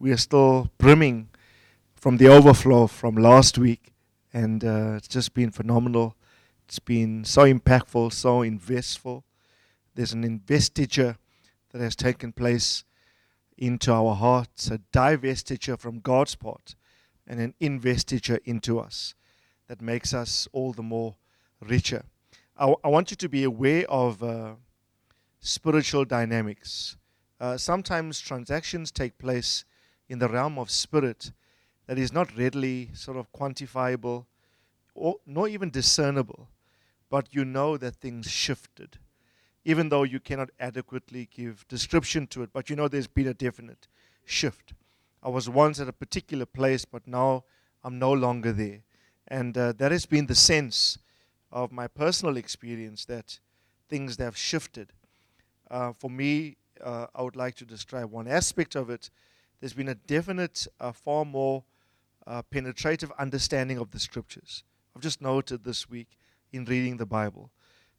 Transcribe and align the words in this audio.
We 0.00 0.10
are 0.10 0.16
still 0.16 0.70
brimming 0.78 1.28
from 1.94 2.16
the 2.16 2.26
overflow 2.26 2.86
from 2.86 3.14
last 3.16 3.58
week, 3.58 3.92
and 4.32 4.64
uh, 4.64 4.94
it's 4.96 5.06
just 5.06 5.34
been 5.34 5.50
phenomenal. 5.50 6.16
It's 6.64 6.78
been 6.78 7.22
so 7.24 7.42
impactful, 7.42 8.14
so 8.14 8.40
investful. 8.40 9.24
There's 9.94 10.14
an 10.14 10.24
investiture 10.24 11.18
that 11.70 11.82
has 11.82 11.94
taken 11.94 12.32
place 12.32 12.82
into 13.58 13.92
our 13.92 14.14
hearts, 14.14 14.70
a 14.70 14.78
divestiture 14.90 15.78
from 15.78 16.00
God's 16.00 16.34
part, 16.34 16.76
and 17.26 17.38
an 17.38 17.54
investiture 17.60 18.40
into 18.46 18.80
us 18.80 19.14
that 19.68 19.82
makes 19.82 20.14
us 20.14 20.48
all 20.52 20.72
the 20.72 20.82
more 20.82 21.16
richer. 21.60 22.04
I, 22.56 22.62
w- 22.62 22.80
I 22.82 22.88
want 22.88 23.10
you 23.10 23.18
to 23.18 23.28
be 23.28 23.44
aware 23.44 23.84
of 23.90 24.22
uh, 24.22 24.54
spiritual 25.40 26.06
dynamics. 26.06 26.96
Uh, 27.38 27.58
sometimes 27.58 28.18
transactions 28.18 28.90
take 28.90 29.18
place 29.18 29.66
in 30.10 30.18
the 30.18 30.28
realm 30.28 30.58
of 30.58 30.70
spirit 30.70 31.30
that 31.86 31.96
is 31.96 32.12
not 32.12 32.36
readily 32.36 32.90
sort 32.92 33.16
of 33.16 33.32
quantifiable 33.32 34.26
or 34.92 35.16
nor 35.24 35.48
even 35.48 35.70
discernible, 35.70 36.48
but 37.08 37.28
you 37.30 37.44
know 37.44 37.76
that 37.76 37.94
things 37.94 38.28
shifted, 38.28 38.98
even 39.64 39.88
though 39.88 40.02
you 40.02 40.18
cannot 40.18 40.50
adequately 40.58 41.28
give 41.32 41.66
description 41.68 42.26
to 42.26 42.42
it, 42.42 42.50
but 42.52 42.68
you 42.68 42.74
know 42.74 42.88
there's 42.88 43.06
been 43.06 43.28
a 43.28 43.34
definite 43.34 43.86
shift. 44.24 44.74
I 45.22 45.28
was 45.28 45.48
once 45.48 45.78
at 45.78 45.88
a 45.88 45.92
particular 45.92 46.44
place, 46.44 46.84
but 46.84 47.06
now 47.06 47.44
I'm 47.84 48.00
no 48.00 48.12
longer 48.12 48.52
there. 48.52 48.80
And 49.28 49.56
uh, 49.56 49.72
that 49.78 49.92
has 49.92 50.06
been 50.06 50.26
the 50.26 50.34
sense 50.34 50.98
of 51.52 51.70
my 51.70 51.86
personal 51.86 52.36
experience 52.36 53.04
that 53.04 53.38
things 53.88 54.16
have 54.16 54.36
shifted. 54.36 54.92
Uh, 55.70 55.92
for 55.92 56.10
me, 56.10 56.56
uh, 56.82 57.06
I 57.14 57.22
would 57.22 57.36
like 57.36 57.54
to 57.56 57.64
describe 57.64 58.10
one 58.10 58.26
aspect 58.26 58.74
of 58.74 58.90
it 58.90 59.08
there's 59.60 59.74
been 59.74 59.88
a 59.88 59.94
definite, 59.94 60.66
uh, 60.80 60.92
far 60.92 61.24
more 61.24 61.64
uh, 62.26 62.42
penetrative 62.42 63.12
understanding 63.18 63.78
of 63.78 63.90
the 63.90 63.98
scriptures. 63.98 64.64
I've 64.96 65.02
just 65.02 65.20
noted 65.20 65.64
this 65.64 65.88
week 65.88 66.16
in 66.52 66.64
reading 66.64 66.96
the 66.96 67.06
Bible. 67.06 67.50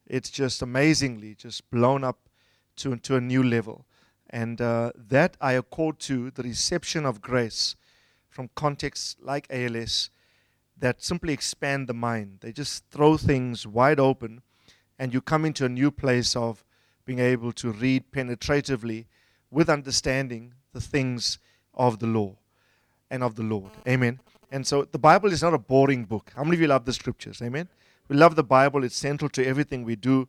It's 0.07 0.29
just 0.29 0.61
amazingly 0.61 1.35
just 1.35 1.69
blown 1.69 2.03
up 2.03 2.29
to, 2.77 2.95
to 2.95 3.15
a 3.15 3.21
new 3.21 3.43
level. 3.43 3.85
And 4.29 4.59
uh, 4.59 4.91
that 4.95 5.37
I 5.39 5.53
accord 5.53 5.99
to 6.01 6.31
the 6.31 6.43
reception 6.43 7.05
of 7.05 7.21
grace 7.21 7.75
from 8.29 8.49
contexts 8.55 9.15
like 9.21 9.45
ALS 9.49 10.09
that 10.77 11.03
simply 11.03 11.33
expand 11.33 11.87
the 11.87 11.93
mind. 11.93 12.39
They 12.41 12.51
just 12.51 12.85
throw 12.89 13.17
things 13.17 13.67
wide 13.67 13.99
open, 13.99 14.41
and 14.97 15.13
you 15.13 15.21
come 15.21 15.45
into 15.45 15.65
a 15.65 15.69
new 15.69 15.91
place 15.91 16.35
of 16.35 16.63
being 17.05 17.19
able 17.19 17.51
to 17.53 17.71
read 17.71 18.11
penetratively 18.11 19.05
with 19.51 19.69
understanding 19.69 20.53
the 20.73 20.81
things 20.81 21.37
of 21.73 21.99
the 21.99 22.07
law 22.07 22.35
and 23.09 23.23
of 23.23 23.35
the 23.35 23.43
Lord. 23.43 23.71
Amen. 23.87 24.19
And 24.51 24.65
so 24.67 24.83
the 24.83 24.99
Bible 24.99 25.31
is 25.31 25.41
not 25.41 25.53
a 25.53 25.57
boring 25.57 26.05
book. 26.05 26.31
How 26.35 26.43
many 26.43 26.55
of 26.55 26.61
you 26.61 26.67
love 26.67 26.85
the 26.85 26.93
scriptures? 26.93 27.41
Amen. 27.41 27.67
We 28.07 28.17
love 28.17 28.35
the 28.35 28.43
Bible, 28.43 28.83
it's 28.83 28.97
central 28.97 29.29
to 29.29 29.45
everything 29.45 29.85
we 29.85 29.95
do. 29.95 30.27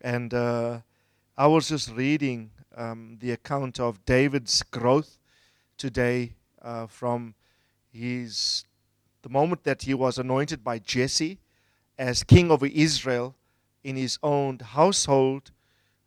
And 0.00 0.32
uh, 0.32 0.80
I 1.36 1.46
was 1.48 1.68
just 1.68 1.90
reading 1.90 2.50
um, 2.76 3.18
the 3.20 3.32
account 3.32 3.80
of 3.80 4.04
David's 4.04 4.62
growth 4.62 5.18
today 5.76 6.34
uh, 6.62 6.86
from 6.86 7.34
his 7.92 8.64
the 9.22 9.28
moment 9.28 9.64
that 9.64 9.82
he 9.82 9.94
was 9.94 10.18
anointed 10.18 10.62
by 10.62 10.78
Jesse 10.78 11.38
as 11.98 12.22
king 12.22 12.50
over 12.50 12.66
Israel 12.66 13.34
in 13.82 13.96
his 13.96 14.18
own 14.22 14.58
household 14.60 15.50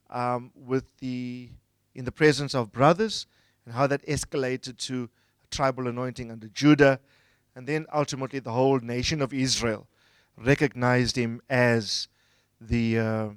um, 0.09 0.51
with 0.55 0.97
the 0.99 1.49
in 1.93 2.05
the 2.05 2.11
presence 2.11 2.55
of 2.55 2.71
brothers 2.71 3.27
and 3.69 3.75
how 3.75 3.85
that 3.85 4.03
escalated 4.07 4.77
to 4.77 5.07
tribal 5.51 5.87
anointing 5.87 6.31
under 6.31 6.47
Judah, 6.47 6.99
and 7.55 7.67
then 7.67 7.85
ultimately 7.93 8.39
the 8.39 8.51
whole 8.51 8.79
nation 8.79 9.21
of 9.21 9.31
Israel 9.31 9.85
recognized 10.35 11.15
him 11.15 11.39
as 11.51 12.07
the 12.59 12.97
uh, 12.97 13.29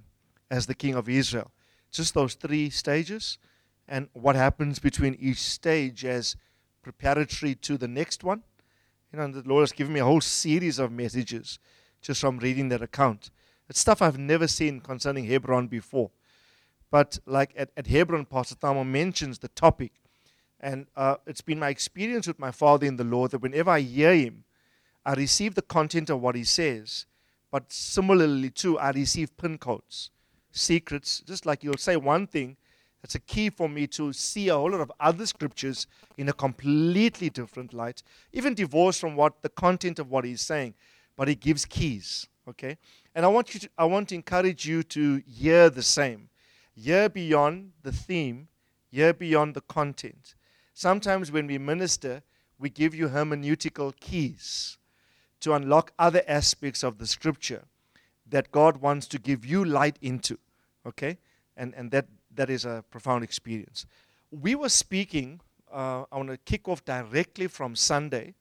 as 0.51 0.67
the 0.67 0.75
king 0.75 0.95
of 0.95 1.07
Israel. 1.07 1.51
Just 1.91 2.15
those 2.15 2.33
three 2.33 2.71
stages, 2.71 3.37
and 3.87 4.09
what 4.15 4.35
happens 4.35 4.79
between 4.79 5.19
each 5.21 5.43
stage 5.43 6.03
as 6.03 6.35
preparatory 6.81 7.55
to 7.57 7.77
the 7.77 7.89
next 7.89 8.25
one. 8.25 8.43
You 9.13 9.19
know, 9.19 9.31
the 9.31 9.47
Lord 9.47 9.65
has 9.65 9.73
given 9.73 9.93
me 9.93 10.01
a 10.01 10.07
whole 10.07 10.23
series 10.23 10.79
of 10.79 10.91
messages 10.91 11.59
just 12.01 12.23
from 12.23 12.39
reading 12.39 12.71
that 12.71 12.81
account. 12.81 13.31
It's 13.69 13.81
stuff 13.81 14.01
I've 14.01 14.19
never 14.19 14.49
seen 14.49 14.81
concerning 14.81 15.27
Hebron 15.27 15.67
before. 15.67 16.11
But 16.91 17.19
like 17.27 17.53
at, 17.55 17.71
at 17.77 17.87
Hebron, 17.87 18.25
Pastor 18.25 18.55
Tamo 18.55 18.83
mentions 18.83 19.39
the 19.39 19.49
topic 19.49 19.93
and 20.63 20.87
uh, 20.97 21.17
it's 21.27 21.41
been 21.41 21.59
my 21.59 21.69
experience 21.71 22.27
with 22.27 22.39
my 22.39 22.53
father 22.53 22.87
in 22.87 22.97
the 22.97 23.05
Lord 23.05 23.33
that 23.33 23.43
whenever 23.43 23.71
I 23.71 23.81
hear 23.81 24.15
him, 24.15 24.45
I 25.05 25.15
receive 25.15 25.55
the 25.55 25.63
content 25.63 26.09
of 26.09 26.21
what 26.21 26.37
he 26.37 26.45
says. 26.45 27.07
But 27.51 27.73
similarly, 27.73 28.51
too, 28.51 28.79
I 28.79 28.91
receive 28.93 29.37
pin 29.37 29.59
codes, 29.59 30.11
secrets. 30.53 31.23
Just 31.27 31.45
like 31.45 31.65
you'll 31.65 31.77
say 31.77 31.97
one 31.97 32.27
thing, 32.27 32.57
that's 33.03 33.17
a 33.17 33.21
key 33.21 33.51
for 33.51 33.69
me 33.69 33.89
to 33.89 34.13
see 34.13 34.49
a 34.49 34.55
whole 34.55 34.71
lot 34.71 34.81
of 34.81 34.93
other 35.01 35.27
scriptures 35.27 35.89
in 36.17 36.29
a 36.29 36.33
completely 36.33 37.29
different 37.29 37.75
light, 37.75 38.03
even 38.33 38.55
divorced 38.55 39.01
from 39.01 39.17
what 39.17 39.43
the 39.43 39.49
content 39.49 39.99
of 39.99 40.09
what 40.09 40.25
he's 40.25 40.41
saying. 40.41 40.75
But 41.17 41.27
he 41.27 41.35
gives 41.35 41.65
keys, 41.65 42.29
okay? 42.49 42.79
And 43.15 43.27
I 43.27 43.29
want 43.29 43.53
you 43.53 43.61
to, 43.61 43.69
I 43.77 43.85
want 43.85 44.11
to 44.11 44.15
encourage 44.15 44.65
you 44.65 44.85
to 44.85 45.23
hear 45.27 45.69
the 45.69 45.83
same, 45.83 46.29
hear 46.75 47.09
beyond 47.09 47.73
the 47.83 47.93
theme, 47.93 48.49
hear 48.89 49.13
beyond 49.13 49.55
the 49.55 49.61
content. 49.63 50.37
Sometimes 50.75 51.31
when 51.31 51.47
we 51.47 51.59
minister, 51.59 52.23
we 52.59 52.71
give 52.71 52.95
you 52.95 53.09
hermeneutical 53.09 53.95
keys 53.99 54.79
to 55.41 55.53
unlock 55.53 55.93
other 55.99 56.23
aspects 56.27 56.83
of 56.83 56.99
the 56.99 57.07
scripture 57.07 57.65
that 58.29 58.51
God 58.53 58.79
wants 58.79 59.07
to 59.09 59.19
give 59.19 59.45
you 59.45 59.65
light 59.65 59.99
into. 60.01 60.39
Okay? 60.87 61.19
And, 61.57 61.75
and 61.75 61.91
that, 61.91 62.07
that 62.35 62.49
is 62.49 62.65
a 62.65 62.85
profound 62.91 63.25
experience. 63.25 63.85
We 64.31 64.55
were 64.55 64.71
speaking, 64.71 65.41
uh, 65.71 66.05
I 66.11 66.17
want 66.17 66.31
to 66.31 66.39
kick 66.39 66.69
off 66.69 66.85
directly 66.85 67.49
from 67.49 67.77
Sunday. 67.77 68.35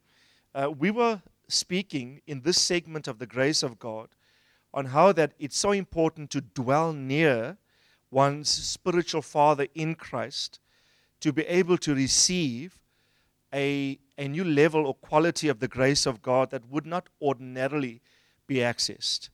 Uh, 0.56 0.72
we 0.72 0.92
were 0.92 1.22
speaking 1.50 2.22
in 2.28 2.42
this 2.42 2.62
segment 2.62 3.08
of 3.08 3.20
the 3.20 3.28
grace 3.28 3.62
of 3.62 3.78
God 3.78 4.10
on 4.74 4.86
how 4.86 5.12
that 5.12 5.34
it's 5.38 5.58
so 5.58 5.72
important 5.72 6.30
to 6.30 6.40
dwell 6.40 6.94
near 6.94 7.58
one's 8.10 8.50
spiritual 8.50 9.22
father 9.22 9.68
in 9.76 9.96
Christ 9.96 10.61
to 11.22 11.32
be 11.32 11.44
able 11.44 11.78
to 11.78 11.96
receive 11.96 12.78
a, 13.54 14.00
a 14.18 14.28
new 14.28 14.44
level 14.44 14.86
or 14.86 14.94
quality 14.96 15.48
of 15.48 15.60
the 15.60 15.68
grace 15.68 16.06
of 16.06 16.22
God 16.22 16.52
that 16.52 16.68
would 16.70 16.86
not 16.86 17.10
ordinarily 17.22 18.02
be 18.48 18.56
accessed. 18.56 19.30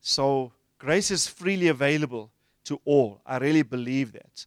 So, 0.00 0.52
grace 0.78 1.10
is 1.10 1.26
freely 1.26 1.68
available 1.68 2.30
to 2.64 2.80
all. 2.84 3.20
I 3.26 3.38
really 3.38 3.62
believe 3.62 4.12
that. 4.12 4.46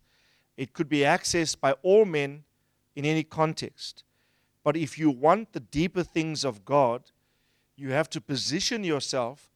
It 0.58 0.74
could 0.74 0.90
be 0.90 1.00
accessed 1.00 1.60
by 1.60 1.74
all 1.84 2.06
men 2.06 2.44
in 2.96 3.06
any 3.06 3.24
context. 3.24 4.04
But 4.64 4.76
if 4.76 4.98
you 4.98 5.10
want 5.10 5.54
the 5.54 5.60
deeper 5.60 6.04
things 6.04 6.44
of 6.44 6.66
God, 6.66 7.04
you 7.76 7.92
have 7.92 8.10
to 8.12 8.22
position 8.22 8.84
yourself 8.84 9.50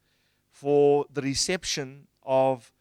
for 0.49 1.05
the 1.13 1.21
reception 1.21 2.07
of 2.23 2.71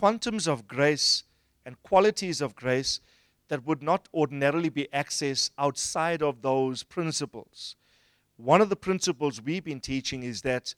quantums 0.00 0.48
of 0.48 0.66
grace 0.66 1.24
and 1.66 1.82
qualities 1.82 2.40
of 2.40 2.56
grace 2.56 3.00
that 3.48 3.66
would 3.66 3.82
not 3.82 4.08
ordinarily 4.12 4.68
be 4.68 4.88
accessed 4.92 5.50
outside 5.58 6.22
of 6.22 6.42
those 6.42 6.82
principles. 6.82 7.76
One 8.36 8.60
of 8.60 8.68
the 8.68 8.76
principles 8.76 9.40
we've 9.40 9.64
been 9.64 9.80
teaching 9.80 10.22
is 10.22 10.42
that 10.42 10.74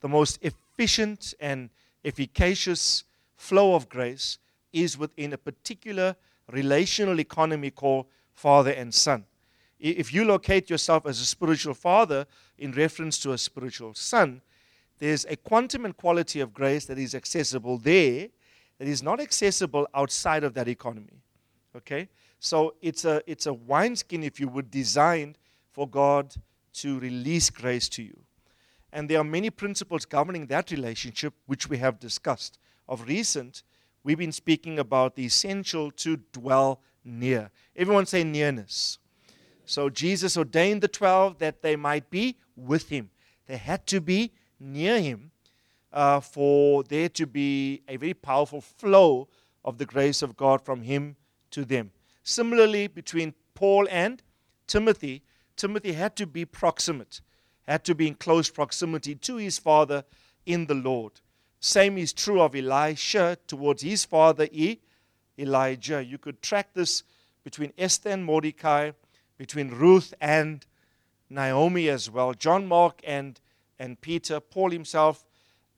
the 0.00 0.08
most 0.08 0.38
efficient 0.42 1.34
and 1.40 1.70
efficacious 2.04 3.04
flow 3.36 3.74
of 3.74 3.88
grace 3.88 4.38
is 4.72 4.98
within 4.98 5.32
a 5.32 5.38
particular 5.38 6.16
relational 6.50 7.20
economy 7.20 7.70
called 7.70 8.06
father 8.34 8.70
and 8.70 8.94
son. 8.94 9.24
If 9.78 10.12
you 10.12 10.24
locate 10.24 10.70
yourself 10.70 11.06
as 11.06 11.20
a 11.20 11.26
spiritual 11.26 11.74
father 11.74 12.26
in 12.58 12.72
reference 12.72 13.18
to 13.20 13.32
a 13.32 13.38
spiritual 13.38 13.94
son, 13.94 14.40
there's 14.98 15.26
a 15.26 15.36
quantum 15.36 15.84
and 15.84 15.96
quality 15.96 16.40
of 16.40 16.54
grace 16.54 16.86
that 16.86 16.98
is 16.98 17.14
accessible 17.14 17.76
there 17.78 18.28
that 18.78 18.88
is 18.88 19.02
not 19.02 19.20
accessible 19.20 19.86
outside 19.94 20.44
of 20.44 20.54
that 20.54 20.68
economy. 20.68 21.22
Okay? 21.76 22.08
So 22.38 22.74
it's 22.80 23.04
a, 23.04 23.22
it's 23.26 23.46
a 23.46 23.54
wineskin, 23.54 24.22
if 24.22 24.40
you 24.40 24.48
would, 24.48 24.70
designed 24.70 25.38
for 25.70 25.88
God 25.88 26.34
to 26.74 26.98
release 26.98 27.50
grace 27.50 27.88
to 27.90 28.02
you. 28.02 28.18
And 28.92 29.08
there 29.10 29.20
are 29.20 29.24
many 29.24 29.50
principles 29.50 30.04
governing 30.04 30.46
that 30.46 30.70
relationship, 30.70 31.34
which 31.46 31.68
we 31.68 31.78
have 31.78 31.98
discussed. 31.98 32.58
Of 32.88 33.06
recent, 33.08 33.62
we've 34.04 34.18
been 34.18 34.32
speaking 34.32 34.78
about 34.78 35.16
the 35.16 35.24
essential 35.24 35.90
to 35.92 36.18
dwell 36.32 36.80
near. 37.04 37.50
Everyone 37.74 38.06
say 38.06 38.24
nearness. 38.24 38.98
So 39.64 39.90
Jesus 39.90 40.36
ordained 40.36 40.82
the 40.82 40.88
12 40.88 41.38
that 41.38 41.62
they 41.62 41.76
might 41.76 42.08
be 42.10 42.36
with 42.54 42.88
him. 42.88 43.10
They 43.46 43.56
had 43.56 43.86
to 43.88 44.00
be 44.00 44.32
near 44.60 45.00
him 45.00 45.32
uh, 45.92 46.20
for 46.20 46.84
there 46.84 47.08
to 47.10 47.26
be 47.26 47.82
a 47.88 47.96
very 47.96 48.14
powerful 48.14 48.60
flow 48.60 49.28
of 49.64 49.78
the 49.78 49.86
grace 49.86 50.22
of 50.22 50.36
God 50.36 50.64
from 50.64 50.82
him 50.82 51.16
to 51.56 51.64
them. 51.64 51.90
Similarly, 52.22 52.86
between 52.86 53.32
Paul 53.54 53.88
and 53.90 54.22
Timothy, 54.66 55.22
Timothy 55.56 55.94
had 55.94 56.14
to 56.16 56.26
be 56.26 56.44
proximate, 56.44 57.22
had 57.62 57.82
to 57.84 57.94
be 57.94 58.08
in 58.08 58.14
close 58.14 58.50
proximity 58.50 59.14
to 59.14 59.36
his 59.36 59.58
father 59.58 60.04
in 60.44 60.66
the 60.66 60.74
Lord. 60.74 61.12
Same 61.58 61.96
is 61.96 62.12
true 62.12 62.42
of 62.42 62.54
Elisha 62.54 63.38
towards 63.46 63.80
his 63.80 64.04
father 64.04 64.46
Elijah. 65.38 66.04
You 66.04 66.18
could 66.18 66.42
track 66.42 66.74
this 66.74 67.02
between 67.42 67.72
Esther 67.78 68.10
and 68.10 68.22
Mordecai, 68.22 68.90
between 69.38 69.70
Ruth 69.70 70.12
and 70.20 70.66
Naomi 71.30 71.88
as 71.88 72.10
well, 72.10 72.34
John 72.34 72.66
Mark 72.66 73.00
and, 73.02 73.40
and 73.78 73.98
Peter, 73.98 74.40
Paul 74.40 74.72
himself, 74.72 75.24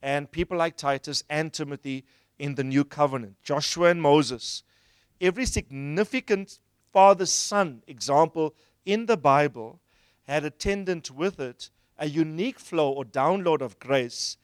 and 0.01 0.29
people 0.29 0.57
like 0.57 0.75
Titus 0.75 1.23
and 1.29 1.53
Timothy 1.53 2.03
in 2.37 2.55
the 2.55 2.65
new 2.65 2.83
covenant, 2.83 3.37
Joshua 3.43 3.91
and 3.91 4.01
Moses. 4.01 4.63
Every 5.21 5.45
significant 5.45 6.59
father 6.93 7.25
son 7.25 7.83
example 7.87 8.55
in 8.85 9.05
the 9.05 9.17
Bible 9.17 9.79
had 10.23 10.45
attendant 10.45 11.11
with 11.11 11.39
it 11.39 11.69
a 11.97 12.07
unique 12.07 12.59
flow 12.59 12.91
or 12.91 13.03
download 13.03 13.61
of 13.61 13.77
grace 13.79 14.37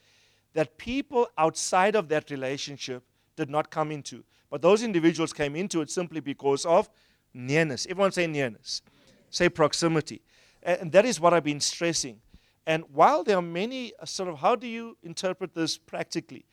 that 0.53 0.77
people 0.77 1.27
outside 1.37 1.95
of 1.95 2.09
that 2.09 2.29
relationship 2.29 3.03
did 3.35 3.49
not 3.49 3.69
come 3.69 3.91
into. 3.91 4.23
But 4.49 4.61
those 4.61 4.83
individuals 4.83 5.33
came 5.33 5.55
into 5.55 5.81
it 5.81 5.89
simply 5.89 6.19
because 6.19 6.65
of 6.65 6.89
nearness. 7.33 7.85
Everyone 7.89 8.11
say 8.11 8.27
nearness. 8.27 8.81
Say 9.29 9.49
proximity. 9.49 10.21
And 10.63 10.91
that 10.91 11.05
is 11.05 11.19
what 11.19 11.33
I've 11.33 11.43
been 11.43 11.59
stressing. 11.59 12.19
And 12.65 12.83
while 12.91 13.23
there 13.23 13.37
are 13.37 13.41
many, 13.41 13.93
uh, 13.99 14.05
sort 14.05 14.29
of, 14.29 14.39
how 14.39 14.55
do 14.55 14.65
you 14.65 14.97
interpret 15.03 15.53
this 15.53 15.77
practically? 15.77 16.45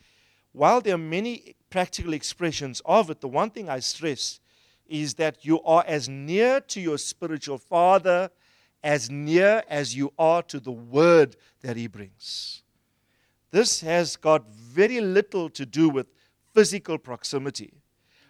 While 0.52 0.80
there 0.80 0.94
are 0.94 0.98
many 0.98 1.56
practical 1.70 2.12
expressions 2.12 2.82
of 2.84 3.10
it, 3.10 3.20
the 3.20 3.28
one 3.28 3.50
thing 3.50 3.68
I 3.68 3.80
stress 3.80 4.40
is 4.86 5.14
that 5.14 5.44
you 5.44 5.62
are 5.62 5.84
as 5.86 6.08
near 6.08 6.60
to 6.60 6.80
your 6.80 6.98
spiritual 6.98 7.58
father 7.58 8.30
as 8.84 9.10
near 9.10 9.62
as 9.68 9.96
you 9.96 10.12
are 10.18 10.42
to 10.42 10.60
the 10.60 10.72
word 10.72 11.36
that 11.62 11.76
he 11.76 11.86
brings. 11.86 12.62
This 13.50 13.80
has 13.80 14.16
got 14.16 14.48
very 14.50 15.00
little 15.00 15.48
to 15.50 15.64
do 15.64 15.88
with 15.88 16.06
physical 16.52 16.98
proximity, 16.98 17.72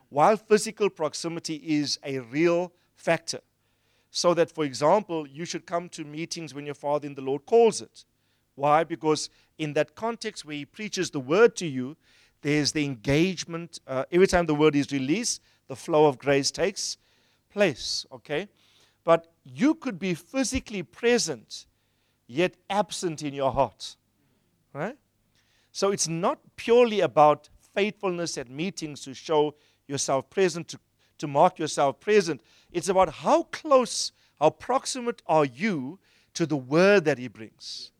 while 0.08 0.36
physical 0.36 0.90
proximity 0.90 1.56
is 1.56 1.98
a 2.04 2.18
real 2.18 2.72
factor. 2.94 3.40
So 4.10 4.34
that, 4.34 4.52
for 4.52 4.64
example, 4.64 5.26
you 5.26 5.44
should 5.44 5.64
come 5.64 5.88
to 5.90 6.04
meetings 6.04 6.52
when 6.54 6.66
your 6.66 6.74
father 6.74 7.06
in 7.06 7.14
the 7.14 7.22
Lord 7.22 7.46
calls 7.46 7.80
it. 7.80 8.04
Why? 8.54 8.84
Because 8.84 9.30
in 9.58 9.72
that 9.74 9.94
context 9.94 10.44
where 10.44 10.56
he 10.56 10.64
preaches 10.64 11.10
the 11.10 11.20
word 11.20 11.56
to 11.56 11.66
you, 11.66 11.96
there's 12.42 12.72
the 12.72 12.84
engagement. 12.84 13.78
Uh, 13.86 14.04
every 14.10 14.26
time 14.26 14.46
the 14.46 14.54
word 14.54 14.74
is 14.74 14.90
released, 14.92 15.40
the 15.68 15.76
flow 15.76 16.06
of 16.06 16.18
grace 16.18 16.50
takes 16.50 16.98
place. 17.50 18.04
Okay? 18.12 18.48
But 19.04 19.32
you 19.44 19.74
could 19.74 19.98
be 19.98 20.14
physically 20.14 20.82
present, 20.82 21.66
yet 22.26 22.56
absent 22.68 23.22
in 23.22 23.32
your 23.32 23.52
heart. 23.52 23.96
Right? 24.72 24.96
So 25.70 25.90
it's 25.90 26.08
not 26.08 26.38
purely 26.56 27.00
about 27.00 27.48
faithfulness 27.74 28.36
at 28.36 28.50
meetings 28.50 29.02
to 29.02 29.14
show 29.14 29.54
yourself 29.86 30.28
present, 30.28 30.68
to, 30.68 30.78
to 31.18 31.26
mark 31.26 31.58
yourself 31.58 32.00
present. 32.00 32.42
It's 32.72 32.88
about 32.88 33.10
how 33.10 33.44
close, 33.44 34.12
how 34.38 34.50
proximate 34.50 35.22
are 35.26 35.44
you 35.44 35.98
to 36.34 36.46
the 36.46 36.56
word 36.56 37.04
that 37.04 37.18
he 37.18 37.28
brings. 37.28 37.91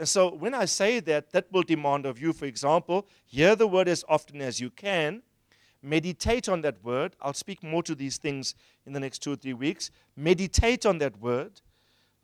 And 0.00 0.08
so 0.08 0.34
when 0.34 0.54
I 0.54 0.64
say 0.64 1.00
that, 1.00 1.30
that 1.32 1.52
will 1.52 1.62
demand 1.62 2.06
of 2.06 2.18
you, 2.18 2.32
for 2.32 2.46
example, 2.46 3.06
hear 3.26 3.54
the 3.54 3.66
word 3.66 3.86
as 3.86 4.02
often 4.08 4.40
as 4.40 4.58
you 4.58 4.70
can, 4.70 5.20
meditate 5.82 6.48
on 6.48 6.62
that 6.62 6.82
word. 6.82 7.16
I'll 7.20 7.34
speak 7.34 7.62
more 7.62 7.82
to 7.82 7.94
these 7.94 8.16
things 8.16 8.54
in 8.86 8.94
the 8.94 8.98
next 8.98 9.18
two 9.18 9.34
or 9.34 9.36
three 9.36 9.52
weeks. 9.52 9.90
Meditate 10.16 10.86
on 10.86 10.96
that 11.00 11.20
word, 11.20 11.60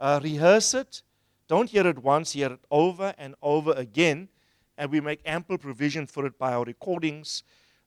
uh, 0.00 0.20
rehearse 0.22 0.72
it. 0.72 1.02
Don't 1.48 1.68
hear 1.68 1.86
it 1.86 1.98
once, 1.98 2.32
hear 2.32 2.52
it 2.52 2.60
over 2.70 3.12
and 3.18 3.34
over 3.42 3.72
again. 3.72 4.30
And 4.78 4.90
we 4.90 5.02
make 5.02 5.20
ample 5.26 5.58
provision 5.58 6.06
for 6.06 6.24
it 6.24 6.38
by 6.38 6.54
our 6.54 6.64
recordings. 6.64 7.42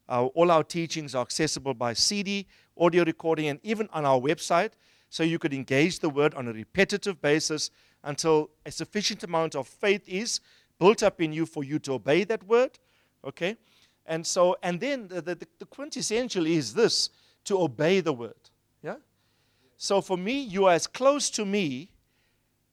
Uh, 0.07 0.25
all 0.35 0.51
our 0.51 0.63
teachings 0.63 1.15
are 1.15 1.23
accessible 1.23 1.73
by 1.73 1.93
CD, 1.93 2.45
audio 2.77 3.03
recording, 3.03 3.47
and 3.47 3.59
even 3.63 3.89
on 3.91 4.05
our 4.05 4.19
website. 4.19 4.73
So 5.09 5.23
you 5.23 5.39
could 5.39 5.51
engage 5.51 5.97
the 5.97 6.09
word 6.09 6.35
on 6.35 6.47
a 6.47 6.53
repetitive 6.53 7.19
basis 7.19 7.71
until 8.03 8.49
a 8.65 8.71
sufficient 8.71 9.23
amount 9.23 9.55
of 9.55 9.67
faith 9.67 10.07
is 10.07 10.39
built 10.79 11.03
up 11.03 11.21
in 11.21 11.33
you 11.33 11.45
for 11.45 11.63
you 11.63 11.79
to 11.79 11.93
obey 11.93 12.23
that 12.23 12.43
word. 12.43 12.79
Okay? 13.23 13.57
And 14.05 14.25
so, 14.25 14.55
and 14.63 14.79
then 14.79 15.07
the, 15.07 15.21
the, 15.21 15.47
the 15.59 15.65
quintessential 15.65 16.45
is 16.45 16.73
this 16.73 17.09
to 17.45 17.61
obey 17.61 17.99
the 17.99 18.13
word. 18.13 18.49
Yeah? 18.81 18.95
So 19.77 20.01
for 20.01 20.17
me, 20.17 20.41
you 20.41 20.65
are 20.65 20.73
as 20.73 20.87
close 20.87 21.29
to 21.31 21.45
me 21.45 21.91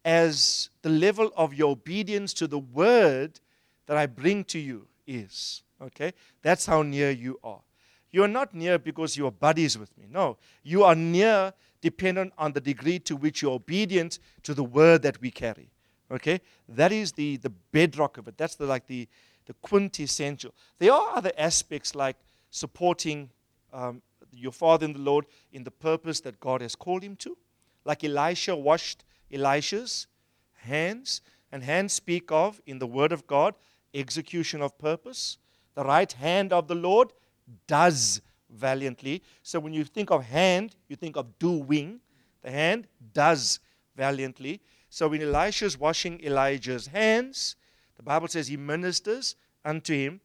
as 0.05 0.71
the 0.83 0.89
level 0.89 1.33
of 1.37 1.53
your 1.53 1.73
obedience 1.73 2.33
to 2.35 2.47
the 2.47 2.59
word 2.59 3.41
that 3.87 3.97
I 3.97 4.07
bring 4.07 4.45
to 4.45 4.59
you 4.59 4.87
is. 5.07 5.63
Okay? 5.83 6.13
That's 6.43 6.67
how 6.67 6.83
near 6.83 7.11
you 7.11 7.39
are. 7.43 7.61
You 8.11 8.23
are 8.23 8.29
not 8.29 8.55
near 8.55 8.79
because 8.79 9.17
you 9.17 9.27
are 9.27 9.33
buddies 9.33 9.77
with 9.77 9.97
me. 9.99 10.07
No. 10.11 10.39
You 10.63 10.85
are 10.85 10.95
near 10.95 11.53
dependent 11.91 12.33
on 12.37 12.53
the 12.53 12.61
degree 12.73 12.99
to 12.99 13.15
which 13.15 13.37
you're 13.43 13.59
obedient 13.63 14.19
to 14.43 14.53
the 14.55 14.65
word 14.65 15.03
that 15.03 15.21
we 15.21 15.31
carry. 15.31 15.69
Okay? 16.11 16.41
That 16.69 16.91
is 16.91 17.13
the, 17.13 17.37
the 17.37 17.53
bedrock 17.77 18.19
of 18.19 18.27
it. 18.27 18.37
That's 18.37 18.57
the, 18.57 18.67
like 18.67 18.87
the, 18.89 19.07
the 19.47 19.55
quintessential. 19.63 20.53
There 20.81 20.93
are 20.93 21.17
other 21.17 21.33
aspects 21.39 21.95
like 21.95 22.17
supporting 22.51 23.31
um, 23.73 24.03
your 24.33 24.51
father 24.51 24.85
in 24.85 24.95
the 24.95 25.05
Lord 25.11 25.27
in 25.53 25.63
the 25.63 25.71
purpose 25.71 26.19
that 26.23 26.41
God 26.41 26.61
has 26.61 26.75
called 26.75 27.05
him 27.05 27.15
to. 27.17 27.37
Like 27.85 28.03
Elisha 28.03 28.57
washed 28.57 29.05
Elisha's 29.33 30.09
hands, 30.55 31.21
and 31.53 31.63
hands 31.63 31.93
speak 31.93 32.33
of, 32.33 32.61
in 32.67 32.81
the 32.81 32.87
Word 32.87 33.13
of 33.13 33.29
God, 33.29 33.55
execution 33.95 34.61
of 34.61 34.77
purpose. 34.77 35.39
The 35.77 35.85
right 35.85 36.13
hand 36.13 36.53
of 36.53 36.67
the 36.67 36.75
Lord 36.75 37.13
does 37.69 38.21
valiantly. 38.57 39.23
So 39.43 39.61
when 39.61 39.73
you 39.73 39.85
think 39.85 40.11
of 40.11 40.25
hand, 40.25 40.75
you 40.89 40.97
think 40.97 41.17
of 41.17 41.39
doing. 41.39 42.01
The 42.43 42.51
hand 42.51 42.87
does 43.13 43.61
valiantly. 43.97 44.61
So 44.91 45.09
when 45.09 45.23
Elisha 45.23 45.65
is 45.67 45.79
washing 45.79 46.23
Elijah's 46.25 46.87
hands, 46.87 47.57
the 47.97 48.03
Bible 48.03 48.29
says 48.29 48.49
he 48.49 48.57
ministers 48.57 49.37
unto 49.65 49.95
him. 49.95 50.21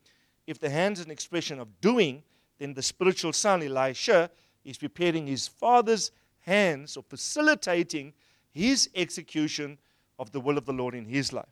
If 0.48 0.60
the 0.60 0.70
hand 0.70 0.98
is 0.98 1.06
an 1.06 1.12
expression 1.12 1.60
of 1.60 1.68
doing, 1.82 2.24
then 2.60 2.74
the 2.74 2.84
spiritual 2.84 3.34
son, 3.34 3.64
Elisha, 3.64 4.30
is 4.64 4.78
preparing 4.78 5.28
his 5.28 5.48
father's 5.48 6.12
hands 6.42 6.98
or 6.98 7.04
facilitating 7.04 8.14
his 8.52 8.90
execution 8.96 9.78
of 10.20 10.32
the 10.32 10.40
will 10.40 10.58
of 10.58 10.66
the 10.66 10.74
Lord 10.74 10.94
in 10.94 11.06
his 11.06 11.34
life. 11.34 11.46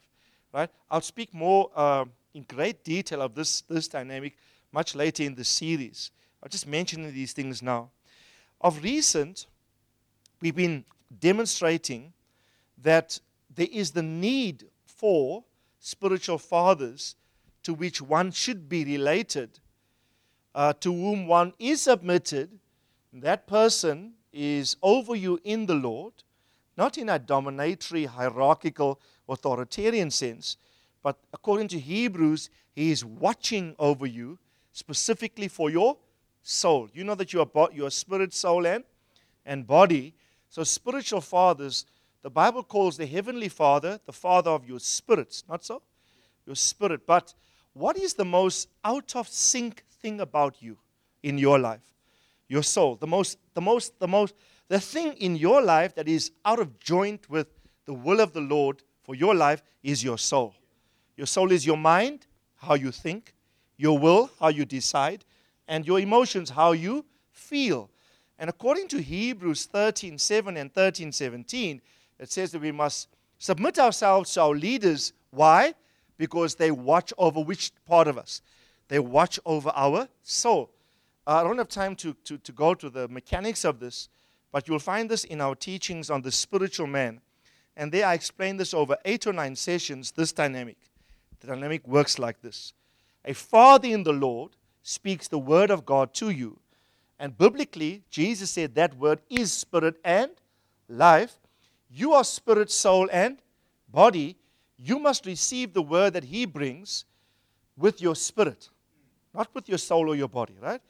Right? 0.53 0.69
I'll 0.89 1.01
speak 1.01 1.33
more 1.33 1.69
uh, 1.75 2.05
in 2.33 2.43
great 2.43 2.83
detail 2.83 3.21
of 3.21 3.35
this, 3.35 3.61
this 3.61 3.87
dynamic 3.87 4.37
much 4.71 4.95
later 4.95 5.23
in 5.23 5.35
the 5.35 5.43
series. 5.43 6.11
I'll 6.41 6.49
just 6.49 6.67
mention 6.67 7.11
these 7.13 7.33
things 7.33 7.61
now. 7.61 7.89
Of 8.61 8.83
recent, 8.83 9.45
we've 10.41 10.55
been 10.55 10.85
demonstrating 11.19 12.13
that 12.81 13.19
there 13.53 13.67
is 13.71 13.91
the 13.91 14.03
need 14.03 14.65
for 14.85 15.43
spiritual 15.79 16.37
fathers 16.37 17.15
to 17.63 17.73
which 17.73 18.01
one 18.01 18.31
should 18.31 18.69
be 18.69 18.85
related, 18.85 19.59
uh, 20.55 20.73
to 20.79 20.91
whom 20.91 21.27
one 21.27 21.53
is 21.59 21.81
submitted, 21.81 22.59
that 23.13 23.47
person 23.47 24.13
is 24.31 24.77
over 24.81 25.15
you 25.15 25.39
in 25.43 25.65
the 25.65 25.75
Lord, 25.75 26.13
not 26.77 26.97
in 26.97 27.09
a 27.09 27.19
dominatory, 27.19 28.05
hierarchical, 28.05 28.99
authoritarian 29.27 30.11
sense, 30.11 30.57
but 31.03 31.17
according 31.33 31.67
to 31.69 31.79
Hebrews, 31.79 32.49
he 32.75 32.91
is 32.91 33.03
watching 33.03 33.75
over 33.79 34.05
you 34.05 34.37
specifically 34.71 35.47
for 35.47 35.69
your 35.69 35.97
soul. 36.41 36.89
You 36.93 37.03
know 37.03 37.15
that 37.15 37.33
you 37.33 37.41
are 37.41 37.69
your 37.73 37.89
spirit, 37.89 38.33
soul, 38.33 38.65
and, 38.65 38.83
and 39.45 39.65
body. 39.65 40.13
So, 40.49 40.63
spiritual 40.63 41.21
fathers 41.21 41.85
the 42.21 42.29
Bible 42.29 42.63
calls 42.63 42.97
the 42.97 43.05
Heavenly 43.05 43.49
Father 43.49 43.99
the 44.05 44.11
Father 44.11 44.51
of 44.51 44.67
your 44.67 44.79
spirits, 44.79 45.43
not 45.47 45.63
so? 45.63 45.81
Your 46.45 46.55
spirit. 46.55 47.07
But 47.07 47.33
what 47.73 47.97
is 47.97 48.13
the 48.13 48.25
most 48.25 48.67
out 48.83 49.15
of 49.15 49.27
sync 49.27 49.83
thing 50.01 50.19
about 50.19 50.61
you 50.61 50.77
in 51.23 51.37
your 51.37 51.59
life? 51.59 51.89
your 52.49 52.63
soul. 52.63 52.95
The 52.95 53.07
most, 53.07 53.37
the 53.53 53.61
most, 53.61 53.97
the 53.99 54.07
most, 54.07 54.33
the 54.67 54.79
thing 54.79 55.13
in 55.13 55.37
your 55.37 55.61
life 55.61 55.95
that 55.95 56.09
is 56.09 56.31
out 56.43 56.59
of 56.59 56.79
joint 56.79 57.29
with 57.29 57.47
the 57.85 57.93
will 57.93 58.19
of 58.19 58.33
the 58.33 58.41
Lord 58.41 58.83
for 59.03 59.15
your 59.15 59.33
life 59.33 59.61
is 59.83 60.03
your 60.03 60.17
soul. 60.17 60.53
Your 61.15 61.27
soul 61.27 61.51
is 61.51 61.65
your 61.65 61.77
mind, 61.77 62.25
how 62.57 62.73
you 62.73 62.91
think, 62.91 63.33
your 63.77 63.97
will, 63.97 64.29
how 64.39 64.49
you 64.49 64.65
decide, 64.65 65.23
and 65.69 65.85
your 65.85 65.99
emotions, 65.99 66.49
how 66.49 66.73
you 66.73 67.05
feel. 67.31 67.89
And 68.37 68.49
according 68.49 68.89
to 68.89 69.01
Hebrews 69.01 69.67
13 69.67 70.17
7 70.17 70.57
and 70.57 70.73
13 70.73 71.13
17, 71.13 71.81
it 72.19 72.31
says 72.31 72.51
that 72.51 72.59
we 72.59 72.73
must 72.73 73.07
submit 73.37 73.79
ourselves 73.79 74.33
to 74.33 74.41
our 74.41 74.55
leaders. 74.55 75.13
Why? 75.29 75.75
Because 76.17 76.55
they 76.55 76.71
watch 76.71 77.13
over 77.17 77.39
which 77.39 77.71
part 77.85 78.07
of 78.07 78.17
us? 78.17 78.41
They 78.89 78.99
watch 78.99 79.39
over 79.45 79.71
our 79.75 80.09
soul. 80.23 80.71
Uh, 81.25 81.41
I 81.41 81.43
don't 81.43 81.59
have 81.59 81.69
time 81.69 81.95
to, 81.97 82.13
to, 82.25 82.39
to 82.39 82.51
go 82.51 82.73
to 82.73 82.89
the 82.89 83.07
mechanics 83.07 83.63
of 83.63 83.79
this, 83.79 84.09
but 84.51 84.67
you'll 84.67 84.79
find 84.79 85.09
this 85.09 85.23
in 85.23 85.39
our 85.39 85.53
teachings 85.53 86.09
on 86.09 86.23
the 86.23 86.31
spiritual 86.31 86.87
man. 86.87 87.21
And 87.77 87.91
there 87.91 88.07
I 88.07 88.15
explain 88.15 88.57
this 88.57 88.73
over 88.73 88.97
eight 89.05 89.27
or 89.27 89.33
nine 89.33 89.55
sessions, 89.55 90.11
this 90.11 90.33
dynamic. 90.33 90.77
The 91.39 91.47
dynamic 91.47 91.87
works 91.87 92.17
like 92.17 92.41
this 92.41 92.73
A 93.23 93.33
father 93.33 93.87
in 93.87 94.03
the 94.03 94.13
Lord 94.13 94.55
speaks 94.83 95.27
the 95.27 95.39
word 95.39 95.69
of 95.69 95.85
God 95.85 96.13
to 96.15 96.29
you 96.29 96.59
and 97.19 97.37
biblically, 97.37 98.01
Jesus 98.09 98.49
said 98.49 98.75
that 98.75 98.97
word 98.97 99.19
is 99.29 99.51
spirit 99.51 99.95
and 100.05 100.31
life. 100.87 101.37
You 101.91 102.13
are 102.13 102.23
spirit, 102.23 102.71
soul, 102.71 103.09
and 103.11 103.39
body. 103.91 104.37
You 104.77 104.97
must 104.99 105.25
receive 105.25 105.73
the 105.73 105.81
word 105.81 106.13
that 106.13 106.23
He 106.23 106.45
brings 106.45 107.03
with 107.77 108.01
your 108.01 108.15
spirit, 108.15 108.69
not 109.33 109.53
with 109.53 109.67
your 109.67 109.77
soul 109.77 110.09
or 110.09 110.15
your 110.15 110.29
body, 110.29 110.55
right? 110.61 110.81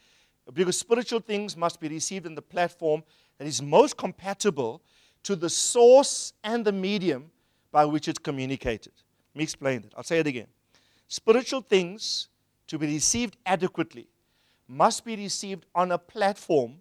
Because 0.54 0.78
spiritual 0.78 1.20
things 1.20 1.58
must 1.58 1.80
be 1.80 1.88
received 1.88 2.26
in 2.26 2.36
the 2.36 2.42
platform 2.42 3.04
that 3.40 3.48
is 3.48 3.62
most 3.62 3.98
compatible 3.98 4.82
to 5.24 5.36
the 5.36 5.50
source 5.50 6.34
and 6.44 6.64
the 6.64 6.72
medium 6.72 7.32
by 7.72 7.86
which 7.86 8.08
it's 8.08 8.20
communicated. 8.20 8.94
Let 9.34 9.40
me 9.40 9.44
explain 9.44 9.82
that. 9.82 9.94
I'll 9.96 10.04
say 10.04 10.20
it 10.20 10.28
again. 10.28 10.48
Spiritual 11.08 11.62
things 11.62 12.29
to 12.70 12.78
be 12.78 12.88
received 12.88 13.36
adequately 13.46 14.08
must 14.68 15.04
be 15.04 15.16
received 15.16 15.66
on 15.76 15.92
a 15.92 15.98
platform 15.98 16.76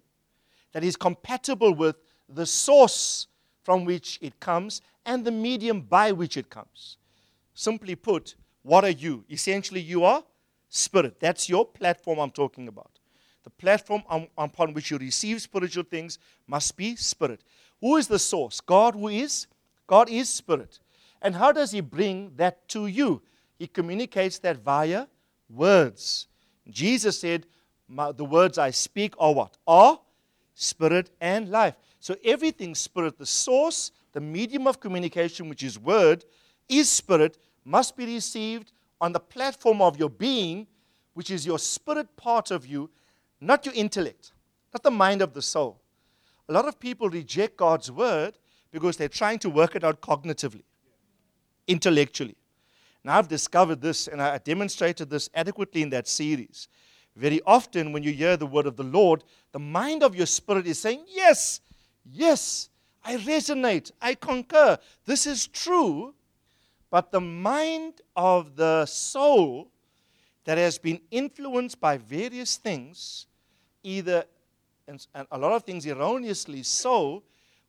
that 0.73 0.85
is 0.85 0.95
compatible 0.95 1.75
with 1.75 1.97
the 2.29 2.45
source 2.47 3.27
from 3.63 3.85
which 3.85 4.19
it 4.21 4.39
comes 4.39 4.83
and 5.07 5.25
the 5.25 5.31
medium 5.31 5.81
by 5.81 6.13
which 6.13 6.37
it 6.37 6.51
comes. 6.51 6.99
Simply 7.55 7.95
put, 7.95 8.37
what 8.63 8.85
are 8.85 8.91
you? 8.91 9.25
Essentially, 9.31 9.81
you 9.81 10.05
are 10.05 10.23
spirit. 10.69 11.19
That's 11.19 11.49
your 11.49 11.65
platform 11.65 12.19
I'm 12.19 12.31
talking 12.31 12.69
about. 12.69 12.91
The 13.45 13.51
platform 13.51 14.03
um, 14.11 14.29
upon 14.37 14.75
which 14.75 14.91
you 14.91 14.99
receive 14.99 15.41
spiritual 15.41 15.85
things 15.85 16.19
must 16.47 16.77
be 16.77 16.97
spirit. 16.97 17.43
Who 17.81 17.97
is 17.97 18.09
the 18.09 18.19
source? 18.19 18.61
God, 18.61 18.95
who 18.95 19.09
is? 19.09 19.47
God 19.87 20.11
is 20.11 20.29
spirit. 20.29 20.81
And 21.23 21.35
how 21.35 21.53
does 21.53 21.71
He 21.71 21.81
bring 21.81 22.33
that 22.37 22.69
to 22.69 22.87
you? 22.87 23.23
He 23.59 23.67
communicates 23.67 24.39
that 24.41 24.59
via 24.59 25.07
words. 25.49 26.27
Jesus 26.69 27.21
said, 27.21 27.47
the 27.89 28.25
words 28.25 28.59
I 28.59 28.71
speak 28.71 29.15
are 29.19 29.33
what? 29.33 29.57
Are 29.67 29.99
spirit 30.55 31.11
and 31.21 31.49
life. 31.49 31.75
So 32.01 32.17
everything 32.25 32.75
spirit, 32.75 33.19
the 33.19 33.27
source, 33.27 33.93
the 34.13 34.21
medium 34.21 34.67
of 34.67 34.81
communication, 34.81 35.49
which 35.49 35.63
is 35.63 35.79
word, 35.79 36.25
is 36.69 36.89
spirit, 36.89 37.39
must 37.65 37.97
be 37.97 38.07
received 38.07 38.73
on 39.01 39.13
the 39.13 39.21
platform 39.21 39.83
of 39.83 39.99
your 39.99 40.11
being, 40.11 40.67
which 41.15 41.31
is 41.31 41.47
your 41.47 41.59
spirit 41.59 42.17
part 42.17 42.51
of 42.51 42.67
you, 42.67 42.91
not 43.41 43.65
your 43.67 43.75
intellect, 43.75 44.33
not 44.73 44.83
the 44.83 44.91
mind 44.91 45.23
of 45.23 45.35
the 45.35 45.43
soul. 45.43 45.81
A 46.49 46.53
lot 46.53 46.67
of 46.67 46.81
people 46.81 47.09
reject 47.11 47.57
God's 47.57 47.91
word 47.91 48.39
because 48.73 48.97
they're 48.97 49.09
trying 49.09 49.39
to 49.41 49.51
work 49.51 49.77
it 49.77 49.85
out 49.85 50.01
cognitively, 50.01 50.63
intellectually. 51.67 52.37
Now, 53.09 53.17
I've 53.17 53.29
discovered 53.29 53.81
this, 53.81 54.07
and 54.07 54.21
I 54.21 54.37
demonstrated 54.37 55.09
this 55.09 55.31
adequately 55.33 55.81
in 55.81 55.89
that 55.89 56.07
series. 56.07 56.69
Very 57.17 57.41
often, 57.47 57.91
when 57.93 58.03
you 58.03 58.13
hear 58.13 58.37
the 58.37 58.45
word 58.45 58.67
of 58.67 58.77
the 58.77 58.83
Lord, 58.83 59.25
the 59.51 59.59
mind 59.59 60.03
of 60.03 60.15
your 60.15 60.27
spirit 60.27 60.67
is 60.67 60.79
saying, 60.79 61.07
Yes, 61.09 61.63
yes, 62.05 62.69
I 63.03 63.17
resonate, 63.17 63.93
I 64.03 64.13
concur, 64.15 64.77
this 65.07 65.27
is 65.27 65.47
true. 65.47 66.15
But 66.91 67.11
the 67.11 67.23
mind 67.23 68.03
of 68.15 68.57
the 68.57 68.85
soul 68.85 69.71
that 70.45 70.59
has 70.59 70.77
been 70.77 71.01
influenced 71.11 71.81
by 71.81 71.97
various 71.97 72.59
things, 72.59 73.27
either, 73.83 74.27
and 74.87 75.07
a 75.31 75.39
lot 75.39 75.53
of 75.53 75.63
things 75.63 75.87
erroneously 75.87 76.63
so, 76.63 77.23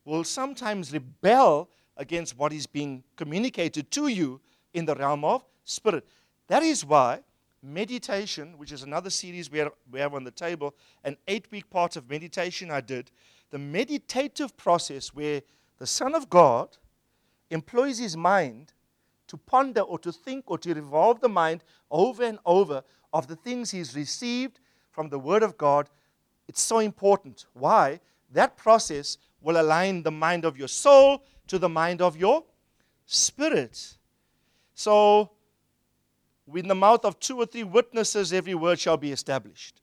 will 0.03 0.25
sometimes 0.25 0.91
rebel 0.91 1.69
against 1.95 2.37
what 2.37 2.51
is 2.51 2.67
being 2.67 3.05
communicated 3.15 3.89
to 3.91 4.09
you 4.09 4.41
in 4.73 4.85
the 4.85 4.95
realm 4.95 5.23
of 5.23 5.43
spirit. 5.63 6.05
That 6.47 6.63
is 6.63 6.85
why 6.85 7.21
meditation, 7.61 8.57
which 8.57 8.71
is 8.71 8.83
another 8.83 9.09
series 9.09 9.51
we 9.51 9.59
have, 9.59 10.13
on 10.13 10.23
the 10.23 10.31
table, 10.31 10.73
an 11.03 11.17
eight 11.27 11.51
week 11.51 11.69
part 11.69 11.95
of 11.95 12.09
meditation 12.09 12.71
I 12.71 12.81
did. 12.81 13.11
The 13.51 13.59
meditative 13.59 14.55
process 14.55 15.13
where 15.13 15.41
the 15.77 15.87
Son 15.87 16.15
of 16.15 16.29
God 16.29 16.77
employs 17.49 17.97
his 17.97 18.15
mind 18.15 18.73
to 19.27 19.37
ponder 19.37 19.81
or 19.81 19.99
to 19.99 20.11
think 20.11 20.45
or 20.47 20.57
to 20.57 20.73
revolve 20.73 21.19
the 21.19 21.29
mind 21.29 21.63
over 21.91 22.23
and 22.23 22.39
over 22.45 22.83
of 23.13 23.27
the 23.27 23.35
things 23.35 23.71
he's 23.71 23.95
received 23.95 24.59
from 24.91 25.09
the 25.09 25.19
Word 25.19 25.43
of 25.43 25.57
God. 25.57 25.89
It's 26.47 26.61
so 26.61 26.79
important. 26.79 27.45
Why? 27.53 27.99
That 28.31 28.57
process 28.57 29.17
will 29.41 29.59
align 29.59 30.03
the 30.03 30.11
mind 30.11 30.45
of 30.45 30.57
your 30.57 30.67
soul 30.67 31.23
to 31.47 31.59
the 31.59 31.69
mind 31.69 32.01
of 32.01 32.17
your 32.17 32.43
spirit. 33.05 33.97
So, 34.79 35.31
in 36.55 36.69
the 36.69 36.73
mouth 36.73 37.03
of 37.03 37.19
two 37.19 37.35
or 37.37 37.45
three 37.45 37.65
witnesses, 37.65 38.31
every 38.31 38.55
word 38.55 38.79
shall 38.79 38.95
be 38.95 39.11
established. 39.11 39.81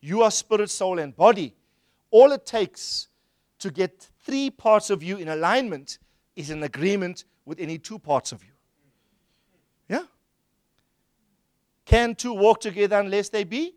You 0.00 0.22
are 0.22 0.30
spirit, 0.30 0.70
soul, 0.70 0.98
and 0.98 1.14
body. 1.14 1.54
All 2.10 2.32
it 2.32 2.46
takes 2.46 3.08
to 3.58 3.70
get 3.70 4.08
three 4.24 4.48
parts 4.48 4.88
of 4.88 5.02
you 5.02 5.18
in 5.18 5.28
alignment 5.28 5.98
is 6.36 6.48
an 6.48 6.62
agreement 6.62 7.24
with 7.44 7.60
any 7.60 7.76
two 7.76 7.98
parts 7.98 8.32
of 8.32 8.42
you. 8.42 8.52
Yeah? 9.90 10.04
Can 11.84 12.14
two 12.14 12.32
walk 12.32 12.62
together 12.62 12.98
unless 12.98 13.28
they 13.28 13.44
be 13.44 13.74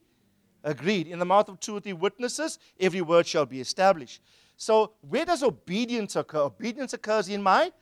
agreed? 0.64 1.08
In 1.08 1.20
the 1.20 1.26
mouth 1.26 1.50
of 1.50 1.60
two 1.60 1.76
or 1.76 1.82
three 1.82 1.92
witnesses, 1.92 2.58
every 2.80 3.02
word 3.02 3.28
shall 3.28 3.46
be 3.46 3.60
established. 3.60 4.22
So, 4.56 4.94
where 5.02 5.26
does 5.26 5.44
obedience 5.44 6.16
occur? 6.16 6.44
Obedience 6.44 6.94
occurs 6.94 7.28
in 7.28 7.44
my 7.44 7.74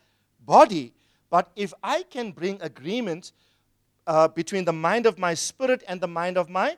body. 0.44 0.96
But 1.30 1.52
if 1.56 1.74
I 1.84 2.04
can 2.04 2.32
bring 2.32 2.62
agreement 2.62 3.32
uh, 4.10 4.28
between 4.28 4.66
the 4.66 4.74
mind 4.74 5.06
of 5.06 5.20
my 5.20 5.36
spirit 5.36 5.84
and 5.88 6.02
the 6.02 6.08
mind 6.08 6.36
of 6.36 6.50
my 6.50 6.76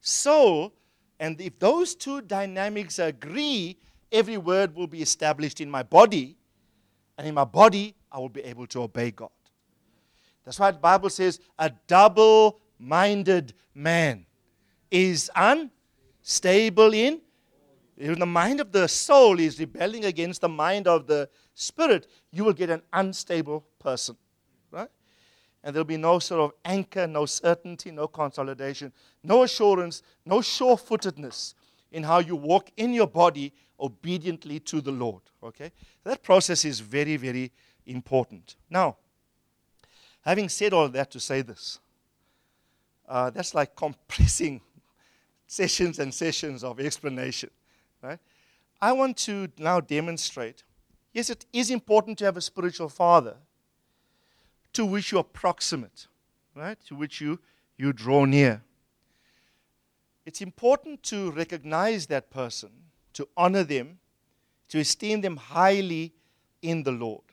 soul. 0.00 0.74
And 1.18 1.40
if 1.40 1.58
those 1.58 1.94
two 1.94 2.20
dynamics 2.20 2.98
agree, 2.98 3.78
every 4.12 4.36
word 4.36 4.74
will 4.74 4.86
be 4.86 5.00
established 5.00 5.62
in 5.62 5.70
my 5.70 5.82
body. 5.82 6.36
And 7.16 7.26
in 7.26 7.34
my 7.34 7.44
body, 7.44 7.94
I 8.12 8.18
will 8.18 8.28
be 8.28 8.42
able 8.42 8.66
to 8.68 8.82
obey 8.82 9.10
God. 9.10 9.30
That's 10.44 10.60
why 10.60 10.70
the 10.70 10.78
Bible 10.78 11.08
says 11.08 11.40
a 11.58 11.72
double 11.86 12.60
minded 12.78 13.54
man 13.74 14.26
is 14.90 15.30
unstable 15.34 16.92
in. 16.92 17.22
If 17.96 18.18
the 18.18 18.26
mind 18.26 18.60
of 18.60 18.70
the 18.70 18.86
soul 18.86 19.40
is 19.40 19.58
rebelling 19.58 20.04
against 20.04 20.42
the 20.42 20.48
mind 20.50 20.86
of 20.86 21.06
the 21.06 21.30
spirit, 21.54 22.06
you 22.30 22.44
will 22.44 22.52
get 22.52 22.68
an 22.68 22.82
unstable 22.92 23.64
person 23.86 24.16
right? 24.72 24.88
and 25.62 25.72
there'll 25.72 25.84
be 25.84 25.96
no 25.96 26.18
sort 26.18 26.40
of 26.40 26.52
anchor, 26.64 27.06
no 27.06 27.24
certainty, 27.24 27.92
no 27.92 28.08
consolidation, 28.08 28.92
no 29.22 29.44
assurance, 29.44 30.02
no 30.24 30.40
sure 30.40 30.76
footedness 30.76 31.54
in 31.92 32.02
how 32.02 32.18
you 32.18 32.34
walk 32.34 32.70
in 32.76 32.92
your 32.92 33.06
body 33.06 33.52
obediently 33.78 34.58
to 34.58 34.80
the 34.80 34.90
Lord. 34.90 35.22
Okay? 35.40 35.70
That 36.02 36.22
process 36.22 36.64
is 36.64 36.80
very, 36.80 37.16
very 37.16 37.52
important. 37.86 38.56
Now, 38.68 38.96
having 40.22 40.48
said 40.48 40.72
all 40.72 40.88
that 40.88 41.10
to 41.12 41.20
say 41.20 41.42
this, 41.42 41.78
uh, 43.08 43.30
that's 43.30 43.54
like 43.54 43.76
compressing 43.76 44.60
sessions 45.46 46.00
and 46.00 46.12
sessions 46.12 46.64
of 46.64 46.80
explanation. 46.80 47.50
Right? 48.02 48.18
I 48.80 48.92
want 48.92 49.16
to 49.18 49.48
now 49.58 49.80
demonstrate 49.80 50.64
yes, 51.16 51.30
it 51.30 51.46
is 51.50 51.70
important 51.70 52.18
to 52.18 52.26
have 52.26 52.36
a 52.36 52.42
spiritual 52.42 52.90
father 52.90 53.36
to 54.76 54.84
which 54.84 55.10
you 55.10 55.16
are 55.16 55.24
proximate, 55.24 56.06
right? 56.54 56.78
To 56.88 56.94
which 56.94 57.18
you, 57.18 57.40
you 57.78 57.94
draw 57.94 58.26
near. 58.26 58.62
It's 60.26 60.42
important 60.42 61.02
to 61.04 61.30
recognize 61.30 62.08
that 62.08 62.30
person, 62.30 62.68
to 63.14 63.26
honor 63.38 63.64
them, 63.64 64.00
to 64.68 64.78
esteem 64.78 65.22
them 65.22 65.38
highly 65.38 66.12
in 66.60 66.82
the 66.82 66.92
Lord, 66.92 67.24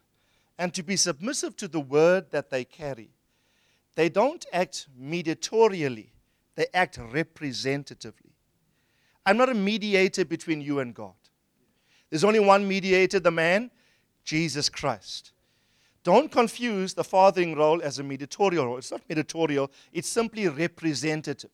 and 0.57 0.73
to 0.73 0.83
be 0.83 0.95
submissive 0.95 1.57
to 1.57 1.67
the 1.67 1.81
word 1.81 2.31
that 2.31 2.49
they 2.49 2.63
carry. 2.63 3.09
They 3.95 4.07
don't 4.07 4.45
act 4.53 4.87
mediatorially, 4.97 6.11
they 6.55 6.67
act 6.73 6.97
representatively. 6.97 8.31
I'm 9.25 9.35
not 9.35 9.49
a 9.49 9.53
mediator 9.53 10.23
between 10.23 10.61
you 10.61 10.79
and 10.79 10.95
God. 10.95 11.11
There's 12.09 12.23
only 12.23 12.39
one 12.39 12.65
mediator, 12.65 13.19
the 13.19 13.31
man, 13.31 13.69
Jesus 14.23 14.69
Christ. 14.69 15.32
Don't 16.03 16.31
confuse 16.31 16.93
the 16.93 17.03
fathering 17.03 17.55
role 17.55 17.81
as 17.81 17.99
a 17.99 18.03
mediatorial 18.03 18.65
role. 18.65 18.77
It's 18.77 18.91
not 18.91 19.01
mediatorial, 19.07 19.71
it's 19.91 20.09
simply 20.09 20.47
representative. 20.47 21.49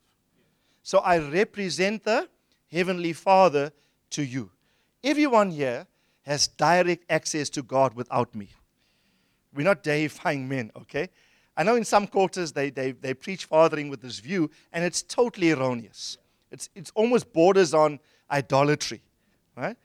So 0.82 1.00
I 1.00 1.20
represent 1.20 2.04
the 2.04 2.28
Heavenly 2.72 3.14
Father 3.14 3.72
to 4.12 4.24
you. 4.24 4.50
Everyone 5.04 5.52
here 5.52 5.86
has 6.24 6.48
direct 6.48 7.06
access 7.10 7.50
to 7.52 7.62
God 7.62 7.94
without 7.94 8.34
me. 8.36 8.50
We're 9.54 9.64
not 9.64 9.84
deifying 9.84 10.48
men, 10.48 10.72
okay? 10.76 11.10
I 11.56 11.64
know 11.64 11.76
in 11.76 11.84
some 11.84 12.08
quarters 12.08 12.52
they, 12.52 12.70
they, 12.70 12.92
they 12.92 13.14
preach 13.14 13.46
fathering 13.46 13.90
with 13.90 14.02
this 14.02 14.20
view, 14.20 14.50
and 14.72 14.84
it's 14.84 15.02
totally 15.02 15.52
erroneous. 15.52 16.18
It's, 16.52 16.70
it's 16.76 16.92
almost 16.96 17.34
borders 17.34 17.74
on 17.74 18.00
idolatry, 18.32 19.02
right? 19.56 19.76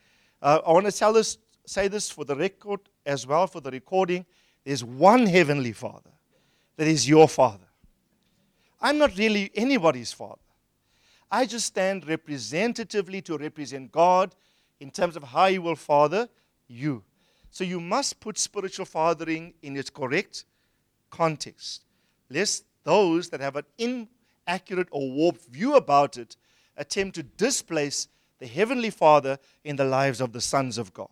Uh, 0.41 0.61
I 0.67 0.73
want 0.73 0.87
to 0.87 0.93
tell 0.93 1.13
this, 1.13 1.39
say 1.67 1.89
this 1.89 2.11
for 2.11 2.25
the 2.25 2.37
record 2.37 2.81
as 3.07 3.27
well, 3.27 3.47
for 3.47 3.61
the 3.61 3.71
recording. 3.71 4.25
There's 4.65 4.83
one 4.83 5.27
Heavenly 5.27 5.73
Father 5.73 6.11
that 6.77 6.87
is 6.87 7.09
your 7.09 7.29
Father. 7.29 7.67
I'm 8.81 8.99
not 8.99 9.17
really 9.17 9.51
anybody's 9.55 10.13
Father. 10.13 10.41
I 11.31 11.47
just 11.47 11.67
stand 11.67 12.07
representatively 12.07 13.21
to 13.23 13.37
represent 13.37 13.93
God 13.93 14.35
in 14.81 14.91
terms 14.91 15.17
of 15.17 15.23
how 15.23 15.49
He 15.49 15.59
will 15.59 15.77
father 15.77 16.29
you. 16.69 17.03
So 17.51 17.65
you 17.65 17.81
must 17.81 18.21
put 18.21 18.39
spiritual 18.39 18.87
fathering 18.87 19.55
in 19.63 19.77
its 19.77 19.91
correct 19.91 20.45
context, 21.11 21.85
lest 22.29 22.65
those 22.83 23.31
that 23.31 23.41
have 23.41 23.57
an 23.57 23.65
inaccurate 23.79 24.89
or 24.91 25.11
warped 25.11 25.47
view 25.47 25.77
about 25.77 26.17
it 26.17 26.37
attempt 26.77 27.15
to 27.17 27.23
displace 27.23 28.09
the 28.39 28.47
Heavenly 28.47 28.91
Father 28.91 29.39
in 29.63 29.77
the 29.77 29.85
lives 29.85 30.21
of 30.21 30.33
the 30.33 30.41
sons 30.41 30.77
of 30.79 30.93
God. 30.93 31.09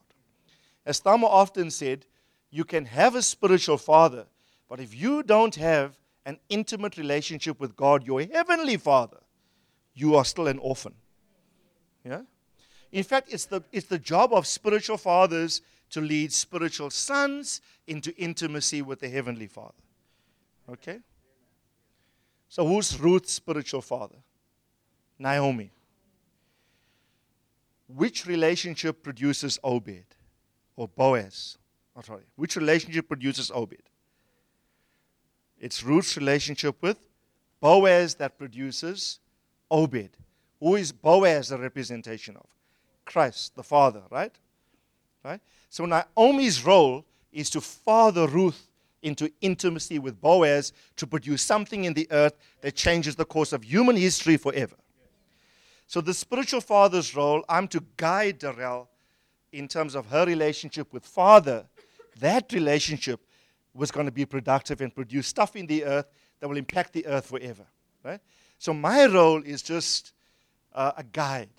As 0.85 1.01
Tama 1.01 1.27
often 1.27 1.71
said, 1.71 2.05
you 2.53 2.65
can 2.65 2.85
have 2.85 3.17
a 3.17 3.23
spiritual 3.23 3.79
father, 3.79 4.27
but 4.69 4.79
if 4.79 4.95
you 4.95 5.23
don't 5.23 5.55
have 5.57 5.99
an 6.25 6.39
intimate 6.49 6.99
relationship 6.99 7.59
with 7.59 7.75
God, 7.75 8.07
your 8.07 8.23
Heavenly 8.23 8.77
Father, 8.77 9.19
you 9.95 10.15
are 10.15 10.25
still 10.25 10.47
an 10.47 10.59
orphan. 10.59 10.95
Yeah? 12.05 12.21
In 12.93 13.03
fact, 13.03 13.33
it's 13.33 13.47
the, 13.47 13.63
it's 13.73 13.87
the 13.87 13.99
job 13.99 14.33
of 14.35 14.47
spiritual 14.47 14.99
fathers 14.99 15.63
to 15.91 16.01
lead 16.01 16.33
spiritual 16.33 16.91
sons 16.91 17.63
into 17.87 18.15
intimacy 18.17 18.83
with 18.83 19.01
the 19.01 19.09
Heavenly 19.09 19.47
Father. 19.47 19.73
Okay? 20.71 20.99
So, 22.49 22.67
who's 22.67 23.01
Ruth's 23.01 23.33
spiritual 23.33 23.81
father? 23.81 24.19
Naomi. 25.19 25.71
Which 27.89 28.27
relationship 28.27 29.03
produces 29.03 29.59
Obed 29.65 30.05
or 30.77 30.87
Boaz? 30.87 31.57
Oh, 31.97 32.01
sorry. 32.03 32.23
Which 32.37 32.57
relationship 32.57 33.09
produces 33.09 33.51
Obed? 33.51 33.83
It's 35.59 35.83
Ruth's 35.83 36.17
relationship 36.17 36.77
with 36.81 36.97
Boaz 37.61 38.15
that 38.17 38.39
produces 38.39 39.21
Obed. 39.71 40.11
Who 40.61 40.77
is 40.77 40.93
Boaz 40.93 41.51
a 41.51 41.59
representation 41.59 42.37
of? 42.37 42.47
Christ, 43.05 43.55
the 43.55 43.63
Father, 43.63 44.03
right? 44.11 44.33
Right? 45.25 45.41
So 45.69 45.87
Naomi's 45.87 46.65
role 46.65 47.05
is 47.33 47.51
to 47.51 47.61
father 47.61 48.27
Ruth 48.27 48.69
into 49.03 49.31
intimacy 49.41 49.99
with 49.99 50.21
Boaz 50.21 50.73
to 50.97 51.07
produce 51.07 51.43
something 51.43 51.85
in 51.85 51.95
the 51.95 52.07
earth 52.11 52.35
that 52.61 52.77
changes 52.77 53.17
the 53.17 53.25
course 53.25 53.53
of 53.53 53.65
human 53.65 53.97
history 53.97 54.37
forever. 54.37 54.77
So, 55.87 56.01
the 56.01 56.15
spiritual 56.15 56.61
father's 56.61 57.15
role, 57.15 57.45
I'm 57.49 57.69
to 57.69 57.85
guide 57.97 58.39
Darrell 58.39 58.89
in 59.53 59.69
terms 59.69 59.95
of 59.95 60.07
her 60.07 60.25
relationship 60.25 60.93
with 60.93 61.05
Father. 61.05 61.67
That 62.21 62.53
relationship 62.53 63.21
was 63.75 63.91
going 63.91 64.07
to 64.07 64.13
be 64.13 64.27
productive 64.27 64.81
and 64.81 64.95
produce 64.95 65.27
stuff 65.27 65.57
in 65.57 65.67
the 65.67 65.85
earth 65.85 66.07
that 66.41 66.49
will 66.49 66.57
impact 66.57 66.93
the 66.93 67.07
earth 67.07 67.27
forever. 67.27 67.65
Right? 68.05 68.21
So, 68.59 68.75
my 68.75 69.07
role 69.07 69.43
is 69.43 69.63
just 69.63 70.13
uh, 70.75 70.93
a 70.97 71.05
guide. 71.05 71.51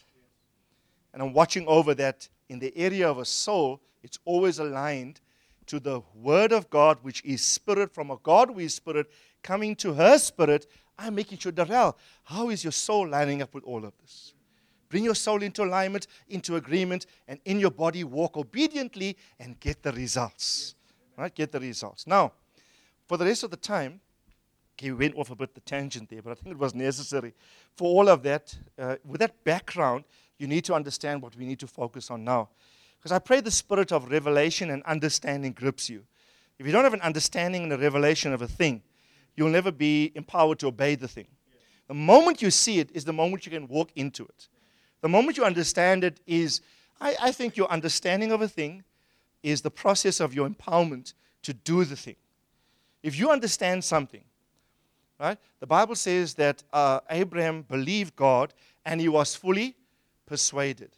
And 1.14 1.22
I'm 1.22 1.34
watching 1.34 1.68
over 1.68 1.94
that 1.96 2.28
in 2.50 2.60
the 2.60 2.76
area 2.76 3.10
of 3.10 3.18
a 3.18 3.26
soul, 3.26 3.82
it's 4.02 4.20
always 4.26 4.60
aligned 4.60 5.22
to 5.68 5.80
the 5.80 6.02
Word 6.14 6.52
of 6.52 6.70
God, 6.70 6.98
which 7.02 7.24
is 7.24 7.42
spirit 7.42 7.94
from 7.94 8.12
a 8.12 8.18
God 8.18 8.50
who 8.50 8.60
is 8.60 8.76
spirit, 8.76 9.10
coming 9.42 9.76
to 9.78 9.94
her 9.94 10.18
spirit. 10.18 10.68
I'm 10.98 11.16
making 11.16 11.38
sure, 11.38 11.52
Darrell, 11.52 11.98
how 12.24 12.50
is 12.50 12.64
your 12.64 12.72
soul 12.72 13.08
lining 13.08 13.42
up 13.42 13.54
with 13.54 13.64
all 13.64 13.86
of 13.86 13.94
this? 14.02 14.33
Bring 14.94 15.06
your 15.06 15.16
soul 15.16 15.42
into 15.42 15.64
alignment, 15.64 16.06
into 16.30 16.56
agreement, 16.56 17.08
and 17.28 17.40
in 17.46 17.60
your 17.60 17.72
body 17.72 18.04
walk 18.04 18.38
obediently 18.38 19.18
and 19.40 19.60
get 19.60 19.82
the 19.82 19.92
results. 19.92 20.76
Right? 21.18 21.34
Get 21.34 21.52
the 21.52 21.60
results. 21.60 22.06
Now, 22.06 22.34
for 23.08 23.18
the 23.18 23.26
rest 23.26 23.42
of 23.42 23.50
the 23.50 23.58
time, 23.58 24.02
okay, 24.76 24.92
we 24.92 25.08
went 25.08 25.16
off 25.16 25.32
a 25.32 25.36
bit 25.36 25.56
the 25.56 25.62
tangent 25.62 26.12
there, 26.12 26.22
but 26.22 26.30
I 26.30 26.36
think 26.36 26.56
it 26.56 26.60
was 26.60 26.76
necessary. 26.76 27.34
For 27.76 27.86
all 27.86 28.08
of 28.08 28.22
that, 28.22 28.56
uh, 28.78 28.98
with 29.04 29.20
that 29.22 29.44
background, 29.44 30.04
you 30.38 30.46
need 30.46 30.64
to 30.66 30.76
understand 30.76 31.24
what 31.24 31.36
we 31.36 31.48
need 31.48 31.60
to 31.62 31.68
focus 31.68 32.12
on 32.12 32.24
now. 32.24 32.50
Because 33.00 33.12
I 33.12 33.18
pray 33.18 33.42
the 33.42 33.50
spirit 33.50 33.92
of 33.92 34.12
revelation 34.12 34.70
and 34.70 34.84
understanding 34.84 35.54
grips 35.54 35.90
you. 35.90 36.04
If 36.60 36.68
you 36.68 36.72
don't 36.72 36.84
have 36.84 36.94
an 36.94 37.02
understanding 37.02 37.64
and 37.64 37.74
a 37.74 37.80
revelation 37.80 38.32
of 38.32 38.44
a 38.44 38.48
thing, 38.48 38.84
you'll 39.36 39.50
never 39.50 39.72
be 39.72 40.12
empowered 40.14 40.60
to 40.60 40.68
obey 40.68 40.94
the 40.94 41.08
thing. 41.08 41.26
The 41.88 41.96
moment 41.96 42.44
you 42.44 42.52
see 42.52 42.78
it 42.78 42.92
is 42.94 43.06
the 43.06 43.12
moment 43.12 43.48
you 43.48 43.52
can 43.52 43.68
walk 43.68 43.90
into 43.96 44.26
it. 44.26 44.50
The 45.04 45.10
moment 45.10 45.36
you 45.36 45.44
understand 45.44 46.06
it 46.06 46.22
is, 46.26 46.62
I, 47.02 47.14
I 47.24 47.32
think 47.34 47.58
your 47.58 47.70
understanding 47.70 48.32
of 48.32 48.42
a 48.42 48.48
thing 48.48 48.86
is 49.44 49.62
the 49.62 49.70
process 49.70 50.22
of 50.22 50.34
your 50.34 50.48
empowerment 50.48 51.14
to 51.42 51.54
do 51.54 51.84
the 51.84 51.98
thing. 51.98 52.16
If 53.04 53.20
you 53.20 53.30
understand 53.30 53.84
something, 53.84 54.24
right, 55.20 55.38
the 55.60 55.68
Bible 55.68 55.96
says 55.96 56.36
that 56.36 56.64
uh, 56.72 57.02
Abraham 57.10 57.64
believed 57.64 58.16
God 58.16 58.54
and 58.86 59.02
he 59.02 59.10
was 59.10 59.36
fully 59.36 59.76
persuaded. 60.26 60.92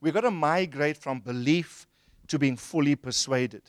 We've 0.00 0.14
got 0.14 0.20
to 0.20 0.30
migrate 0.30 0.96
from 0.96 1.18
belief 1.18 1.88
to 2.28 2.38
being 2.38 2.56
fully 2.56 2.94
persuaded. 2.94 3.62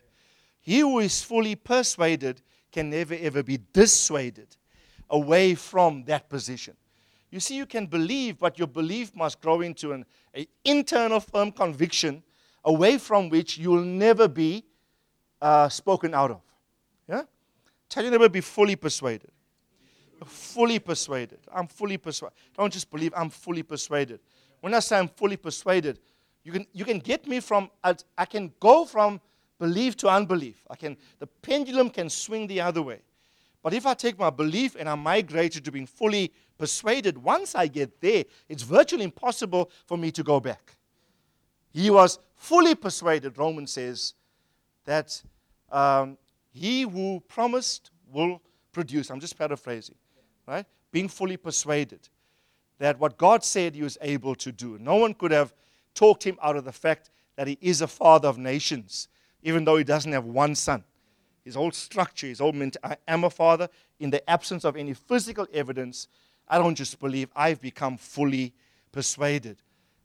He 0.62 0.82
who 0.82 1.00
is 1.00 1.24
fully 1.24 1.56
persuaded 1.56 2.44
can 2.72 2.92
never 2.92 3.16
ever 3.20 3.42
be 3.42 3.58
dissuaded 3.74 4.56
away 5.10 5.56
from 5.56 6.04
that 6.04 6.30
position. 6.30 6.76
You 7.32 7.40
see, 7.40 7.56
you 7.56 7.66
can 7.66 7.86
believe, 7.86 8.40
but 8.40 8.58
your 8.58 8.68
belief 8.68 9.16
must 9.16 9.40
grow 9.40 9.62
into 9.62 9.92
an 9.92 10.06
internal 10.66 11.20
firm 11.20 11.52
conviction 11.52 12.24
away 12.66 12.98
from 12.98 13.30
which 13.30 13.58
you 13.58 13.70
will 13.70 13.84
never 13.84 14.28
be 14.28 14.66
uh, 15.42 15.70
spoken 15.70 16.14
out 16.14 16.32
of. 16.32 16.42
Yeah? 17.08 17.24
Tell 17.88 18.04
you 18.04 18.12
never 18.12 18.30
be 18.30 18.42
fully 18.42 18.76
persuaded. 18.76 19.32
Fully 20.26 20.80
persuaded. 20.80 21.40
I'm 21.54 21.68
fully 21.68 21.98
persuaded. 21.98 22.36
Don't 22.58 22.74
just 22.74 22.90
believe, 22.90 23.14
I'm 23.16 23.30
fully 23.30 23.64
persuaded. 23.64 24.20
When 24.60 24.74
I 24.74 24.80
say 24.80 24.98
I'm 24.98 25.08
fully 25.08 25.38
persuaded, 25.38 26.00
you 26.44 26.52
can, 26.52 26.66
you 26.74 26.84
can 26.84 27.00
get 27.00 27.28
me 27.28 27.40
from, 27.40 27.70
I 27.84 28.26
can 28.26 28.52
go 28.60 28.86
from 28.86 29.22
belief 29.60 29.96
to 29.98 30.10
unbelief. 30.10 30.66
I 30.70 30.76
can, 30.76 30.98
the 31.20 31.28
pendulum 31.28 31.90
can 31.90 32.10
swing 32.10 32.48
the 32.48 32.62
other 32.62 32.82
way. 32.82 33.02
But 33.62 33.74
if 33.74 33.86
I 33.86 33.94
take 33.94 34.18
my 34.18 34.30
belief 34.30 34.76
and 34.80 34.90
I 34.90 34.96
migrate 34.96 35.56
it 35.56 35.66
to 35.66 35.72
being 35.72 35.86
fully 35.86 36.32
persuaded, 36.60 37.18
once 37.18 37.56
I 37.56 37.66
get 37.66 38.00
there, 38.02 38.26
it's 38.48 38.62
virtually 38.62 39.06
impossible 39.06 39.72
for 39.88 39.98
me 39.98 40.12
to 40.12 40.22
go 40.22 40.40
back. 40.40 40.76
He 41.72 41.90
was 41.90 42.20
fully 42.36 42.76
persuaded, 42.76 43.38
Romans 43.38 43.72
says, 43.72 44.14
that 44.86 45.24
um, 45.72 46.18
he 46.52 46.82
who 46.82 47.24
promised 47.28 47.90
will 48.12 48.42
produce. 48.72 49.10
I'm 49.10 49.20
just 49.20 49.38
paraphrasing, 49.38 49.96
right? 50.48 50.66
Being 50.92 51.08
fully 51.08 51.38
persuaded 51.38 52.08
that 52.80 53.00
what 53.00 53.18
God 53.18 53.44
said 53.44 53.76
he 53.76 53.84
was 53.84 53.98
able 54.02 54.36
to 54.36 54.52
do. 54.52 54.78
No 54.80 54.96
one 54.96 55.14
could 55.14 55.32
have 55.32 55.54
talked 55.94 56.24
him 56.24 56.38
out 56.42 56.56
of 56.56 56.66
the 56.66 56.72
fact 56.72 57.12
that 57.36 57.48
he 57.48 57.58
is 57.62 57.82
a 57.82 57.88
father 57.88 58.28
of 58.28 58.38
nations, 58.38 59.08
even 59.44 59.66
though 59.66 59.78
he 59.78 59.84
doesn't 59.84 60.12
have 60.12 60.26
one 60.26 60.56
son. 60.56 60.84
His 61.44 61.56
whole 61.56 61.72
structure, 61.72 62.28
his 62.28 62.40
whole 62.40 62.52
mentality, 62.52 63.02
I 63.08 63.12
am 63.12 63.24
a 63.24 63.30
father. 63.30 63.70
In 64.00 64.10
the 64.10 64.28
absence 64.30 64.66
of 64.66 64.76
any 64.76 64.94
physical 64.94 65.48
evidence, 65.54 66.08
I 66.50 66.58
don't 66.58 66.76
just 66.76 67.00
believe, 67.00 67.30
I've 67.36 67.62
become 67.62 67.98
fully 67.98 68.54
persuaded. 68.92 69.58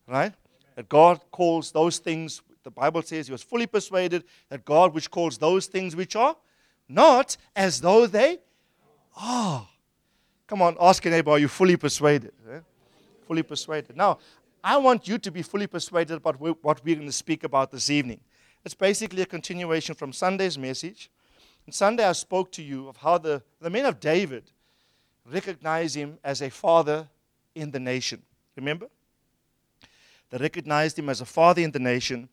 Right? 0.07 0.33
That 0.77 0.89
God 0.89 1.21
calls 1.31 1.73
those 1.73 1.99
things, 1.99 2.43
the 2.63 2.71
Bible 2.71 3.03
says 3.03 3.27
he 3.27 3.33
was 3.33 3.43
fully 3.43 3.67
persuaded 3.67 4.25
that 4.49 4.65
God 4.65 4.95
which 4.95 5.11
calls 5.11 5.39
those 5.39 5.67
things 5.67 5.97
which 5.97 6.17
are 6.17 6.37
not 6.89 7.37
as 7.57 7.81
though 7.81 8.07
they 8.07 8.39
are. 9.17 9.67
Come 10.47 10.61
on, 10.61 10.77
ask 10.81 11.05
a 11.07 11.11
neighbor, 11.11 11.31
are 11.31 11.39
you 11.39 11.49
fully 11.49 11.77
persuaded? 11.77 12.33
Eh? 12.51 12.61
Fully 13.27 13.43
persuaded. 13.43 13.97
Now, 13.97 14.19
I 14.63 14.77
want 14.77 15.09
you 15.09 15.19
to 15.19 15.31
be 15.31 15.43
fully 15.43 15.67
persuaded 15.67 16.15
about 16.15 16.41
what 16.41 16.85
we're 16.85 16.95
going 16.95 17.07
to 17.07 17.13
speak 17.13 17.45
about 17.45 17.71
this 17.71 17.91
evening. 17.91 18.21
It's 18.65 18.75
basically 18.75 19.23
a 19.23 19.27
continuation 19.27 19.95
from 19.95 20.13
Sunday's 20.13 20.59
message. 20.59 21.11
On 21.67 21.73
Sunday, 21.73 22.05
I 22.05 22.13
spoke 22.13 22.51
to 22.53 22.63
you 22.63 22.89
of 22.89 22.97
how 22.97 23.19
the, 23.19 23.43
the 23.61 23.71
men 23.71 23.87
of 23.87 24.01
David 24.01 24.51
recognize 25.31 25.95
him 25.95 26.19
as 26.23 26.43
a 26.43 26.51
father 26.51 27.09
in 27.55 27.71
the 27.71 27.81
nation. 27.81 28.23
Remember? 28.57 28.89
They 30.31 30.39
recognized 30.39 30.99
him 30.99 31.09
as 31.09 31.21
a 31.21 31.25
father 31.25 31.63
in 31.63 31.71
the 31.71 31.79
nation, 31.79 32.29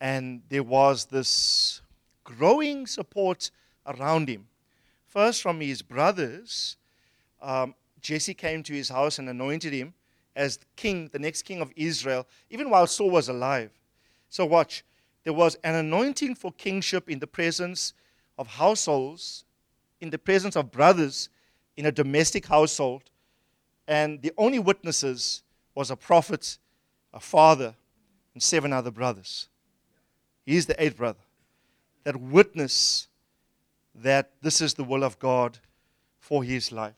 and 0.00 0.42
there 0.48 0.62
was 0.62 1.06
this 1.06 1.80
growing 2.24 2.86
support 2.86 3.50
around 3.86 4.28
him. 4.28 4.46
First, 5.06 5.42
from 5.42 5.60
his 5.60 5.80
brothers, 5.82 6.76
um, 7.40 7.74
Jesse 8.00 8.34
came 8.34 8.62
to 8.64 8.72
his 8.72 8.88
house 8.88 9.18
and 9.18 9.28
anointed 9.28 9.72
him 9.72 9.94
as 10.34 10.58
king, 10.76 11.08
the 11.12 11.18
next 11.18 11.42
king 11.42 11.60
of 11.60 11.72
Israel, 11.76 12.26
even 12.50 12.68
while 12.68 12.86
Saul 12.86 13.10
was 13.10 13.28
alive. 13.28 13.70
So, 14.28 14.44
watch. 14.44 14.84
There 15.24 15.32
was 15.32 15.56
an 15.64 15.74
anointing 15.74 16.36
for 16.36 16.52
kingship 16.52 17.10
in 17.10 17.18
the 17.18 17.26
presence 17.26 17.94
of 18.38 18.46
households, 18.46 19.44
in 20.00 20.10
the 20.10 20.18
presence 20.18 20.54
of 20.54 20.70
brothers 20.70 21.30
in 21.76 21.86
a 21.86 21.92
domestic 21.92 22.46
household. 22.46 23.02
And 23.86 24.22
the 24.22 24.32
only 24.36 24.58
witnesses 24.58 25.42
was 25.74 25.90
a 25.90 25.96
prophet, 25.96 26.58
a 27.12 27.20
father, 27.20 27.74
and 28.34 28.42
seven 28.42 28.72
other 28.72 28.90
brothers. 28.90 29.48
He's 30.44 30.66
the 30.66 30.82
eighth 30.82 30.96
brother 30.96 31.20
that 32.04 32.16
witness 32.16 33.08
that 33.94 34.30
this 34.42 34.60
is 34.60 34.74
the 34.74 34.84
will 34.84 35.02
of 35.02 35.18
God 35.18 35.58
for 36.18 36.44
his 36.44 36.70
life. 36.70 36.94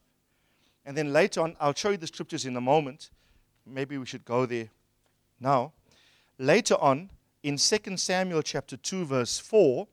And 0.85 0.97
then 0.97 1.13
later 1.13 1.43
on, 1.43 1.57
I'll 1.61 1.75
show 1.75 1.91
you 1.91 1.97
the 1.97 2.07
scriptures 2.07 2.47
in 2.47 2.57
a 2.57 2.61
moment. 2.61 3.11
Maybe 3.67 3.99
we 3.99 4.07
should 4.07 4.25
go 4.25 4.47
there 4.47 4.69
now. 5.41 5.73
Later 6.39 6.77
on, 6.81 7.11
in 7.43 7.57
2 7.57 7.97
Samuel 7.97 8.43
chapter 8.43 8.77
2, 8.77 9.05
verse 9.05 9.39
4, 9.39 9.87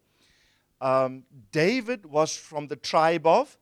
um, 0.81 1.23
David 1.51 2.05
was 2.05 2.35
from 2.35 2.67
the 2.67 2.75
tribe 2.75 3.25
of 3.25 3.57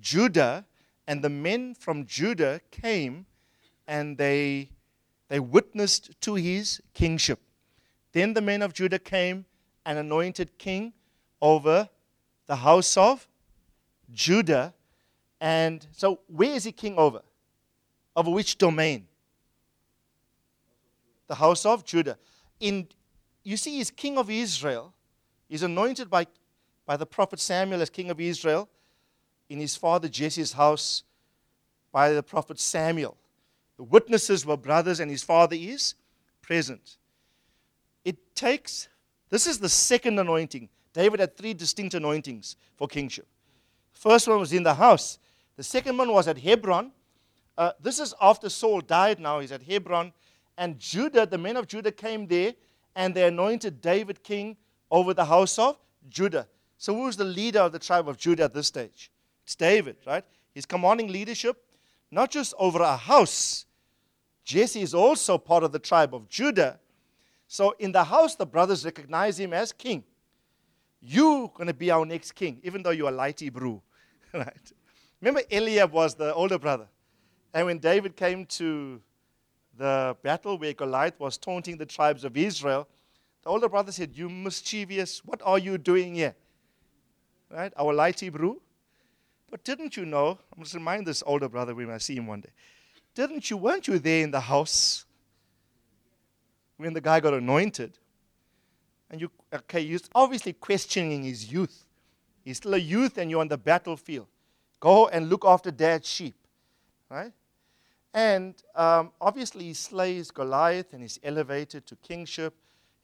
Judah, 0.00 0.64
and 1.06 1.22
the 1.22 1.28
men 1.28 1.74
from 1.74 2.06
Judah 2.06 2.60
came 2.70 3.26
and 3.86 4.16
they, 4.16 4.70
they 5.28 5.40
witnessed 5.40 6.20
to 6.22 6.34
his 6.34 6.80
kingship. 6.94 7.40
Then 8.12 8.34
the 8.34 8.40
men 8.40 8.62
of 8.62 8.72
Judah 8.72 8.98
came 8.98 9.44
and 9.84 9.98
anointed 9.98 10.58
king 10.58 10.92
over 11.40 11.88
the 12.46 12.56
house 12.56 12.96
of 12.96 13.26
Judah. 14.12 14.74
And 15.40 15.86
so, 15.92 16.20
where 16.26 16.54
is 16.54 16.64
he 16.64 16.72
king 16.72 16.96
over? 16.96 17.22
Over 18.14 18.30
which 18.30 18.58
domain? 18.58 19.08
The 21.26 21.34
house 21.34 21.64
of 21.64 21.84
Judah. 21.84 22.18
In, 22.60 22.86
you 23.42 23.56
see, 23.56 23.78
he's 23.78 23.90
king 23.90 24.18
of 24.18 24.30
Israel. 24.30 24.92
He's 25.48 25.62
anointed 25.62 26.08
by, 26.08 26.26
by 26.86 26.96
the 26.96 27.06
prophet 27.06 27.40
Samuel 27.40 27.82
as 27.82 27.90
king 27.90 28.10
of 28.10 28.20
Israel 28.20 28.68
in 29.48 29.58
his 29.58 29.76
father 29.76 30.08
Jesse's 30.08 30.52
house 30.52 31.02
by 31.92 32.10
the 32.10 32.22
prophet 32.22 32.58
Samuel. 32.58 33.16
The 33.76 33.84
witnesses 33.84 34.46
were 34.46 34.56
brothers, 34.56 35.00
and 35.00 35.10
his 35.10 35.22
father 35.22 35.56
is 35.58 35.94
present. 36.40 36.96
It 38.04 38.34
takes, 38.34 38.88
this 39.30 39.46
is 39.46 39.58
the 39.58 39.68
second 39.68 40.18
anointing. 40.18 40.68
David 40.92 41.20
had 41.20 41.36
three 41.36 41.54
distinct 41.54 41.94
anointings 41.94 42.56
for 42.76 42.88
kingship. 42.88 43.26
First 43.92 44.26
one 44.26 44.38
was 44.38 44.52
in 44.52 44.62
the 44.62 44.74
house, 44.74 45.18
the 45.56 45.62
second 45.62 45.96
one 45.96 46.12
was 46.12 46.28
at 46.28 46.38
Hebron. 46.38 46.92
Uh, 47.56 47.72
this 47.80 48.00
is 48.00 48.14
after 48.20 48.48
Saul 48.48 48.80
died 48.80 49.20
now, 49.20 49.40
he's 49.40 49.52
at 49.52 49.62
Hebron. 49.62 50.12
And 50.58 50.78
Judah, 50.78 51.26
the 51.26 51.38
men 51.38 51.56
of 51.56 51.66
Judah 51.66 51.92
came 51.92 52.26
there 52.26 52.54
and 52.94 53.14
they 53.14 53.26
anointed 53.26 53.80
David 53.80 54.22
king 54.22 54.56
over 54.90 55.14
the 55.14 55.24
house 55.24 55.58
of 55.58 55.78
Judah. 56.08 56.48
So, 56.78 56.94
who's 56.94 57.16
the 57.16 57.24
leader 57.24 57.60
of 57.60 57.72
the 57.72 57.78
tribe 57.78 58.08
of 58.08 58.16
Judah 58.18 58.44
at 58.44 58.54
this 58.54 58.66
stage? 58.66 59.11
It's 59.44 59.54
David, 59.54 59.96
right? 60.06 60.24
He's 60.54 60.66
commanding 60.66 61.08
leadership, 61.08 61.56
not 62.10 62.30
just 62.30 62.54
over 62.58 62.80
a 62.80 62.96
house. 62.96 63.66
Jesse 64.44 64.82
is 64.82 64.94
also 64.94 65.38
part 65.38 65.64
of 65.64 65.72
the 65.72 65.78
tribe 65.78 66.14
of 66.14 66.28
Judah. 66.28 66.78
So 67.46 67.74
in 67.78 67.92
the 67.92 68.04
house, 68.04 68.34
the 68.34 68.46
brothers 68.46 68.84
recognize 68.84 69.38
him 69.38 69.52
as 69.52 69.72
king. 69.72 70.04
You're 71.00 71.48
going 71.48 71.66
to 71.66 71.74
be 71.74 71.90
our 71.90 72.06
next 72.06 72.32
king, 72.32 72.60
even 72.62 72.82
though 72.82 72.90
you're 72.90 73.08
a 73.08 73.12
light 73.12 73.40
Hebrew. 73.40 73.80
right? 74.32 74.72
Remember, 75.20 75.42
Eliab 75.50 75.92
was 75.92 76.14
the 76.14 76.32
older 76.34 76.58
brother. 76.58 76.86
And 77.54 77.66
when 77.66 77.78
David 77.78 78.16
came 78.16 78.46
to 78.46 79.00
the 79.76 80.16
battle 80.22 80.58
where 80.58 80.72
Goliath 80.72 81.18
was 81.18 81.36
taunting 81.36 81.76
the 81.76 81.86
tribes 81.86 82.24
of 82.24 82.36
Israel, 82.36 82.88
the 83.42 83.50
older 83.50 83.68
brother 83.68 83.92
said, 83.92 84.16
You 84.16 84.28
mischievous, 84.28 85.24
what 85.24 85.40
are 85.44 85.58
you 85.58 85.78
doing 85.78 86.14
here? 86.14 86.34
Right? 87.50 87.72
Our 87.76 87.92
light 87.92 88.20
Hebrew. 88.20 88.56
But 89.52 89.64
didn't 89.64 89.98
you 89.98 90.06
know? 90.06 90.38
I 90.56 90.58
must 90.58 90.72
remind 90.72 91.06
this 91.06 91.22
older 91.26 91.46
brother 91.46 91.74
when 91.74 91.90
I 91.90 91.98
see 91.98 92.16
him 92.16 92.26
one 92.26 92.40
day. 92.40 92.48
Didn't 93.14 93.50
you, 93.50 93.58
weren't 93.58 93.86
you 93.86 93.98
there 93.98 94.24
in 94.24 94.30
the 94.30 94.40
house 94.40 95.04
when 96.78 96.94
the 96.94 97.02
guy 97.02 97.20
got 97.20 97.34
anointed? 97.34 97.98
And 99.10 99.20
you, 99.20 99.30
okay, 99.52 99.80
you're 99.80 100.00
obviously 100.14 100.54
questioning 100.54 101.24
his 101.24 101.52
youth. 101.52 101.84
He's 102.42 102.56
still 102.56 102.72
a 102.72 102.78
youth 102.78 103.18
and 103.18 103.30
you're 103.30 103.42
on 103.42 103.48
the 103.48 103.58
battlefield. 103.58 104.26
Go 104.80 105.08
and 105.08 105.28
look 105.28 105.44
after 105.44 105.70
dad's 105.70 106.08
sheep, 106.08 106.34
right? 107.10 107.32
And 108.14 108.54
um, 108.74 109.12
obviously, 109.20 109.64
he 109.64 109.74
slays 109.74 110.30
Goliath 110.30 110.94
and 110.94 111.02
he's 111.02 111.20
elevated 111.22 111.86
to 111.88 111.96
kingship. 111.96 112.54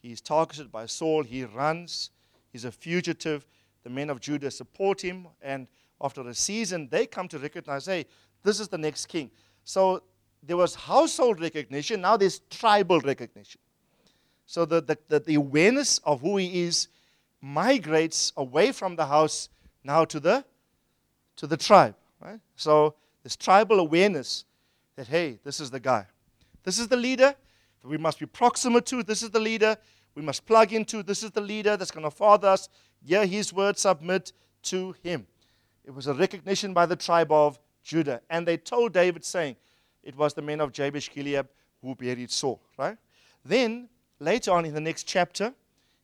He's 0.00 0.22
targeted 0.22 0.72
by 0.72 0.86
Saul. 0.86 1.24
He 1.24 1.44
runs. 1.44 2.08
He's 2.52 2.64
a 2.64 2.72
fugitive. 2.72 3.44
The 3.84 3.90
men 3.90 4.08
of 4.08 4.18
Judah 4.18 4.50
support 4.50 5.02
him. 5.02 5.28
And 5.42 5.66
after 6.00 6.26
a 6.28 6.34
season, 6.34 6.88
they 6.90 7.06
come 7.06 7.28
to 7.28 7.38
recognize 7.38 7.86
hey, 7.86 8.06
this 8.42 8.60
is 8.60 8.68
the 8.68 8.78
next 8.78 9.06
king. 9.06 9.30
So 9.64 10.02
there 10.42 10.56
was 10.56 10.74
household 10.74 11.40
recognition, 11.40 12.00
now 12.00 12.16
there's 12.16 12.40
tribal 12.50 13.00
recognition. 13.00 13.60
So 14.46 14.64
the, 14.64 14.80
the, 14.80 14.98
the, 15.08 15.20
the 15.20 15.34
awareness 15.34 15.98
of 15.98 16.20
who 16.20 16.38
he 16.38 16.62
is 16.62 16.88
migrates 17.40 18.32
away 18.36 18.72
from 18.72 18.96
the 18.96 19.06
house 19.06 19.48
now 19.84 20.04
to 20.06 20.18
the, 20.18 20.44
to 21.36 21.46
the 21.46 21.56
tribe. 21.56 21.94
Right? 22.20 22.40
So 22.56 22.94
this 23.22 23.36
tribal 23.36 23.78
awareness 23.78 24.44
that, 24.96 25.06
hey, 25.06 25.38
this 25.44 25.60
is 25.60 25.70
the 25.70 25.80
guy. 25.80 26.06
This 26.64 26.78
is 26.78 26.88
the 26.88 26.96
leader 26.96 27.34
that 27.82 27.88
we 27.88 27.98
must 27.98 28.18
be 28.18 28.26
proximate 28.26 28.86
to. 28.86 29.02
This 29.02 29.22
is 29.22 29.30
the 29.30 29.40
leader 29.40 29.76
we 30.14 30.22
must 30.22 30.46
plug 30.46 30.72
into. 30.72 31.02
This 31.02 31.22
is 31.22 31.30
the 31.30 31.40
leader 31.40 31.76
that's 31.76 31.90
going 31.90 32.04
to 32.04 32.10
father 32.10 32.48
us. 32.48 32.68
Hear 33.04 33.26
his 33.26 33.52
word, 33.52 33.78
submit 33.78 34.32
to 34.64 34.94
him. 35.02 35.26
It 35.88 35.94
was 35.94 36.06
a 36.06 36.12
recognition 36.12 36.74
by 36.74 36.84
the 36.84 36.96
tribe 36.96 37.32
of 37.32 37.58
Judah. 37.82 38.20
And 38.28 38.46
they 38.46 38.58
told 38.58 38.92
David, 38.92 39.24
saying, 39.24 39.56
It 40.02 40.14
was 40.14 40.34
the 40.34 40.42
men 40.42 40.60
of 40.60 40.70
Jabesh 40.70 41.10
Gilead 41.10 41.46
who 41.80 41.94
buried 41.94 42.30
Saul. 42.30 42.60
Right? 42.76 42.98
Then, 43.42 43.88
later 44.20 44.50
on 44.50 44.66
in 44.66 44.74
the 44.74 44.82
next 44.82 45.04
chapter, 45.04 45.54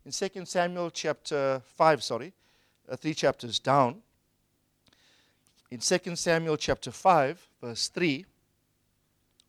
in 0.07 0.11
2 0.11 0.47
Samuel 0.47 0.91
chapter 0.91 1.61
5, 1.77 2.03
sorry, 2.03 2.33
uh, 2.89 2.97
three 2.97 3.13
chapters 3.13 3.59
down, 3.59 4.01
in 5.71 5.81
2 5.81 6.17
Samuel 6.17 6.57
chapter 6.57 6.91
5, 6.91 7.47
verse 7.61 7.89
3, 7.89 8.25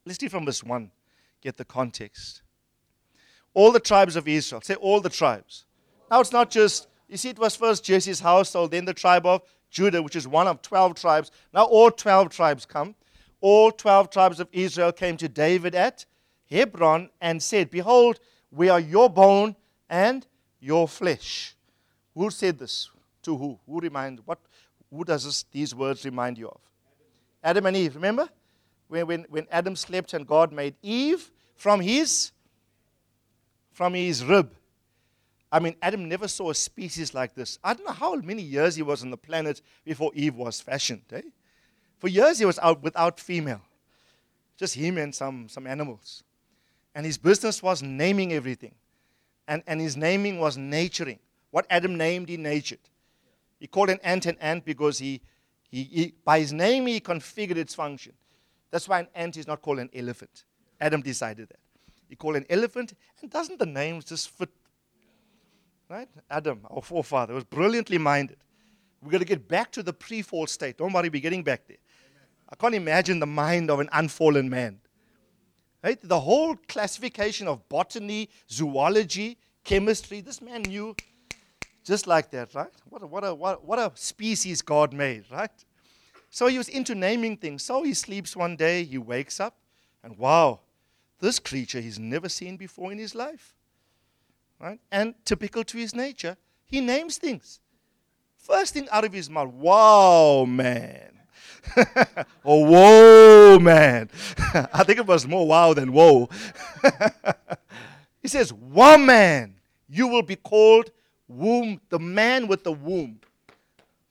let's 0.06 0.22
read 0.22 0.32
from 0.32 0.46
verse 0.46 0.66
1, 0.66 0.92
get 1.40 1.56
the 1.56 1.64
context. 1.64 2.42
All 3.54 3.72
the 3.72 3.80
tribes 3.80 4.18
of 4.18 4.28
Israel, 4.28 4.60
say 4.62 4.76
all 4.76 5.00
the 5.00 5.10
tribes. 5.10 5.64
Now 6.12 6.20
it's 6.20 6.34
not 6.34 6.52
just, 6.52 6.88
you 7.08 7.16
see, 7.16 7.30
it 7.30 7.40
was 7.40 7.56
first 7.56 7.86
Jesse's 7.86 8.20
household, 8.20 8.72
then 8.72 8.84
the 8.84 8.94
tribe 8.94 9.26
of 9.26 9.42
Judah, 9.70 10.02
which 10.02 10.16
is 10.16 10.28
one 10.28 10.48
of 10.48 10.62
12 10.62 10.96
tribes. 10.96 11.32
Now 11.54 11.66
all 11.66 11.92
12 11.92 12.30
tribes 12.30 12.66
come. 12.66 12.96
All 13.42 13.72
12 13.72 14.10
tribes 14.10 14.40
of 14.40 14.48
Israel 14.52 14.92
came 14.92 15.18
to 15.18 15.30
David 15.30 15.76
at 15.76 16.06
Hebron 16.50 17.10
and 17.22 17.42
said, 17.42 17.70
Behold, 17.70 18.20
we 18.52 18.70
are 18.70 18.80
your 18.80 19.10
bone 19.10 19.56
and 19.90 20.26
your 20.60 20.88
flesh. 20.88 21.56
Who 22.14 22.30
said 22.30 22.58
this? 22.60 22.90
To 23.24 23.38
who? 23.38 23.60
Who 23.66 23.80
remind 23.80 24.22
what 24.26 24.40
who 24.90 25.04
does 25.04 25.26
this, 25.26 25.44
these 25.52 25.76
words 25.76 26.06
remind 26.06 26.38
you 26.38 26.48
of? 26.48 26.62
Adam 27.44 27.66
and 27.66 27.76
Eve. 27.76 27.96
Remember? 27.96 28.30
When, 28.88 29.08
when, 29.08 29.26
when 29.30 29.48
Adam 29.52 29.76
slept 29.76 30.14
and 30.14 30.26
God 30.26 30.54
made 30.54 30.76
Eve 30.82 31.32
from 31.56 31.82
his 31.82 32.32
from 33.72 33.94
his 33.94 34.24
rib. 34.24 34.56
I 35.56 35.60
mean, 35.60 35.78
Adam 35.82 36.10
never 36.10 36.28
saw 36.28 36.50
a 36.50 36.54
species 36.54 37.14
like 37.14 37.34
this. 37.34 37.60
I 37.64 37.74
don't 37.74 37.86
know 37.86 37.94
how 37.94 38.14
many 38.16 38.42
years 38.42 38.76
he 38.76 38.82
was 38.82 39.04
on 39.04 39.10
the 39.10 39.16
planet 39.16 39.62
before 39.86 40.12
Eve 40.14 40.36
was 40.36 40.60
fashioned. 40.60 41.04
Eh? 41.14 41.22
For 41.98 42.10
years 42.10 42.40
he 42.40 42.46
was 42.46 42.60
out 42.60 42.84
without 42.84 43.22
female, 43.22 43.62
just 44.58 44.76
him 44.76 44.98
and 44.98 45.16
some, 45.16 45.48
some 45.48 45.66
animals. 45.66 46.26
And 46.94 47.06
his 47.06 47.18
business 47.18 47.64
was 47.64 47.82
naming 47.82 48.34
everything. 48.34 48.76
And, 49.48 49.64
and 49.66 49.80
his 49.80 49.96
naming 49.96 50.40
was 50.40 50.58
naturing. 50.58 51.20
What 51.52 51.66
Adam 51.70 51.96
named, 51.96 52.28
he 52.28 52.36
natured. 52.36 52.80
He 53.58 53.68
called 53.68 53.90
an 53.90 54.00
ant 54.04 54.26
an 54.26 54.36
ant 54.42 54.66
because 54.66 54.98
he, 54.98 55.22
he, 55.72 55.84
he, 55.84 56.14
by 56.26 56.42
his 56.42 56.52
name 56.52 56.86
he 56.86 57.00
configured 57.00 57.56
its 57.56 57.74
function. 57.74 58.12
That's 58.72 58.90
why 58.90 59.00
an 59.00 59.08
ant 59.16 59.38
is 59.38 59.48
not 59.48 59.62
called 59.62 59.80
an 59.80 59.90
elephant. 59.96 60.44
Adam 60.82 61.00
decided 61.00 61.48
that. 61.48 61.60
He 62.10 62.18
called 62.18 62.36
an 62.36 62.46
elephant, 62.50 62.94
and 63.22 63.32
doesn't 63.32 63.58
the 63.58 63.66
names 63.66 64.04
just 64.04 64.30
fit 64.32 64.50
Right? 65.90 66.10
Adam, 66.30 66.62
our 66.70 66.82
forefather, 66.82 67.34
was 67.34 67.44
brilliantly 67.44 67.98
minded. 67.98 68.38
We're 69.02 69.12
going 69.12 69.20
to 69.20 69.28
get 69.28 69.48
back 69.48 69.72
to 69.74 69.84
the 69.84 69.94
pre 69.94 70.22
fall 70.22 70.48
state. 70.48 70.78
Don't 70.78 70.92
worry, 70.92 71.10
we're 71.10 71.22
getting 71.22 71.44
back 71.44 71.68
there. 71.68 71.78
I 72.50 72.56
can't 72.56 72.76
imagine 72.76 73.20
the 73.20 73.28
mind 73.28 73.70
of 73.70 73.80
an 73.80 73.90
unfallen 73.92 74.50
man. 74.50 74.80
Right? 75.84 76.00
The 76.02 76.20
whole 76.20 76.56
classification 76.68 77.48
of 77.48 77.68
botany, 77.70 78.30
zoology, 78.50 79.38
chemistry, 79.64 80.22
this 80.22 80.42
man 80.42 80.64
knew 80.64 80.96
just 81.84 82.08
like 82.08 82.32
that, 82.32 82.56
right? 82.56 82.72
What 82.90 83.04
a, 83.04 83.08
what 83.08 83.24
a, 83.24 83.36
what 83.36 83.80
a 83.80 83.92
species 83.94 84.64
God 84.64 84.92
made, 84.92 85.26
right? 85.32 85.52
So 86.32 86.48
he 86.48 86.58
was 86.58 86.68
into 86.68 86.96
naming 86.96 87.38
things. 87.38 87.64
So 87.64 87.84
he 87.84 87.94
sleeps 87.94 88.36
one 88.36 88.56
day, 88.56 88.84
he 88.84 88.98
wakes 88.98 89.40
up, 89.40 89.58
and 90.04 90.18
wow, 90.18 90.62
this 91.20 91.40
creature 91.40 91.80
he's 91.80 92.00
never 92.00 92.28
seen 92.28 92.58
before 92.58 92.92
in 92.92 92.98
his 92.98 93.14
life. 93.14 93.56
Right? 94.60 94.80
And 94.92 95.14
typical 95.26 95.64
to 95.66 95.78
his 95.78 95.94
nature, 95.96 96.38
he 96.66 96.82
names 96.82 97.18
things. 97.18 97.60
First 98.38 98.74
thing 98.74 98.88
out 98.92 99.04
of 99.04 99.14
his 99.14 99.30
mouth, 99.30 99.54
wow, 99.54 100.46
man. 100.46 101.12
oh, 102.46 102.66
whoa, 102.66 103.60
man. 103.60 104.10
I 104.74 104.84
think 104.84 105.00
it 105.00 105.08
was 105.08 105.28
more 105.28 105.48
wow 105.48 105.74
than 105.74 105.92
whoa. 105.92 106.30
he 108.22 108.28
says, 108.28 108.54
one 108.54 109.06
man, 109.06 109.56
you 109.90 110.08
will 110.08 110.22
be 110.22 110.36
called 110.36 110.92
womb, 111.28 111.82
the 111.90 112.00
man 112.00 112.48
with 112.48 112.64
the 112.64 112.72
womb. 112.72 113.20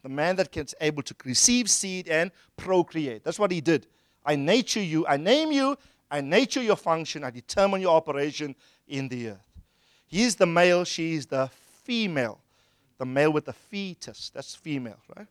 The 0.02 0.08
man 0.08 0.36
that 0.36 0.54
is 0.56 0.74
able 0.80 1.02
to 1.04 1.14
receive 1.24 1.70
seed 1.70 2.08
and 2.08 2.30
procreate. 2.56 3.24
That's 3.24 3.38
what 3.38 3.50
he 3.50 3.60
did. 3.60 3.86
I 4.26 4.36
nature 4.36 4.82
you, 4.82 5.06
I 5.06 5.16
name 5.16 5.52
you, 5.52 5.78
I 6.10 6.20
nature 6.20 6.62
your 6.62 6.76
function, 6.76 7.24
I 7.24 7.30
determine 7.30 7.80
your 7.80 7.96
operation 7.96 8.54
in 8.86 9.08
the 9.08 9.28
earth. 9.30 9.53
He's 10.06 10.36
the 10.36 10.46
male, 10.46 10.84
she's 10.84 11.26
the 11.26 11.50
female. 11.82 12.40
The 12.98 13.06
male 13.06 13.32
with 13.32 13.46
the 13.46 13.52
fetus, 13.52 14.30
that's 14.32 14.54
female, 14.54 14.98
right? 15.16 15.26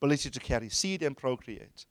Ability 0.00 0.30
to 0.30 0.40
carry 0.40 0.68
seed 0.68 1.02
and 1.02 1.16
procreate. 1.16 1.86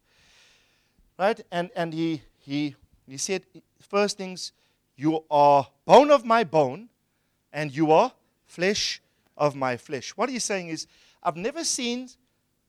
Right? 1.18 1.40
And, 1.52 1.70
and 1.76 1.94
he, 1.94 2.22
he, 2.38 2.76
he 3.08 3.18
said, 3.18 3.44
first 3.82 4.18
things, 4.18 4.52
you 4.96 5.24
are 5.32 5.68
bone 5.86 6.12
of 6.12 6.26
my 6.26 6.44
bone, 6.44 6.90
and 7.54 7.74
you 7.74 7.92
are 7.92 8.12
flesh 8.46 9.02
of 9.38 9.56
my 9.56 9.78
flesh. 9.78 10.12
What 10.12 10.30
he's 10.30 10.44
saying 10.44 10.68
is, 10.68 10.86
I've 11.24 11.38
never 11.38 11.64
seen, 11.64 12.10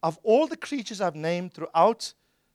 of 0.03 0.19
all 0.23 0.47
the 0.47 0.57
creatures 0.57 1.01
I've 1.01 1.17
named 1.17 1.53
throughout 1.53 2.13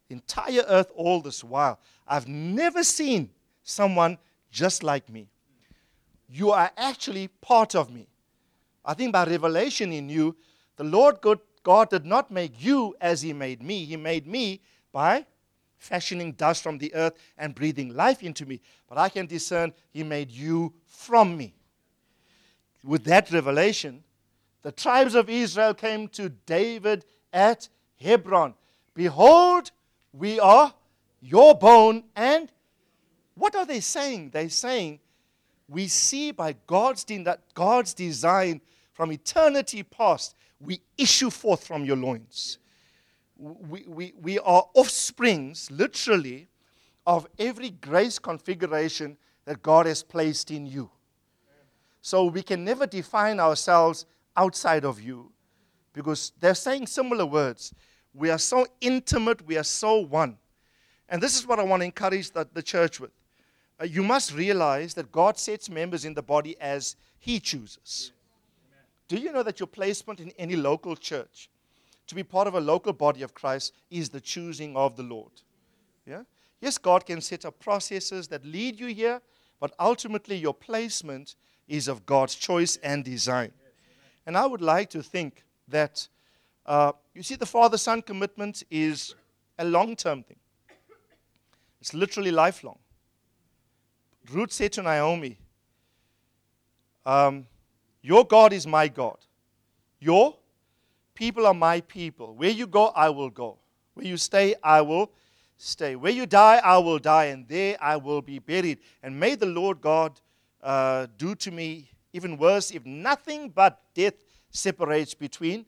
the 0.08 0.16
entire 0.16 0.64
earth 0.68 0.92
all 0.96 1.22
this 1.22 1.44
while, 1.44 1.80
I've 2.08 2.28
never 2.28 2.84
seen 2.84 3.30
someone 3.64 4.18
just 4.52 4.84
like 4.84 5.10
me. 5.10 5.28
You 6.36 6.52
are 6.52 6.70
actually 6.76 7.30
part 7.30 7.76
of 7.76 7.90
me. 7.90 8.10
I 8.84 8.94
think 8.94 9.14
by 9.14 9.24
revelation 9.24 9.94
in 9.94 10.10
you, 10.10 10.36
the 10.76 10.84
Lord 10.84 11.22
God, 11.22 11.40
God 11.64 11.90
did 11.90 12.06
not 12.06 12.30
make 12.30 12.62
you 12.62 12.94
as 13.00 13.22
He 13.22 13.32
made 13.32 13.64
me. 13.64 13.86
He 13.86 13.96
made 13.96 14.28
me 14.28 14.60
by 14.92 15.26
fashioning 15.78 16.34
dust 16.34 16.62
from 16.62 16.78
the 16.78 16.94
earth 16.94 17.14
and 17.38 17.56
breathing 17.56 17.96
life 17.96 18.22
into 18.22 18.46
me. 18.46 18.60
But 18.90 18.98
I 18.98 19.08
can 19.08 19.28
discern 19.28 19.72
He 19.92 20.04
made 20.04 20.30
you 20.30 20.74
from 20.86 21.38
me. 21.38 21.56
With 22.84 23.06
that 23.06 23.32
revelation, 23.32 24.04
the 24.62 24.74
tribes 24.74 25.16
of 25.16 25.30
Israel 25.30 25.74
came 25.74 26.10
to 26.10 26.28
David 26.28 27.06
at 27.32 27.70
Hebron. 27.96 28.56
Behold, 28.94 29.72
we 30.12 30.42
are 30.42 30.74
your 31.22 31.56
bone. 31.56 32.04
And 32.14 32.52
what 33.36 33.56
are 33.56 33.66
they 33.66 33.80
saying? 33.80 34.32
They're 34.32 34.50
saying, 34.50 35.00
we 35.68 35.88
see 35.88 36.32
by 36.32 36.56
God's, 36.68 37.04
de- 37.04 37.40
God's 37.54 37.94
design 37.94 38.62
from 38.94 39.12
eternity 39.12 39.84
past, 39.84 40.36
we 40.60 40.82
issue 40.98 41.30
forth 41.30 41.66
from 41.66 41.86
your 41.86 41.98
loins. 41.98 42.60
We, 43.38 43.84
we, 43.88 44.14
we 44.22 44.40
are 44.40 44.66
offsprings, 44.74 45.70
literally, 45.70 46.48
of 47.06 47.28
every 47.38 47.72
grace 47.72 48.20
configuration 48.20 49.18
that 49.46 49.62
God 49.62 49.86
has 49.86 50.02
placed 50.02 50.52
in 50.52 50.66
you. 50.66 50.90
So 52.02 52.26
we 52.26 52.44
can 52.44 52.64
never 52.64 52.86
define 52.86 53.40
ourselves 53.40 54.06
outside 54.38 54.86
of 54.86 55.02
you 55.02 55.32
because 55.94 56.34
they're 56.40 56.56
saying 56.56 56.88
similar 56.88 57.26
words. 57.26 57.74
We 58.14 58.30
are 58.30 58.38
so 58.38 58.68
intimate, 58.80 59.46
we 59.46 59.58
are 59.58 59.64
so 59.64 59.98
one. 59.98 60.38
And 61.10 61.22
this 61.22 61.38
is 61.38 61.46
what 61.46 61.60
I 61.60 61.64
want 61.64 61.82
to 61.82 61.86
encourage 61.86 62.32
the, 62.32 62.48
the 62.54 62.64
church 62.64 63.00
with. 63.00 63.12
Uh, 63.80 63.86
you 63.86 64.04
must 64.04 64.34
realize 64.34 64.94
that 64.94 65.12
God 65.12 65.38
sets 65.38 65.70
members 65.70 66.06
in 66.06 66.14
the 66.14 66.22
body 66.22 66.56
as 66.62 66.96
He 67.20 67.40
chooses. 67.40 68.12
Do 69.08 69.18
you 69.18 69.32
know 69.32 69.44
that 69.44 69.60
your 69.60 69.68
placement 69.68 70.20
in 70.20 70.32
any 70.38 70.56
local 70.56 70.96
church 70.96 71.50
to 72.08 72.16
be 72.16 72.24
part 72.24 72.48
of 72.48 72.56
a 72.56 72.60
local 72.60 72.94
body 72.94 73.22
of 73.22 73.34
Christ 73.34 73.74
is 73.90 74.10
the 74.10 74.22
choosing 74.22 74.76
of 74.76 74.96
the 74.96 75.04
Lord? 75.04 75.32
Yeah? 76.06 76.24
Yes, 76.62 76.78
God 76.78 77.06
can 77.06 77.22
set 77.22 77.46
up 77.46 77.60
processes 77.60 78.28
that 78.30 78.46
lead 78.46 78.80
you 78.80 78.88
here, 78.88 79.22
but 79.60 79.74
ultimately 79.80 80.38
your 80.38 80.54
placement 80.54 81.36
is 81.68 81.88
of 81.88 82.06
God's 82.06 82.36
choice 82.36 82.78
and 82.78 83.04
design. 83.04 83.52
And 84.26 84.38
I 84.38 84.46
would 84.46 84.62
like 84.62 84.90
to 84.92 85.04
think 85.04 85.44
that, 85.68 86.08
uh, 86.66 86.94
you 87.14 87.24
see, 87.24 87.36
the 87.36 87.46
father 87.46 87.78
son 87.78 88.02
commitment 88.02 88.64
is 88.72 89.14
a 89.60 89.66
long 89.66 89.96
term 89.96 90.24
thing, 90.24 90.40
it's 91.82 91.94
literally 91.94 92.32
lifelong. 92.32 92.80
Ruth 94.32 94.52
said 94.52 94.72
to 94.74 94.82
Naomi, 94.82 95.38
um, 97.06 97.46
Your 98.02 98.26
God 98.26 98.54
is 98.54 98.66
my 98.66 98.88
God. 98.88 99.18
Your 100.00 100.36
people 101.14 101.46
are 101.46 101.54
my 101.54 101.82
people. 101.82 102.36
Where 102.36 102.50
you 102.50 102.68
go, 102.68 102.88
I 102.88 103.10
will 103.10 103.30
go. 103.30 103.58
Where 103.94 104.06
you 104.06 104.18
stay, 104.18 104.56
I 104.64 104.82
will 104.82 105.12
stay. 105.58 105.96
Where 105.96 106.12
you 106.12 106.26
die, 106.26 106.60
I 106.64 106.78
will 106.78 107.00
die, 107.00 107.26
and 107.26 107.48
there 107.48 107.78
I 107.82 107.98
will 107.98 108.22
be 108.22 108.40
buried. 108.40 108.80
And 109.02 109.20
may 109.20 109.36
the 109.36 109.46
Lord 109.46 109.82
God 109.82 110.20
uh, 110.62 111.08
do 111.18 111.36
to 111.36 111.52
me 111.52 111.90
even 112.14 112.38
worse, 112.38 112.72
if 112.72 112.86
nothing 112.86 113.50
but 113.50 113.82
death 113.94 114.14
separates 114.50 115.14
between 115.14 115.66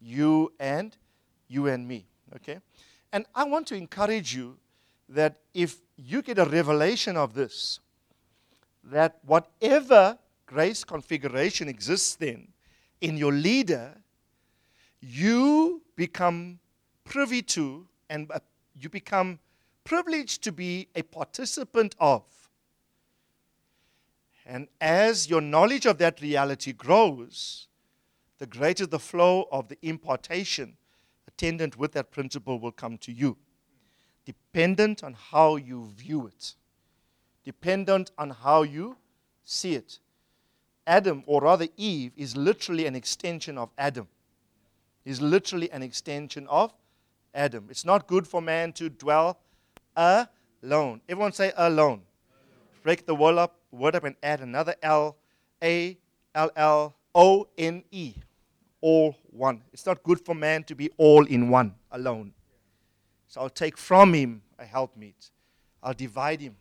you 0.00 0.52
and 0.58 0.96
you 1.48 1.66
and 1.66 1.86
me. 1.86 2.06
Okay? 2.36 2.58
And 3.12 3.26
I 3.34 3.44
want 3.44 3.66
to 3.68 3.74
encourage 3.74 4.34
you 4.34 4.56
that 5.08 5.40
if 5.52 5.80
you 5.96 6.22
get 6.22 6.38
a 6.38 6.44
revelation 6.44 7.16
of 7.16 7.34
this, 7.34 7.80
that 8.84 9.18
whatever 9.24 10.18
grace 10.46 10.84
configuration 10.84 11.68
exists 11.68 12.16
then 12.16 12.48
in 13.00 13.16
your 13.16 13.32
leader, 13.32 13.96
you 15.00 15.82
become 15.96 16.58
privy 17.04 17.42
to 17.42 17.86
and 18.08 18.30
uh, 18.32 18.38
you 18.74 18.88
become 18.88 19.38
privileged 19.84 20.42
to 20.42 20.52
be 20.52 20.88
a 20.94 21.02
participant 21.02 21.94
of. 21.98 22.22
And 24.44 24.68
as 24.80 25.28
your 25.30 25.40
knowledge 25.40 25.86
of 25.86 25.98
that 25.98 26.20
reality 26.20 26.72
grows, 26.72 27.68
the 28.38 28.46
greater 28.46 28.86
the 28.86 28.98
flow 28.98 29.46
of 29.52 29.68
the 29.68 29.78
impartation 29.82 30.76
attendant 31.28 31.76
with 31.76 31.92
that 31.92 32.10
principle 32.10 32.58
will 32.58 32.72
come 32.72 32.98
to 32.98 33.12
you. 33.12 33.36
Dependent 34.24 35.02
on 35.02 35.14
how 35.14 35.56
you 35.56 35.90
view 35.96 36.26
it, 36.26 36.54
dependent 37.44 38.10
on 38.18 38.30
how 38.30 38.62
you 38.62 38.96
see 39.44 39.74
it. 39.74 39.98
Adam, 40.86 41.22
or 41.26 41.42
rather 41.42 41.66
Eve, 41.76 42.12
is 42.16 42.36
literally 42.36 42.86
an 42.86 42.96
extension 42.96 43.56
of 43.58 43.70
Adam. 43.78 44.08
Is 45.04 45.20
literally 45.20 45.70
an 45.70 45.82
extension 45.82 46.46
of 46.48 46.72
Adam. 47.34 47.66
It's 47.70 47.84
not 47.84 48.06
good 48.06 48.26
for 48.26 48.42
man 48.42 48.72
to 48.74 48.88
dwell 48.88 49.38
alone. 49.96 51.00
Everyone 51.08 51.32
say 51.32 51.52
alone. 51.56 52.02
Break 52.82 53.06
the 53.06 53.14
word 53.14 53.38
up, 53.38 53.56
word 53.70 53.94
up 53.94 54.04
and 54.04 54.16
add 54.22 54.40
another 54.40 54.74
L 54.82 55.16
A 55.62 55.96
L 56.34 56.50
L 56.56 56.94
O 57.14 57.48
N 57.56 57.84
E. 57.90 58.14
All 58.80 59.16
one. 59.30 59.62
It's 59.72 59.84
not 59.86 60.02
good 60.02 60.24
for 60.24 60.34
man 60.34 60.64
to 60.64 60.74
be 60.74 60.90
all 60.96 61.24
in 61.26 61.50
one, 61.50 61.74
alone. 61.90 62.32
So 63.26 63.42
I'll 63.42 63.50
take 63.50 63.76
from 63.76 64.14
him 64.14 64.42
a 64.58 64.64
helpmeet. 64.64 65.30
I'll 65.82 65.94
divide 65.94 66.40
him, 66.40 66.56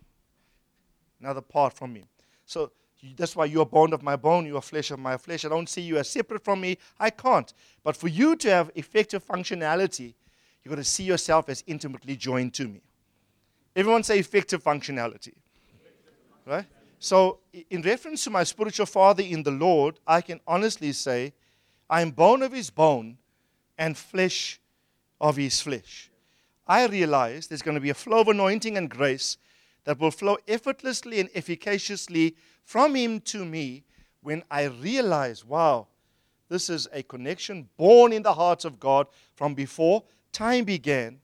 another 1.20 1.42
part 1.42 1.74
from 1.74 1.94
me. 1.94 2.04
So 2.46 2.72
that's 3.16 3.36
why 3.36 3.46
you 3.46 3.62
are 3.62 3.66
bone 3.66 3.94
of 3.94 4.04
my 4.04 4.16
bone, 4.16 4.46
you 4.46 4.58
are 4.58 4.62
flesh 4.62 4.92
of 4.92 5.00
my 5.00 5.18
flesh. 5.18 5.46
I 5.46 5.50
don't 5.50 5.70
see 5.70 5.82
you 5.82 5.98
as 5.98 6.10
separate 6.10 6.44
from 6.44 6.62
me. 6.62 6.78
I 7.00 7.10
can't. 7.10 7.54
But 7.84 7.96
for 7.96 8.08
you 8.08 8.36
to 8.38 8.50
have 8.50 8.72
effective 8.76 9.26
functionality, 9.26 10.14
you've 10.64 10.70
got 10.70 10.76
to 10.76 10.84
see 10.84 11.04
yourself 11.04 11.50
as 11.50 11.64
intimately 11.68 12.16
joined 12.16 12.54
to 12.56 12.68
me. 12.68 12.82
Everyone 13.76 14.04
say 14.04 14.20
effective 14.20 14.64
functionality. 14.64 15.34
Right? 16.46 16.66
So, 17.00 17.40
in 17.70 17.82
reference 17.82 18.26
to 18.26 18.30
my 18.30 18.44
spiritual 18.44 18.86
father 18.86 19.24
in 19.24 19.44
the 19.44 19.52
Lord, 19.52 20.00
I 20.06 20.20
can 20.20 20.42
honestly 20.46 20.92
say, 20.92 21.34
I 21.90 22.02
am 22.02 22.12
bone 22.12 22.44
of 22.44 22.52
his 22.52 22.70
bone 22.70 23.18
and 23.78 23.98
flesh 23.98 24.60
of 25.22 25.38
his 25.38 25.62
flesh. 25.62 26.12
I 26.68 26.86
realize 26.88 27.48
there's 27.48 27.62
going 27.62 27.76
to 27.76 27.82
be 27.82 27.90
a 27.90 27.96
flow 27.96 28.20
of 28.20 28.28
anointing 28.28 28.78
and 28.78 28.90
grace 28.90 29.38
that 29.90 30.00
will 30.00 30.12
flow 30.12 30.38
effortlessly 30.48 31.20
and 31.20 31.32
efficaciously 31.34 32.36
from 32.64 32.94
him 32.94 33.20
to 33.20 33.44
me 33.44 33.84
when 34.22 34.44
I 34.52 34.66
realize, 34.66 35.44
wow, 35.44 35.88
this 36.48 36.70
is 36.70 36.88
a 36.94 37.02
connection 37.02 37.68
born 37.76 38.14
in 38.14 38.22
the 38.22 38.36
hearts 38.36 38.66
of 38.66 38.80
God 38.80 39.08
from 39.34 39.56
before 39.56 40.04
time 40.32 40.64
began. 40.66 41.20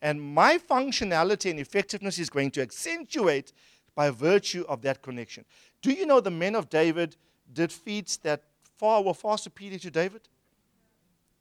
And 0.00 0.22
my 0.22 0.56
functionality 0.56 1.50
and 1.50 1.58
effectiveness 1.58 2.20
is 2.20 2.30
going 2.30 2.52
to 2.52 2.62
accentuate 2.62 3.52
by 3.96 4.10
virtue 4.10 4.64
of 4.68 4.82
that 4.82 5.02
connection. 5.02 5.44
Do 5.82 5.90
you 5.90 6.06
know 6.06 6.20
the 6.20 6.30
men 6.30 6.54
of 6.54 6.70
David 6.70 7.16
did 7.52 7.72
feats 7.72 8.18
that 8.18 8.44
far 8.76 9.02
were 9.02 9.14
far 9.14 9.36
superior 9.36 9.80
to 9.80 9.90
David? 9.90 10.20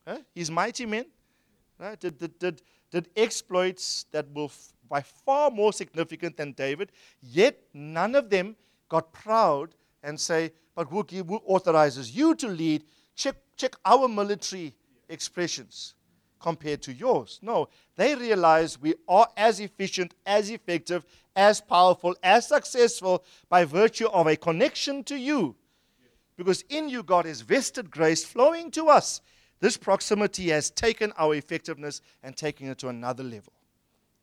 Huh? 0.08 0.18
His 0.34 0.50
mighty 0.50 0.88
men 0.88 1.06
right? 1.80 2.00
did, 2.00 2.18
did, 2.18 2.40
did, 2.40 2.62
did 2.92 3.10
exploits 3.16 4.06
that 4.12 4.26
will 4.34 4.52
by 4.90 5.02
far 5.02 5.52
more 5.52 5.74
significant 5.74 6.38
than 6.38 6.54
David, 6.54 6.92
yet 7.22 7.60
none 7.74 8.16
of 8.16 8.30
them 8.30 8.56
got 8.90 9.12
proud 9.12 9.76
and 10.04 10.20
say, 10.20 10.52
But 10.76 10.88
who, 10.88 11.06
who 11.10 11.38
authorizes 11.46 12.16
you 12.16 12.36
to 12.36 12.48
lead? 12.48 12.84
Check, 13.16 13.36
check 13.58 13.76
our 13.86 14.08
military 14.08 14.76
expressions 15.10 15.96
compared 16.40 16.82
to 16.84 16.94
yours. 16.94 17.40
No, 17.42 17.70
they 17.96 18.16
realize 18.16 18.80
we 18.80 18.96
are 19.08 19.28
as 19.36 19.60
efficient, 19.60 20.14
as 20.26 20.50
effective, 20.50 21.06
as 21.36 21.60
powerful, 21.60 22.16
as 22.22 22.48
successful 22.48 23.24
by 23.50 23.66
virtue 23.66 24.08
of 24.08 24.28
a 24.28 24.36
connection 24.36 25.04
to 25.06 25.16
you. 25.16 25.56
Because 26.38 26.64
in 26.70 26.90
you, 26.90 27.02
God 27.02 27.26
has 27.26 27.42
vested 27.42 27.90
grace 27.90 28.24
flowing 28.24 28.70
to 28.72 28.90
us. 28.90 29.22
This 29.60 29.78
proximity 29.78 30.50
has 30.50 30.70
taken 30.70 31.14
our 31.18 31.34
effectiveness 31.34 32.02
and 32.22 32.36
taken 32.36 32.68
it 32.68 32.78
to 32.80 32.90
another 32.90 33.24
level. 33.24 33.54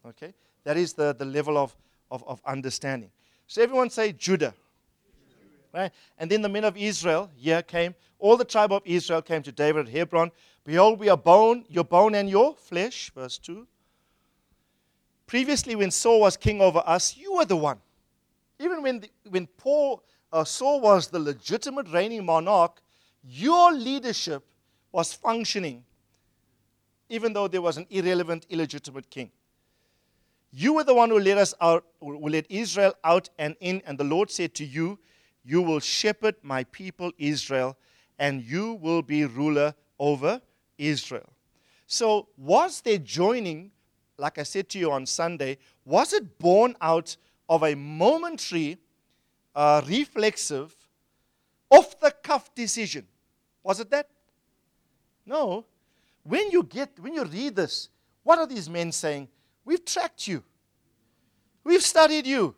Okay? 0.06 0.34
That 0.64 0.76
is 0.76 0.92
the, 0.92 1.14
the 1.14 1.24
level 1.24 1.58
of, 1.58 1.76
of, 2.10 2.22
of 2.26 2.40
understanding. 2.44 3.10
So 3.46 3.62
everyone 3.62 3.90
say 3.90 4.12
Judah. 4.12 4.54
Right? 5.72 5.90
And 6.18 6.30
then 6.30 6.42
the 6.42 6.48
men 6.48 6.64
of 6.64 6.76
Israel 6.76 7.30
here 7.34 7.62
came. 7.62 7.94
All 8.18 8.36
the 8.36 8.44
tribe 8.44 8.72
of 8.72 8.82
Israel 8.84 9.22
came 9.22 9.42
to 9.42 9.52
David 9.52 9.88
at 9.88 9.92
Hebron. 9.92 10.30
Behold, 10.64 11.00
we 11.00 11.08
are 11.08 11.16
bone, 11.16 11.64
your 11.68 11.84
bone 11.84 12.14
and 12.14 12.28
your 12.28 12.54
flesh. 12.54 13.10
Verse 13.14 13.38
2. 13.38 13.66
Previously, 15.26 15.74
when 15.74 15.90
Saul 15.90 16.20
was 16.20 16.36
king 16.36 16.60
over 16.60 16.82
us, 16.84 17.16
you 17.16 17.34
were 17.34 17.46
the 17.46 17.56
one. 17.56 17.78
Even 18.60 18.82
when, 18.82 19.00
the, 19.00 19.10
when 19.28 19.46
Paul, 19.46 20.04
uh, 20.32 20.44
Saul 20.44 20.80
was 20.80 21.08
the 21.08 21.18
legitimate 21.18 21.88
reigning 21.88 22.24
monarch, 22.24 22.80
your 23.24 23.72
leadership 23.72 24.44
was 24.92 25.12
functioning, 25.12 25.84
even 27.08 27.32
though 27.32 27.48
there 27.48 27.62
was 27.62 27.76
an 27.76 27.86
irrelevant, 27.90 28.46
illegitimate 28.50 29.08
king. 29.08 29.30
You 30.52 30.74
were 30.74 30.84
the 30.84 30.94
one 30.94 31.08
who 31.08 31.18
led 31.18 31.38
us 31.38 31.54
out, 31.60 31.84
who 32.00 32.28
led 32.28 32.46
Israel 32.50 32.94
out 33.02 33.30
and 33.38 33.56
in, 33.60 33.82
and 33.86 33.96
the 33.96 34.04
Lord 34.04 34.30
said 34.30 34.54
to 34.56 34.64
you, 34.64 34.98
You 35.44 35.62
will 35.62 35.80
shepherd 35.80 36.36
my 36.42 36.64
people 36.64 37.10
Israel, 37.16 37.76
and 38.18 38.42
you 38.42 38.74
will 38.74 39.00
be 39.00 39.24
ruler 39.24 39.74
over 39.98 40.42
Israel. 40.76 41.32
So, 41.86 42.28
was 42.36 42.82
there 42.82 42.98
joining, 42.98 43.70
like 44.18 44.38
I 44.38 44.42
said 44.42 44.68
to 44.70 44.78
you 44.78 44.92
on 44.92 45.06
Sunday, 45.06 45.56
was 45.86 46.12
it 46.12 46.38
born 46.38 46.76
out 46.82 47.16
of 47.48 47.62
a 47.62 47.74
momentary, 47.74 48.78
uh, 49.54 49.82
reflexive, 49.86 50.74
off 51.70 51.98
the 51.98 52.10
cuff 52.10 52.54
decision? 52.54 53.06
Was 53.62 53.80
it 53.80 53.90
that? 53.90 54.08
No. 55.24 55.64
When 56.24 56.50
you 56.50 56.62
get, 56.62 56.98
when 57.00 57.14
you 57.14 57.24
read 57.24 57.56
this, 57.56 57.88
what 58.22 58.38
are 58.38 58.46
these 58.46 58.68
men 58.68 58.92
saying? 58.92 59.28
We've 59.64 59.84
tracked 59.84 60.26
you. 60.26 60.42
We've 61.64 61.82
studied 61.82 62.26
you. 62.26 62.54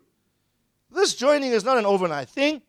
This 0.91 1.15
joining 1.15 1.51
is 1.51 1.63
not 1.63 1.77
an 1.77 1.85
overnight 1.85 2.29
thing. 2.29 2.61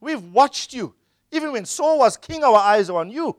We've 0.00 0.22
watched 0.22 0.72
you. 0.72 0.94
Even 1.30 1.52
when 1.52 1.64
Saul 1.64 1.98
was 1.98 2.16
king, 2.16 2.42
our 2.42 2.56
eyes 2.56 2.88
are 2.88 2.98
on 2.98 3.10
you. 3.10 3.36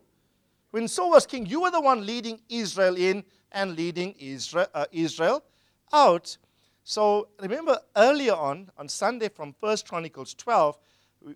When 0.72 0.88
Saul 0.88 1.12
was 1.12 1.26
king, 1.26 1.46
you 1.46 1.62
were 1.62 1.72
the 1.72 1.82
one 1.82 2.06
leading 2.06 2.40
Israel 2.48 2.96
in 2.96 3.24
and 3.52 3.76
leading 3.76 4.14
Israel, 4.20 4.68
uh, 4.74 4.86
Israel 4.92 5.44
out. 5.92 6.38
So 6.84 7.30
remember 7.42 7.80
earlier 7.96 8.34
on, 8.34 8.70
on 8.78 8.88
Sunday 8.88 9.30
from 9.30 9.56
1 9.60 9.78
Chronicles 9.88 10.34
12, 10.36 10.78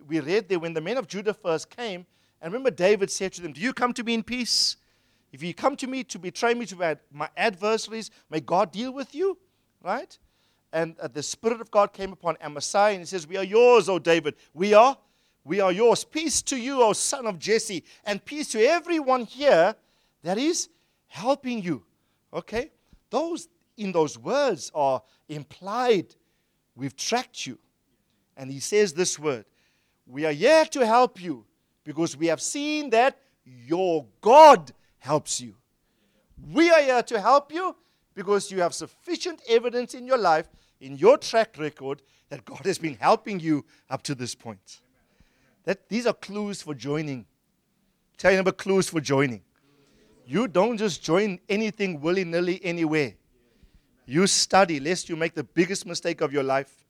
we 0.06 0.20
read 0.20 0.48
there 0.48 0.58
when 0.58 0.72
the 0.72 0.80
men 0.80 0.96
of 0.96 1.08
Judah 1.08 1.34
first 1.34 1.68
came, 1.68 2.06
and 2.40 2.52
remember 2.52 2.70
David 2.70 3.10
said 3.10 3.32
to 3.34 3.42
them, 3.42 3.52
Do 3.52 3.60
you 3.60 3.72
come 3.72 3.92
to 3.94 4.04
me 4.04 4.14
in 4.14 4.22
peace? 4.22 4.76
If 5.34 5.42
you 5.42 5.52
come 5.52 5.74
to 5.78 5.88
me 5.88 6.04
to 6.04 6.18
betray 6.20 6.54
me 6.54 6.64
to 6.66 6.96
my 7.10 7.28
adversaries, 7.36 8.12
may 8.30 8.38
God 8.38 8.70
deal 8.70 8.92
with 8.92 9.16
you, 9.16 9.36
right? 9.82 10.16
And 10.72 10.96
uh, 11.00 11.08
the 11.08 11.24
Spirit 11.24 11.60
of 11.60 11.72
God 11.72 11.92
came 11.92 12.12
upon 12.12 12.36
Amasai, 12.36 12.90
and 12.90 13.00
he 13.00 13.04
says, 13.04 13.26
We 13.26 13.36
are 13.36 13.42
yours, 13.42 13.88
O 13.88 13.98
David. 13.98 14.36
We 14.52 14.74
are 14.74 14.96
we 15.42 15.58
are 15.58 15.72
yours. 15.72 16.04
Peace 16.04 16.40
to 16.42 16.56
you, 16.56 16.80
O 16.80 16.92
son 16.92 17.26
of 17.26 17.40
Jesse, 17.40 17.82
and 18.04 18.24
peace 18.24 18.46
to 18.52 18.64
everyone 18.64 19.24
here 19.24 19.74
that 20.22 20.38
is 20.38 20.68
helping 21.08 21.60
you. 21.60 21.82
Okay? 22.32 22.70
Those 23.10 23.48
in 23.76 23.90
those 23.90 24.16
words 24.16 24.70
are 24.72 25.02
implied. 25.28 26.14
We've 26.76 26.96
tracked 26.96 27.44
you. 27.44 27.58
And 28.36 28.52
he 28.52 28.60
says 28.60 28.92
this 28.92 29.18
word 29.18 29.46
We 30.06 30.26
are 30.26 30.32
here 30.32 30.64
to 30.66 30.86
help 30.86 31.20
you 31.20 31.44
because 31.82 32.16
we 32.16 32.28
have 32.28 32.40
seen 32.40 32.90
that 32.90 33.18
your 33.44 34.06
God 34.20 34.72
helps 35.04 35.38
you. 35.38 35.54
We 36.50 36.70
are 36.70 36.80
here 36.80 37.02
to 37.02 37.20
help 37.20 37.52
you 37.52 37.76
because 38.14 38.50
you 38.50 38.62
have 38.62 38.72
sufficient 38.72 39.42
evidence 39.46 39.92
in 39.92 40.06
your 40.06 40.16
life, 40.16 40.48
in 40.80 40.96
your 40.96 41.18
track 41.18 41.56
record, 41.58 42.00
that 42.30 42.44
God 42.46 42.64
has 42.64 42.78
been 42.78 42.96
helping 42.98 43.38
you 43.38 43.66
up 43.90 44.02
to 44.04 44.14
this 44.14 44.34
point. 44.34 44.80
That 45.64 45.90
these 45.90 46.06
are 46.06 46.14
clues 46.14 46.62
for 46.62 46.72
joining. 46.74 47.26
Tell 48.16 48.32
you 48.32 48.40
about 48.40 48.56
clues 48.56 48.88
for 48.88 49.00
joining. 49.00 49.42
You 50.26 50.48
don't 50.48 50.78
just 50.78 51.02
join 51.02 51.38
anything 51.50 52.00
willy 52.00 52.24
nilly 52.24 52.58
anywhere. 52.64 53.12
You 54.06 54.26
study, 54.26 54.80
lest 54.80 55.10
you 55.10 55.16
make 55.16 55.34
the 55.34 55.44
biggest 55.44 55.84
mistake 55.84 56.22
of 56.22 56.32
your 56.32 56.42
life. 56.42 56.86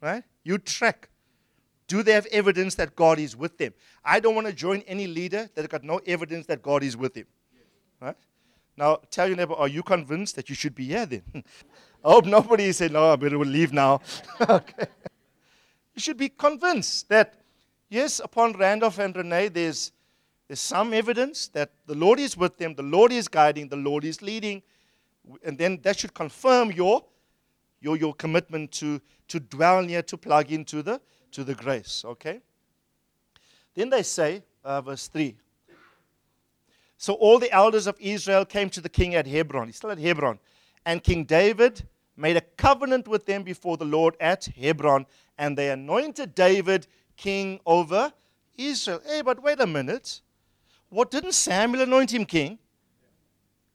Right? 0.00 0.22
You 0.44 0.58
track. 0.58 1.08
Do 1.88 2.04
they 2.04 2.12
have 2.12 2.26
evidence 2.26 2.76
that 2.76 2.94
God 2.94 3.18
is 3.18 3.36
with 3.36 3.58
them? 3.58 3.74
I 4.04 4.20
don't 4.20 4.36
want 4.36 4.46
to 4.46 4.52
join 4.52 4.82
any 4.82 5.08
leader 5.08 5.50
that 5.56 5.68
got 5.68 5.82
no 5.82 6.00
evidence 6.06 6.46
that 6.46 6.62
God 6.62 6.84
is 6.84 6.96
with 6.96 7.16
him. 7.16 7.26
Right? 8.00 8.16
Now, 8.76 8.98
tell 9.10 9.28
your 9.28 9.36
neighbor, 9.36 9.54
are 9.54 9.68
you 9.68 9.82
convinced 9.82 10.36
that 10.36 10.48
you 10.48 10.54
should 10.54 10.74
be 10.74 10.86
here 10.86 11.06
then? 11.06 11.22
I 12.04 12.10
hope 12.10 12.24
nobody 12.24 12.72
said, 12.80 12.92
no, 12.92 13.12
I 13.12 13.16
better 13.16 13.38
leave 13.38 13.72
now. 13.72 14.00
okay. 14.40 14.86
You 15.94 16.00
should 16.00 16.16
be 16.16 16.30
convinced 16.30 17.08
that 17.10 17.34
yes, 17.90 18.20
upon 18.20 18.52
Randolph 18.52 18.98
and 18.98 19.14
Renee, 19.14 19.48
there's, 19.48 19.92
there's 20.48 20.60
some 20.60 20.94
evidence 20.94 21.48
that 21.48 21.72
the 21.86 21.94
Lord 21.94 22.18
is 22.18 22.36
with 22.36 22.56
them, 22.56 22.74
the 22.74 22.82
Lord 22.82 23.12
is 23.12 23.28
guiding, 23.28 23.68
the 23.68 23.76
Lord 23.76 24.04
is 24.04 24.22
leading. 24.22 24.62
And 25.44 25.58
then 25.58 25.80
that 25.82 25.98
should 25.98 26.14
confirm 26.14 26.72
your, 26.72 27.04
your, 27.80 27.96
your 27.96 28.14
commitment 28.14 28.72
to, 28.72 29.00
to 29.28 29.40
dwell 29.40 29.82
near, 29.82 30.02
to 30.02 30.16
plug 30.16 30.50
into 30.50 30.82
the, 30.82 31.00
to 31.32 31.44
the 31.44 31.54
grace. 31.54 32.02
Okay? 32.06 32.40
Then 33.74 33.90
they 33.90 34.02
say, 34.02 34.42
uh, 34.64 34.80
verse 34.80 35.08
3. 35.08 35.36
So 37.00 37.14
all 37.14 37.38
the 37.38 37.50
elders 37.50 37.86
of 37.86 37.96
Israel 37.98 38.44
came 38.44 38.68
to 38.68 38.80
the 38.82 38.90
king 38.90 39.14
at 39.14 39.26
Hebron. 39.26 39.68
He's 39.68 39.76
still 39.76 39.90
at 39.90 39.98
Hebron. 39.98 40.38
And 40.84 41.02
King 41.02 41.24
David 41.24 41.88
made 42.14 42.36
a 42.36 42.42
covenant 42.42 43.08
with 43.08 43.24
them 43.24 43.42
before 43.42 43.78
the 43.78 43.86
Lord 43.86 44.16
at 44.20 44.44
Hebron. 44.44 45.06
And 45.38 45.56
they 45.56 45.70
anointed 45.70 46.34
David 46.34 46.86
king 47.16 47.58
over 47.64 48.12
Israel. 48.58 49.00
Hey, 49.06 49.22
but 49.22 49.42
wait 49.42 49.60
a 49.60 49.66
minute. 49.66 50.20
What 50.90 51.10
didn't 51.10 51.32
Samuel 51.32 51.84
anoint 51.84 52.12
him 52.12 52.26
king? 52.26 52.58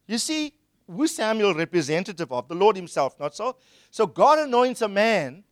You 0.06 0.20
see, 0.20 0.54
who's 0.86 1.16
Samuel 1.16 1.56
representative 1.56 2.32
of? 2.32 2.48
The 2.48 2.54
Lord 2.54 2.76
himself, 2.76 3.20
not 3.20 3.36
so? 3.36 3.56
So 3.90 4.06
God 4.06 4.38
anoints 4.38 4.84
a 4.84 4.88
man, 4.88 5.44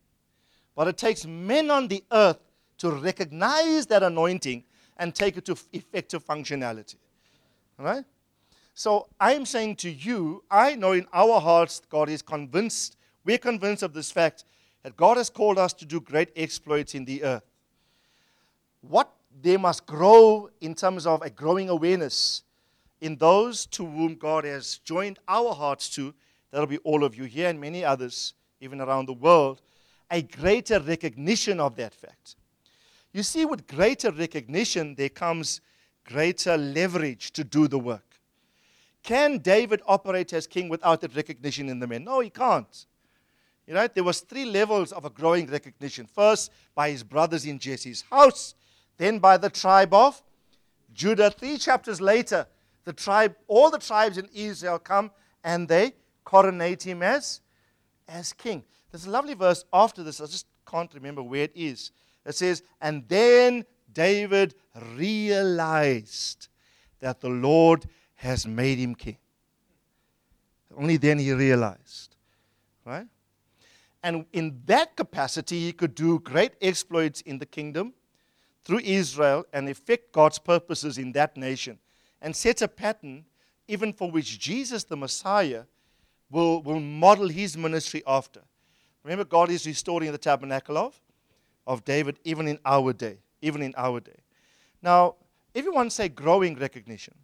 but 0.76 0.86
it 0.86 0.96
takes 0.96 1.26
men 1.26 1.72
on 1.72 1.88
the 1.88 2.04
earth 2.12 2.38
to 2.78 2.92
recognize 2.92 3.86
that 3.86 4.04
anointing 4.04 4.62
and 4.96 5.12
take 5.12 5.36
it 5.36 5.44
to 5.46 5.56
effective 5.72 6.24
functionality. 6.24 6.94
Right? 7.78 8.04
So 8.74 9.08
I'm 9.20 9.46
saying 9.46 9.76
to 9.76 9.90
you, 9.90 10.42
I 10.50 10.74
know 10.74 10.92
in 10.92 11.06
our 11.12 11.40
hearts 11.40 11.80
God 11.88 12.08
is 12.08 12.22
convinced, 12.22 12.96
we're 13.24 13.38
convinced 13.38 13.82
of 13.82 13.92
this 13.92 14.10
fact 14.10 14.44
that 14.82 14.96
God 14.96 15.16
has 15.16 15.30
called 15.30 15.58
us 15.58 15.72
to 15.74 15.84
do 15.84 16.00
great 16.00 16.30
exploits 16.36 16.94
in 16.94 17.04
the 17.04 17.22
earth 17.24 17.42
what 18.88 19.10
they 19.42 19.56
must 19.56 19.86
grow 19.86 20.48
in 20.60 20.74
terms 20.74 21.06
of 21.06 21.22
a 21.22 21.30
growing 21.30 21.68
awareness 21.68 22.42
in 23.00 23.16
those 23.16 23.66
to 23.66 23.84
whom 23.84 24.14
God 24.14 24.44
has 24.44 24.78
joined 24.78 25.18
our 25.28 25.54
hearts 25.54 25.88
to. 25.90 26.14
That'll 26.50 26.66
be 26.66 26.78
all 26.78 27.04
of 27.04 27.16
you 27.16 27.24
here 27.24 27.48
and 27.48 27.60
many 27.60 27.84
others, 27.84 28.34
even 28.60 28.80
around 28.80 29.06
the 29.06 29.14
world. 29.14 29.60
A 30.10 30.22
greater 30.22 30.78
recognition 30.78 31.60
of 31.60 31.76
that 31.76 31.94
fact. 31.94 32.36
You 33.12 33.22
see, 33.22 33.44
with 33.44 33.66
greater 33.66 34.10
recognition, 34.10 34.94
there 34.94 35.08
comes 35.08 35.60
greater 36.04 36.56
leverage 36.56 37.32
to 37.32 37.44
do 37.44 37.68
the 37.68 37.78
work. 37.78 38.20
Can 39.02 39.38
David 39.38 39.82
operate 39.86 40.32
as 40.32 40.46
king 40.46 40.68
without 40.68 41.00
that 41.02 41.14
recognition 41.14 41.68
in 41.68 41.78
the 41.78 41.86
men? 41.86 42.04
No, 42.04 42.20
he 42.20 42.30
can't. 42.30 42.86
You 43.66 43.74
know, 43.74 43.86
there 43.86 44.04
was 44.04 44.20
three 44.20 44.44
levels 44.44 44.92
of 44.92 45.04
a 45.04 45.10
growing 45.10 45.46
recognition. 45.50 46.06
First, 46.06 46.50
by 46.74 46.90
his 46.90 47.02
brothers 47.02 47.46
in 47.46 47.58
Jesse's 47.58 48.04
house. 48.10 48.54
Then 48.96 49.18
by 49.18 49.36
the 49.36 49.50
tribe 49.50 49.92
of 49.92 50.22
Judah. 50.92 51.30
Three 51.30 51.58
chapters 51.58 52.00
later, 52.00 52.46
the 52.84 52.92
tribe, 52.92 53.34
all 53.46 53.70
the 53.70 53.78
tribes 53.78 54.18
in 54.18 54.28
Israel 54.34 54.78
come 54.78 55.10
and 55.42 55.68
they 55.68 55.92
coronate 56.24 56.82
him 56.82 57.02
as, 57.02 57.40
as 58.08 58.32
king. 58.32 58.64
There's 58.90 59.06
a 59.06 59.10
lovely 59.10 59.34
verse 59.34 59.64
after 59.72 60.02
this. 60.02 60.20
I'll 60.20 60.26
just 60.26 60.46
can't 60.70 60.92
remember 60.94 61.22
where 61.22 61.44
it 61.44 61.52
is. 61.54 61.90
It 62.24 62.34
says, 62.34 62.62
And 62.80 63.04
then 63.08 63.64
David 63.94 64.54
realized 64.96 66.48
that 67.00 67.20
the 67.20 67.28
Lord 67.28 67.86
has 68.16 68.46
made 68.46 68.78
him 68.78 68.94
king. 68.94 69.16
Only 70.76 70.96
then 70.96 71.18
he 71.18 71.32
realized. 71.32 72.16
Right? 72.84 73.06
And 74.02 74.26
in 74.32 74.60
that 74.66 74.96
capacity, 74.96 75.60
he 75.60 75.72
could 75.72 75.94
do 75.94 76.18
great 76.18 76.52
exploits 76.60 77.22
in 77.22 77.38
the 77.38 77.46
kingdom 77.46 77.94
through 78.64 78.80
Israel 78.80 79.44
and 79.52 79.68
effect 79.68 80.12
God's 80.12 80.38
purposes 80.38 80.98
in 80.98 81.12
that 81.12 81.36
nation 81.36 81.78
and 82.20 82.34
set 82.34 82.62
a 82.62 82.68
pattern 82.68 83.24
even 83.68 83.92
for 83.92 84.10
which 84.10 84.38
Jesus, 84.38 84.84
the 84.84 84.96
Messiah, 84.96 85.64
will, 86.30 86.62
will 86.62 86.80
model 86.80 87.28
his 87.28 87.56
ministry 87.56 88.02
after. 88.06 88.40
Remember, 89.02 89.24
God 89.24 89.50
is 89.50 89.66
restoring 89.66 90.10
the 90.12 90.18
tabernacle 90.18 90.76
of, 90.76 91.00
of 91.66 91.84
David 91.84 92.18
even 92.24 92.48
in 92.48 92.58
our 92.64 92.92
day. 92.92 93.18
Even 93.44 93.60
in 93.62 93.74
our 93.76 94.00
day. 94.00 94.20
Now, 94.80 95.16
everyone 95.54 95.90
say 95.90 96.08
growing 96.08 96.56
recognition. 96.58 97.14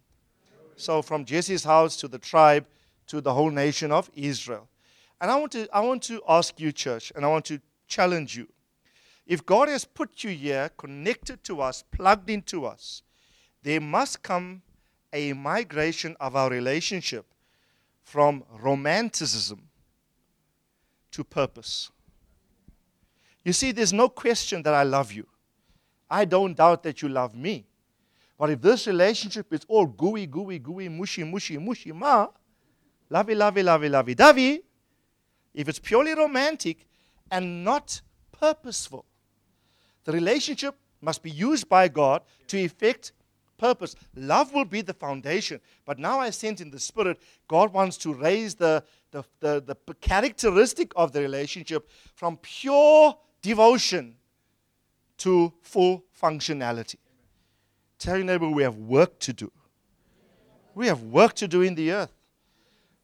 So 0.75 1.01
from 1.01 1.25
Jesse's 1.25 1.63
house 1.63 1.97
to 1.97 2.07
the 2.07 2.19
tribe 2.19 2.65
to 3.07 3.21
the 3.21 3.33
whole 3.33 3.49
nation 3.49 3.91
of 3.91 4.09
Israel. 4.13 4.67
And 5.19 5.31
I 5.31 5.35
want 5.35 5.51
to, 5.53 5.67
I 5.73 5.79
want 5.81 6.03
to 6.03 6.21
ask 6.27 6.59
you, 6.59 6.71
church, 6.71 7.11
and 7.15 7.25
I 7.25 7.27
want 7.27 7.45
to 7.45 7.59
challenge 7.87 8.37
you. 8.37 8.47
If 9.25 9.45
God 9.45 9.67
has 9.67 9.83
put 9.83 10.23
you 10.23 10.29
here, 10.29 10.69
connected 10.77 11.43
to 11.45 11.61
us, 11.61 11.83
plugged 11.91 12.29
into 12.29 12.65
us, 12.65 13.01
there 13.63 13.81
must 13.81 14.21
come 14.21 14.61
a 15.13 15.33
migration 15.33 16.15
of 16.19 16.35
our 16.35 16.49
relationship 16.49 17.25
from 18.01 18.43
romanticism 18.61 19.69
to 21.11 21.23
purpose. 21.23 21.91
You 23.43 23.53
see, 23.53 23.71
there's 23.71 23.93
no 23.93 24.09
question 24.09 24.63
that 24.63 24.73
I 24.73 24.83
love 24.83 25.11
you. 25.11 25.27
I 26.11 26.25
don't 26.25 26.55
doubt 26.57 26.83
that 26.83 27.01
you 27.01 27.07
love 27.07 27.33
me. 27.33 27.65
But 28.37 28.49
if 28.49 28.61
this 28.61 28.85
relationship 28.85 29.53
is 29.53 29.61
all 29.69 29.85
gooey, 29.85 30.27
gooey, 30.27 30.59
gooey, 30.59 30.89
mushy, 30.89 31.23
mushy, 31.23 31.57
mushy, 31.57 31.93
ma, 31.93 32.27
lovey, 33.09 33.33
lovey, 33.33 33.63
lovey, 33.63 33.87
lovey, 33.87 34.13
dovey, 34.13 34.61
if 35.53 35.69
it's 35.69 35.79
purely 35.79 36.13
romantic 36.13 36.85
and 37.31 37.63
not 37.63 38.01
purposeful, 38.33 39.05
the 40.03 40.11
relationship 40.11 40.75
must 40.99 41.23
be 41.23 41.31
used 41.31 41.69
by 41.69 41.87
God 41.87 42.23
to 42.47 42.57
effect 42.57 43.13
purpose. 43.57 43.95
Love 44.15 44.53
will 44.53 44.65
be 44.65 44.81
the 44.81 44.93
foundation. 44.93 45.61
But 45.85 45.97
now 45.97 46.19
I 46.19 46.31
sense 46.31 46.59
in 46.59 46.71
the 46.71 46.79
Spirit, 46.79 47.21
God 47.47 47.71
wants 47.71 47.95
to 47.99 48.13
raise 48.13 48.55
the, 48.55 48.83
the, 49.11 49.23
the, 49.39 49.63
the 49.65 49.93
characteristic 50.01 50.91
of 50.95 51.13
the 51.13 51.21
relationship 51.21 51.89
from 52.15 52.37
pure 52.37 53.15
devotion 53.41 54.15
to 55.21 55.51
full 55.61 56.03
functionality. 56.21 56.97
Tell 57.97 58.17
your 58.17 58.25
neighbor, 58.25 58.49
we 58.49 58.63
have 58.63 58.77
work 58.77 59.19
to 59.19 59.33
do. 59.33 59.51
We 60.73 60.87
have 60.87 61.01
work 61.03 61.33
to 61.35 61.47
do 61.47 61.61
in 61.61 61.75
the 61.75 61.91
earth. 61.91 62.13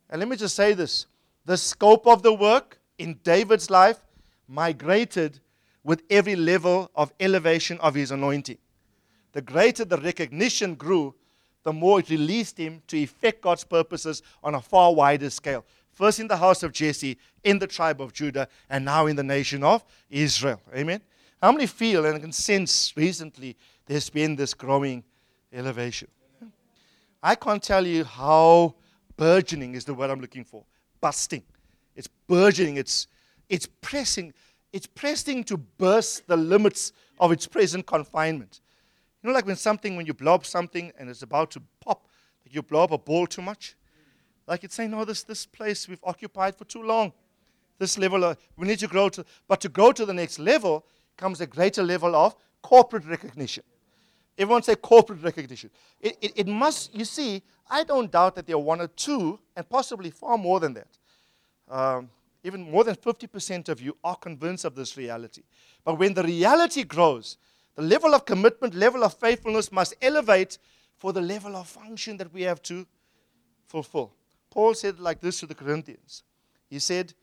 And 0.09 0.19
let 0.19 0.29
me 0.29 0.35
just 0.35 0.55
say 0.55 0.73
this 0.73 1.07
the 1.45 1.57
scope 1.57 2.07
of 2.07 2.23
the 2.23 2.33
work 2.33 2.79
in 2.97 3.19
David's 3.23 3.69
life 3.69 3.99
migrated 4.47 5.39
with 5.83 6.03
every 6.09 6.35
level 6.35 6.91
of 6.95 7.13
elevation 7.19 7.79
of 7.79 7.95
his 7.95 8.11
anointing 8.11 8.57
the 9.37 9.41
greater 9.43 9.85
the 9.85 9.99
recognition 9.99 10.73
grew, 10.73 11.13
the 11.61 11.71
more 11.71 11.99
it 11.99 12.09
released 12.09 12.57
him 12.57 12.81
to 12.87 12.97
effect 12.97 13.39
God's 13.41 13.63
purposes 13.63 14.23
on 14.43 14.55
a 14.55 14.61
far 14.61 14.91
wider 14.95 15.29
scale. 15.29 15.63
First 15.93 16.19
in 16.19 16.27
the 16.27 16.37
house 16.37 16.63
of 16.63 16.71
Jesse, 16.71 17.19
in 17.43 17.59
the 17.59 17.67
tribe 17.67 18.01
of 18.01 18.13
Judah, 18.13 18.47
and 18.67 18.83
now 18.83 19.05
in 19.05 19.15
the 19.15 19.21
nation 19.21 19.63
of 19.63 19.85
Israel. 20.09 20.59
Amen. 20.75 21.01
How 21.41 21.51
many 21.51 21.67
feel 21.67 22.05
and 22.05 22.19
can 22.19 22.31
sense 22.31 22.93
recently 22.97 23.55
there's 23.85 24.09
been 24.09 24.35
this 24.35 24.53
growing 24.53 25.03
elevation? 25.53 26.07
I 27.21 27.35
can't 27.35 27.61
tell 27.61 27.85
you 27.85 28.03
how 28.03 28.75
burgeoning 29.17 29.75
is 29.75 29.85
the 29.85 29.93
word 29.93 30.09
I'm 30.09 30.19
looking 30.19 30.43
for. 30.43 30.63
Busting. 30.99 31.43
It's 31.95 32.07
burgeoning. 32.27 32.77
It's, 32.77 33.07
it's 33.49 33.67
pressing. 33.81 34.33
It's 34.73 34.87
pressing 34.87 35.43
to 35.45 35.57
burst 35.57 36.27
the 36.27 36.37
limits 36.37 36.91
of 37.19 37.31
its 37.31 37.45
present 37.45 37.85
confinement. 37.85 38.61
You 39.21 39.29
know, 39.29 39.33
like 39.33 39.45
when 39.45 39.55
something, 39.55 39.95
when 39.95 40.05
you 40.05 40.13
blow 40.13 40.35
up 40.35 40.45
something 40.45 40.91
and 40.97 41.09
it's 41.09 41.21
about 41.21 41.51
to 41.51 41.61
pop, 41.81 42.07
like 42.45 42.55
you 42.55 42.63
blow 42.63 42.83
up 42.83 42.91
a 42.91 42.97
ball 42.97 43.27
too 43.27 43.41
much. 43.41 43.75
Like 44.47 44.63
it's 44.63 44.75
saying, 44.75 44.91
no, 44.91 45.05
this, 45.05 45.23
this 45.23 45.45
place 45.45 45.87
we've 45.87 46.03
occupied 46.03 46.55
for 46.55 46.65
too 46.65 46.81
long. 46.81 47.13
This 47.77 47.97
level, 47.97 48.23
of, 48.23 48.37
we 48.55 48.67
need 48.67 48.79
to 48.79 48.87
grow 48.87 49.09
to, 49.09 49.25
but 49.47 49.61
to 49.61 49.69
grow 49.69 49.91
to 49.91 50.05
the 50.05 50.13
next 50.13 50.39
level 50.39 50.85
comes 51.17 51.41
a 51.41 51.47
greater 51.47 51.83
level 51.83 52.15
of 52.15 52.35
corporate 52.61 53.05
recognition. 53.05 53.63
Everyone 54.37 54.61
say 54.61 54.75
corporate 54.75 55.23
recognition. 55.23 55.71
It, 55.99 56.17
it, 56.21 56.31
it, 56.35 56.47
must, 56.47 56.93
you 56.93 57.05
see, 57.05 57.41
I 57.69 57.83
don't 57.83 58.11
doubt 58.11 58.35
that 58.35 58.45
there 58.45 58.55
are 58.55 58.59
one 58.59 58.81
or 58.81 58.87
two, 58.87 59.39
and 59.55 59.67
possibly 59.67 60.11
far 60.11 60.37
more 60.37 60.59
than 60.59 60.75
that. 60.75 60.97
Um, 61.69 62.09
even 62.43 62.69
more 62.69 62.83
than 62.83 62.95
50% 62.95 63.67
of 63.67 63.81
you 63.81 63.97
are 64.03 64.15
convinced 64.15 64.63
of 64.63 64.75
this 64.75 64.95
reality. 64.95 65.41
But 65.83 65.97
when 65.97 66.13
the 66.13 66.23
reality 66.23 66.83
grows, 66.83 67.37
the 67.75 67.81
level 67.81 68.13
of 68.13 68.25
commitment, 68.25 68.73
level 68.73 69.03
of 69.03 69.15
faithfulness 69.15 69.71
must 69.71 69.95
elevate 70.01 70.57
for 70.97 71.13
the 71.13 71.21
level 71.21 71.55
of 71.55 71.67
function 71.67 72.17
that 72.17 72.33
we 72.33 72.43
have 72.43 72.61
to 72.63 72.85
fulfill. 73.65 74.13
Paul 74.49 74.73
said 74.73 74.99
like 74.99 75.19
this 75.19 75.39
to 75.39 75.45
the 75.45 75.55
Corinthians. 75.55 76.23
He 76.69 76.79
said, 76.79 77.13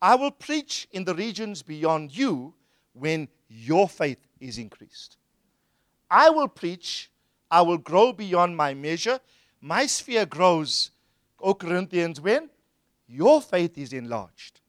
I 0.00 0.14
will 0.14 0.30
preach 0.30 0.88
in 0.92 1.04
the 1.04 1.14
regions 1.14 1.62
beyond 1.62 2.16
you 2.16 2.54
when 2.92 3.28
your 3.48 3.88
faith 3.88 4.18
is 4.40 4.58
increased. 4.58 5.16
I 6.10 6.30
will 6.30 6.48
preach, 6.48 7.10
I 7.50 7.62
will 7.62 7.78
grow 7.78 8.12
beyond 8.12 8.56
my 8.56 8.74
measure. 8.74 9.20
My 9.60 9.86
sphere 9.86 10.26
grows, 10.26 10.90
O 11.40 11.54
Corinthians, 11.54 12.20
when 12.20 12.50
your 13.06 13.40
faith 13.40 13.78
is 13.78 13.92
enlarged. 13.92 14.60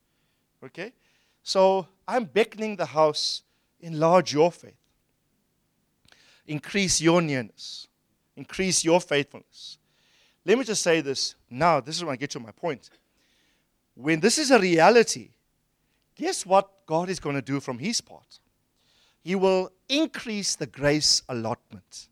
Okay? 0.63 0.93
So 1.43 1.87
I'm 2.07 2.25
beckoning 2.25 2.75
the 2.75 2.85
house, 2.85 3.43
enlarge 3.81 4.33
your 4.33 4.51
faith 4.51 4.75
increase 6.47 7.01
your 7.01 7.21
nearness, 7.21 7.87
increase 8.35 8.83
your 8.83 8.99
faithfulness. 8.99 9.77
Let 10.45 10.57
me 10.57 10.63
just 10.63 10.83
say 10.83 11.01
this 11.01 11.35
now. 11.49 11.79
This 11.79 11.95
is 11.95 12.03
when 12.03 12.13
I 12.13 12.17
get 12.17 12.31
to 12.31 12.39
my 12.39 12.51
point. 12.51 12.89
When 13.95 14.19
this 14.19 14.37
is 14.37 14.51
a 14.51 14.59
reality, 14.59 15.29
guess 16.15 16.45
what 16.45 16.85
God 16.85 17.09
is 17.09 17.19
going 17.19 17.35
to 17.35 17.41
do 17.41 17.59
from 17.59 17.79
His 17.79 18.01
part? 18.01 18.39
He 19.21 19.35
will 19.35 19.71
increase 19.87 20.55
the 20.55 20.65
grace 20.65 21.21
allotment. 21.29 22.09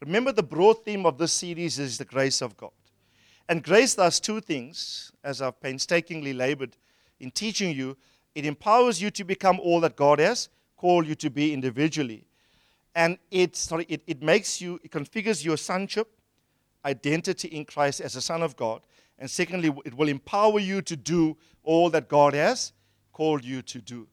Remember, 0.00 0.32
the 0.32 0.42
broad 0.42 0.84
theme 0.84 1.06
of 1.06 1.18
this 1.18 1.32
series 1.32 1.78
is 1.78 1.98
the 1.98 2.04
grace 2.04 2.42
of 2.42 2.56
God. 2.56 2.70
And 3.48 3.62
grace 3.62 3.94
does 3.94 4.20
two 4.20 4.40
things, 4.40 5.10
as 5.24 5.40
I've 5.40 5.60
painstakingly 5.60 6.32
labored 6.32 6.76
in 7.18 7.30
teaching 7.30 7.74
you. 7.74 7.96
It 8.34 8.44
empowers 8.44 9.00
you 9.00 9.10
to 9.12 9.24
become 9.24 9.58
all 9.58 9.80
that 9.80 9.96
God 9.96 10.18
has 10.18 10.48
called 10.76 11.06
you 11.06 11.14
to 11.16 11.30
be 11.30 11.52
individually 11.52 12.28
and 12.98 13.16
it, 13.30 13.54
sorry, 13.54 13.86
it, 13.88 14.02
it 14.08 14.22
makes 14.24 14.60
you, 14.60 14.80
it 14.82 14.90
configures 14.90 15.44
your 15.44 15.56
sonship 15.56 16.08
identity 16.84 17.46
in 17.46 17.64
Christ 17.64 18.00
as 18.00 18.16
a 18.16 18.20
son 18.20 18.42
of 18.42 18.56
God. 18.56 18.80
And 19.20 19.30
secondly, 19.30 19.72
it 19.84 19.94
will 19.94 20.08
empower 20.08 20.58
you 20.58 20.82
to 20.82 20.96
do 20.96 21.36
all 21.62 21.90
that 21.90 22.08
God 22.08 22.34
has 22.34 22.72
called 23.18 23.44
you 23.44 23.62
to 23.62 23.80
do. 23.80 24.06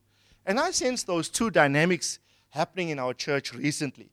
And 0.48 0.60
I 0.60 0.72
sense 0.72 1.04
those 1.04 1.30
two 1.30 1.52
dynamics 1.52 2.18
happening 2.50 2.90
in 2.90 2.98
our 2.98 3.14
church 3.14 3.54
recently. 3.54 4.10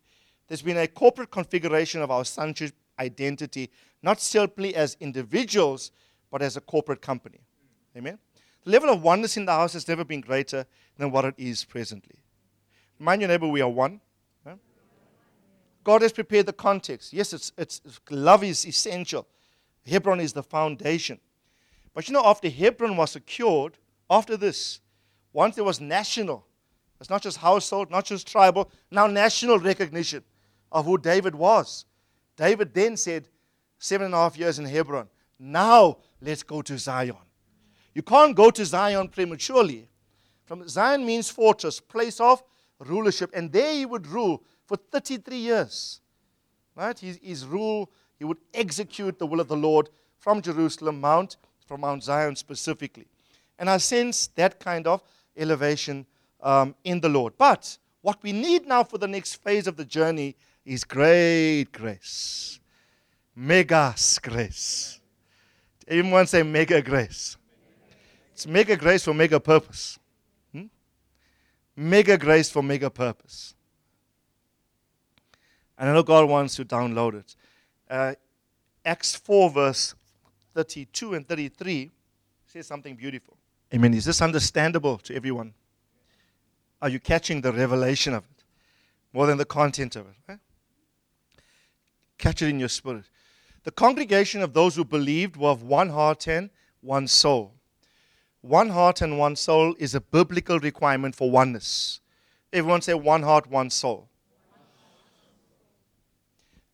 There's 0.47 0.61
been 0.61 0.76
a 0.76 0.86
corporate 0.86 1.30
configuration 1.30 2.03
of 2.03 2.11
our 2.11 2.26
sonship 2.26 2.74
identity, 2.99 3.70
not 4.03 4.20
simply 4.20 4.76
as 4.76 4.99
individuals, 5.01 5.93
but 6.30 6.43
as 6.43 6.59
a 6.59 6.61
corporate 6.61 7.01
company. 7.01 7.40
Amen? 7.97 8.18
The 8.64 8.70
level 8.70 8.90
of 8.90 9.03
oneness 9.03 9.38
in 9.38 9.47
the 9.47 9.53
house 9.53 9.72
has 9.72 9.88
never 9.88 10.05
been 10.05 10.20
greater 10.20 10.66
than 10.99 11.11
what 11.11 11.24
it 11.24 11.36
is 11.38 11.64
presently. 11.64 12.18
Mind 12.99 13.22
your 13.22 13.28
neighbor, 13.28 13.49
we 13.49 13.62
are 13.62 13.70
one. 13.70 13.99
God 15.84 16.03
has 16.03 16.12
prepared 16.12 16.45
the 16.45 16.53
context. 16.53 17.14
Yes, 17.14 17.32
it's, 17.32 17.51
it's, 17.57 17.80
love 18.11 18.45
is 18.45 18.66
essential. 18.66 19.26
Hebron 19.86 20.20
is 20.20 20.34
the 20.34 20.43
foundation. 20.43 21.18
But 21.95 22.09
you 22.09 22.14
know, 22.14 22.22
after 22.26 22.51
Hebron 22.51 22.97
was 22.97 23.12
secured, 23.12 23.78
after 24.13 24.37
this, 24.37 24.81
once 25.33 25.55
there 25.55 25.65
was 25.65 25.81
national, 25.81 26.45
it's 27.01 27.09
not 27.09 27.23
just 27.23 27.39
household, 27.39 27.91
not 27.91 28.05
just 28.05 28.27
tribal, 28.27 28.71
now 28.91 29.07
national 29.07 29.59
recognition 29.59 30.23
of 30.71 30.85
who 30.85 30.99
David 30.99 31.35
was. 31.35 31.87
David 32.37 32.75
then 32.75 32.99
said, 32.99 33.29
seven 33.79 34.07
and 34.07 34.15
a 34.15 34.19
half 34.19 34.37
years 34.37 34.59
in 34.59 34.67
Hebron, 34.67 35.09
now 35.39 35.97
let's 36.21 36.43
go 36.43 36.61
to 36.61 36.79
Zion. 36.79 37.17
You 37.95 38.03
can't 38.03 38.37
go 38.37 38.51
to 38.51 38.65
Zion 38.67 39.09
prematurely. 39.09 39.89
From 40.45 40.69
Zion 40.69 41.07
means 41.07 41.31
fortress, 41.31 41.81
place 41.81 42.21
of 42.21 42.43
rulership, 42.81 43.31
and 43.33 43.51
there 43.51 43.73
he 43.73 43.87
would 43.87 44.07
rule 44.07 44.43
for 44.67 44.77
33 44.77 45.37
years. 45.37 46.01
Right? 46.77 46.99
His, 46.99 47.19
his 47.23 47.47
rule, 47.47 47.91
he 48.19 48.25
would 48.27 48.39
execute 48.53 49.19
the 49.19 49.27
will 49.27 49.41
of 49.41 49.49
the 49.49 49.57
Lord 49.57 49.89
from 50.19 50.43
Jerusalem, 50.43 51.01
Mount, 51.01 51.39
from 51.67 51.81
Mount 51.81 52.05
Zion 52.05 52.37
specifically. 52.37 53.09
And 53.63 53.71
I 53.71 53.77
sense 53.77 54.27
that 54.35 54.59
kind 54.59 54.89
of 54.89 55.05
elevation 55.37 56.05
um, 56.41 56.75
in 56.83 56.99
the 56.99 57.09
Lord. 57.09 57.35
But 57.39 57.79
what 58.01 58.21
we 58.21 58.33
need 58.33 58.67
now 58.67 58.83
for 58.83 58.99
the 58.99 59.07
next 59.07 59.37
phase 59.37 59.69
of 59.69 59.77
the 59.77 59.85
journey 59.85 60.35
is 60.67 60.83
great 60.83 61.67
grace. 61.71 62.59
Mega 63.37 63.95
grace. 64.21 64.99
Everyone 65.87 66.27
say 66.27 66.43
mega 66.43 66.83
grace. 66.83 67.37
It's 68.33 68.49
mega 68.49 68.77
grace 68.77 69.05
for 69.05 69.15
mega 69.15 69.39
purpose. 69.39 69.97
Hmm? 70.53 70.65
Mega 71.77 72.19
grace 72.19 72.51
for 72.51 72.65
mega 72.65 72.91
purpose. 72.91 73.55
And 75.79 75.89
I 75.89 75.93
know 75.93 76.03
God 76.03 76.29
wants 76.29 76.57
to 76.57 76.65
download 76.65 77.15
it. 77.15 77.37
Uh, 77.89 78.15
Acts 78.85 79.15
4, 79.15 79.51
verse 79.51 79.95
32 80.53 81.15
and 81.15 81.29
33 81.29 81.93
says 82.45 82.67
something 82.67 82.97
beautiful. 82.97 83.37
Amen. 83.75 83.95
Is 83.95 84.05
this 84.05 84.20
understandable 84.20 84.99
to 84.99 85.14
everyone? 85.14 85.55
Are 86.83 86.91
you 86.91 87.01
catching 87.01 87.41
the 87.41 87.53
revelation 87.53 88.12
of 88.12 88.25
it 88.25 88.45
more 89.12 89.27
than 89.27 89.39
the 89.39 89.45
content 89.45 89.97
of 89.97 90.07
it? 90.09 90.39
Catch 92.18 92.43
it 92.43 92.49
in 92.49 92.61
your 92.61 92.68
spirit. 92.68 93.05
The 93.64 93.70
congregation 93.70 94.43
of 94.43 94.53
those 94.53 94.77
who 94.77 94.85
believed 94.85 95.37
were 95.37 95.51
of 95.51 95.62
one 95.62 95.89
heart 95.89 96.29
and 96.29 96.51
one 96.81 97.09
soul. 97.09 97.55
One 98.43 98.70
heart 98.70 99.01
and 99.01 99.18
one 99.18 99.37
soul 99.37 99.75
is 99.79 99.95
a 99.95 100.01
biblical 100.01 100.59
requirement 100.59 101.14
for 101.14 101.31
oneness. 101.31 102.01
Everyone 102.53 102.83
say 102.83 102.95
one 102.95 103.23
heart, 103.23 103.49
one 103.49 103.70
soul. 103.70 104.09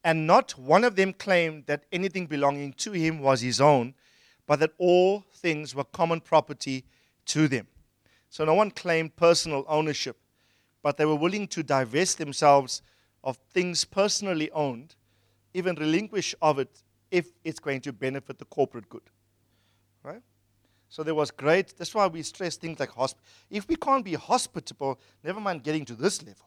And 0.03 0.27
not 0.27 0.59
one 0.59 0.83
of 0.83 0.97
them 0.97 1.13
claimed 1.13 1.67
that 1.67 1.85
anything 1.93 2.27
belonging 2.27 2.73
to 2.75 2.93
him 2.93 3.21
was 3.21 3.43
his 3.43 3.61
own, 3.61 3.95
but 4.49 4.61
that 4.61 4.73
all 4.79 5.23
things 5.35 5.75
were 5.75 5.85
common 5.85 6.21
property 6.21 6.83
to 7.27 7.47
them. 7.47 7.69
So 8.31 8.45
no 8.47 8.55
one 8.55 8.71
claimed 8.71 9.15
personal 9.15 9.65
ownership, 9.69 10.17
but 10.83 10.97
they 10.97 11.05
were 11.05 11.15
willing 11.15 11.47
to 11.49 11.63
divest 11.63 12.17
themselves 12.17 12.83
of 13.23 13.37
things 13.53 13.85
personally 13.85 14.51
owned, 14.53 14.97
even 15.53 15.75
relinquish 15.77 16.35
of 16.41 16.59
it 16.59 16.83
if 17.11 17.29
it's 17.45 17.61
going 17.61 17.83
to 17.83 17.93
benefit 17.93 18.39
the 18.39 18.47
corporate 18.47 18.89
good. 18.89 19.03
Right? 20.03 20.23
So 20.89 21.03
there 21.03 21.15
was 21.15 21.31
great, 21.31 21.75
that's 21.77 21.95
why 21.95 22.07
we 22.07 22.23
stress 22.23 22.57
things 22.57 22.81
like 22.81 22.91
hosp. 22.91 23.17
If 23.51 23.69
we 23.69 23.77
can't 23.77 24.05
be 24.05 24.15
hospitable, 24.15 24.99
never 25.23 25.41
mind 25.41 25.63
getting 25.63 25.85
to 25.85 25.95
this 25.95 26.23
level. 26.23 26.47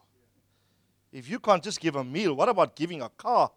If 1.12 1.30
you 1.30 1.38
can't 1.38 1.62
just 1.62 1.78
give 1.78 1.94
a 1.94 2.02
meal, 2.02 2.34
what 2.34 2.48
about 2.48 2.74
giving 2.74 3.00
a 3.00 3.08
car? 3.10 3.50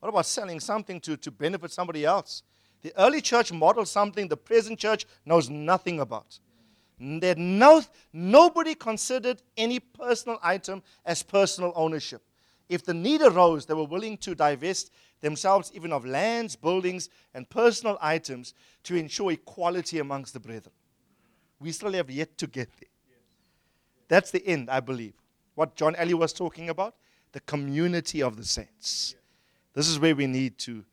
What 0.00 0.08
about 0.08 0.26
selling 0.26 0.58
something 0.58 1.00
to, 1.02 1.16
to 1.16 1.30
benefit 1.30 1.70
somebody 1.70 2.04
else? 2.04 2.42
The 2.84 2.92
early 2.96 3.20
church 3.20 3.50
modeled 3.50 3.88
something 3.88 4.28
the 4.28 4.36
present 4.36 4.78
church 4.78 5.06
knows 5.26 5.50
nothing 5.50 5.98
about. 5.98 6.38
That 7.00 7.38
no, 7.38 7.82
nobody 8.12 8.76
considered 8.76 9.42
any 9.56 9.80
personal 9.80 10.38
item 10.42 10.84
as 11.04 11.24
personal 11.24 11.72
ownership. 11.74 12.22
If 12.68 12.84
the 12.84 12.94
need 12.94 13.22
arose, 13.22 13.66
they 13.66 13.74
were 13.74 13.84
willing 13.84 14.16
to 14.18 14.36
divest 14.36 14.92
themselves 15.20 15.72
even 15.74 15.92
of 15.92 16.04
lands, 16.04 16.54
buildings, 16.54 17.08
and 17.34 17.50
personal 17.50 17.98
items 18.00 18.54
to 18.84 18.94
ensure 18.94 19.32
equality 19.32 19.98
amongst 19.98 20.32
the 20.32 20.40
brethren. 20.40 20.72
We 21.58 21.72
still 21.72 21.92
have 21.94 22.10
yet 22.10 22.38
to 22.38 22.46
get 22.46 22.68
there. 22.78 22.90
That's 24.06 24.30
the 24.30 24.46
end, 24.46 24.70
I 24.70 24.78
believe 24.78 25.14
what 25.54 25.76
John 25.76 25.94
Ellie 25.96 26.14
was 26.14 26.32
talking 26.32 26.68
about 26.68 26.94
the 27.32 27.40
community 27.40 28.22
of 28.22 28.36
the 28.36 28.44
saints. 28.44 29.14
This 29.72 29.88
is 29.88 29.98
where 29.98 30.14
we 30.14 30.26
need 30.26 30.56
to, 30.58 30.84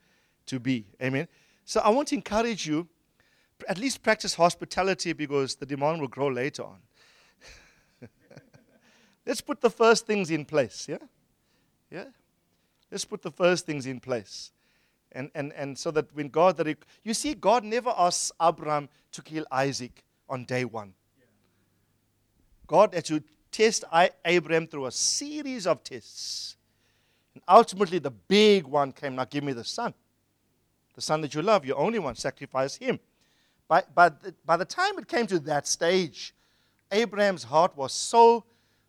to 0.47 0.59
be. 0.59 0.85
Amen. 1.01 1.27
So 1.71 1.79
I 1.79 1.87
want 1.87 2.09
to 2.09 2.15
encourage 2.15 2.67
you, 2.67 2.85
at 3.69 3.77
least 3.77 4.03
practice 4.03 4.35
hospitality 4.35 5.13
because 5.13 5.55
the 5.55 5.65
demand 5.65 6.01
will 6.01 6.09
grow 6.09 6.27
later 6.27 6.63
on. 6.63 6.79
Let's 9.25 9.39
put 9.39 9.61
the 9.61 9.69
first 9.69 10.05
things 10.05 10.31
in 10.31 10.43
place, 10.43 10.87
yeah? 10.89 10.97
Yeah? 11.89 12.07
Let's 12.91 13.05
put 13.05 13.21
the 13.21 13.31
first 13.31 13.65
things 13.65 13.85
in 13.85 14.01
place. 14.01 14.51
And, 15.13 15.31
and, 15.33 15.53
and 15.53 15.79
so 15.79 15.91
that 15.91 16.13
when 16.13 16.27
God, 16.27 16.57
that 16.57 16.67
it, 16.67 16.83
you 17.05 17.13
see, 17.13 17.35
God 17.35 17.63
never 17.63 17.93
asks 17.97 18.33
Abraham 18.41 18.89
to 19.13 19.21
kill 19.21 19.45
Isaac 19.49 20.03
on 20.27 20.43
day 20.43 20.65
one. 20.65 20.93
God 22.67 22.93
had 22.93 23.05
to 23.05 23.23
test 23.49 23.85
Abraham 24.25 24.67
through 24.67 24.87
a 24.87 24.91
series 24.91 25.65
of 25.65 25.85
tests. 25.85 26.57
And 27.33 27.41
ultimately, 27.47 27.99
the 27.99 28.11
big 28.11 28.65
one 28.67 28.91
came 28.91 29.15
now, 29.15 29.23
give 29.23 29.45
me 29.45 29.53
the 29.53 29.63
son. 29.63 29.93
The 30.95 31.01
son 31.01 31.21
that 31.21 31.33
you 31.33 31.41
love, 31.41 31.65
your 31.65 31.77
only 31.77 31.99
one, 31.99 32.15
sacrifice 32.15 32.75
him. 32.75 32.99
By, 33.67 33.83
by, 33.95 34.09
the, 34.09 34.33
by 34.45 34.57
the 34.57 34.65
time 34.65 34.97
it 34.99 35.07
came 35.07 35.27
to 35.27 35.39
that 35.39 35.67
stage, 35.67 36.33
Abraham's 36.91 37.43
heart 37.43 37.75
was 37.77 37.93
so 37.93 38.43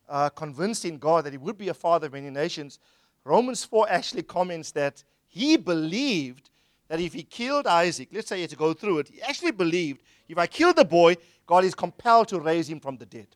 uh, 0.08 0.28
convinced 0.30 0.84
in 0.84 0.98
God 0.98 1.24
that 1.24 1.32
he 1.32 1.38
would 1.38 1.56
be 1.56 1.68
a 1.68 1.74
father 1.74 2.08
of 2.08 2.12
many 2.12 2.30
nations. 2.30 2.78
Romans 3.24 3.64
4 3.64 3.86
actually 3.88 4.24
comments 4.24 4.72
that 4.72 5.04
he 5.28 5.56
believed 5.56 6.50
that 6.88 7.00
if 7.00 7.12
he 7.12 7.22
killed 7.22 7.66
Isaac, 7.66 8.08
let's 8.12 8.28
say 8.28 8.36
he 8.36 8.42
had 8.42 8.50
to 8.50 8.56
go 8.56 8.74
through 8.74 8.98
it, 8.98 9.08
he 9.08 9.22
actually 9.22 9.52
believed 9.52 10.02
if 10.28 10.36
I 10.36 10.46
kill 10.46 10.72
the 10.72 10.84
boy, 10.84 11.16
God 11.46 11.64
is 11.64 11.74
compelled 11.74 12.28
to 12.28 12.40
raise 12.40 12.68
him 12.68 12.80
from 12.80 12.96
the 12.96 13.06
dead. 13.06 13.28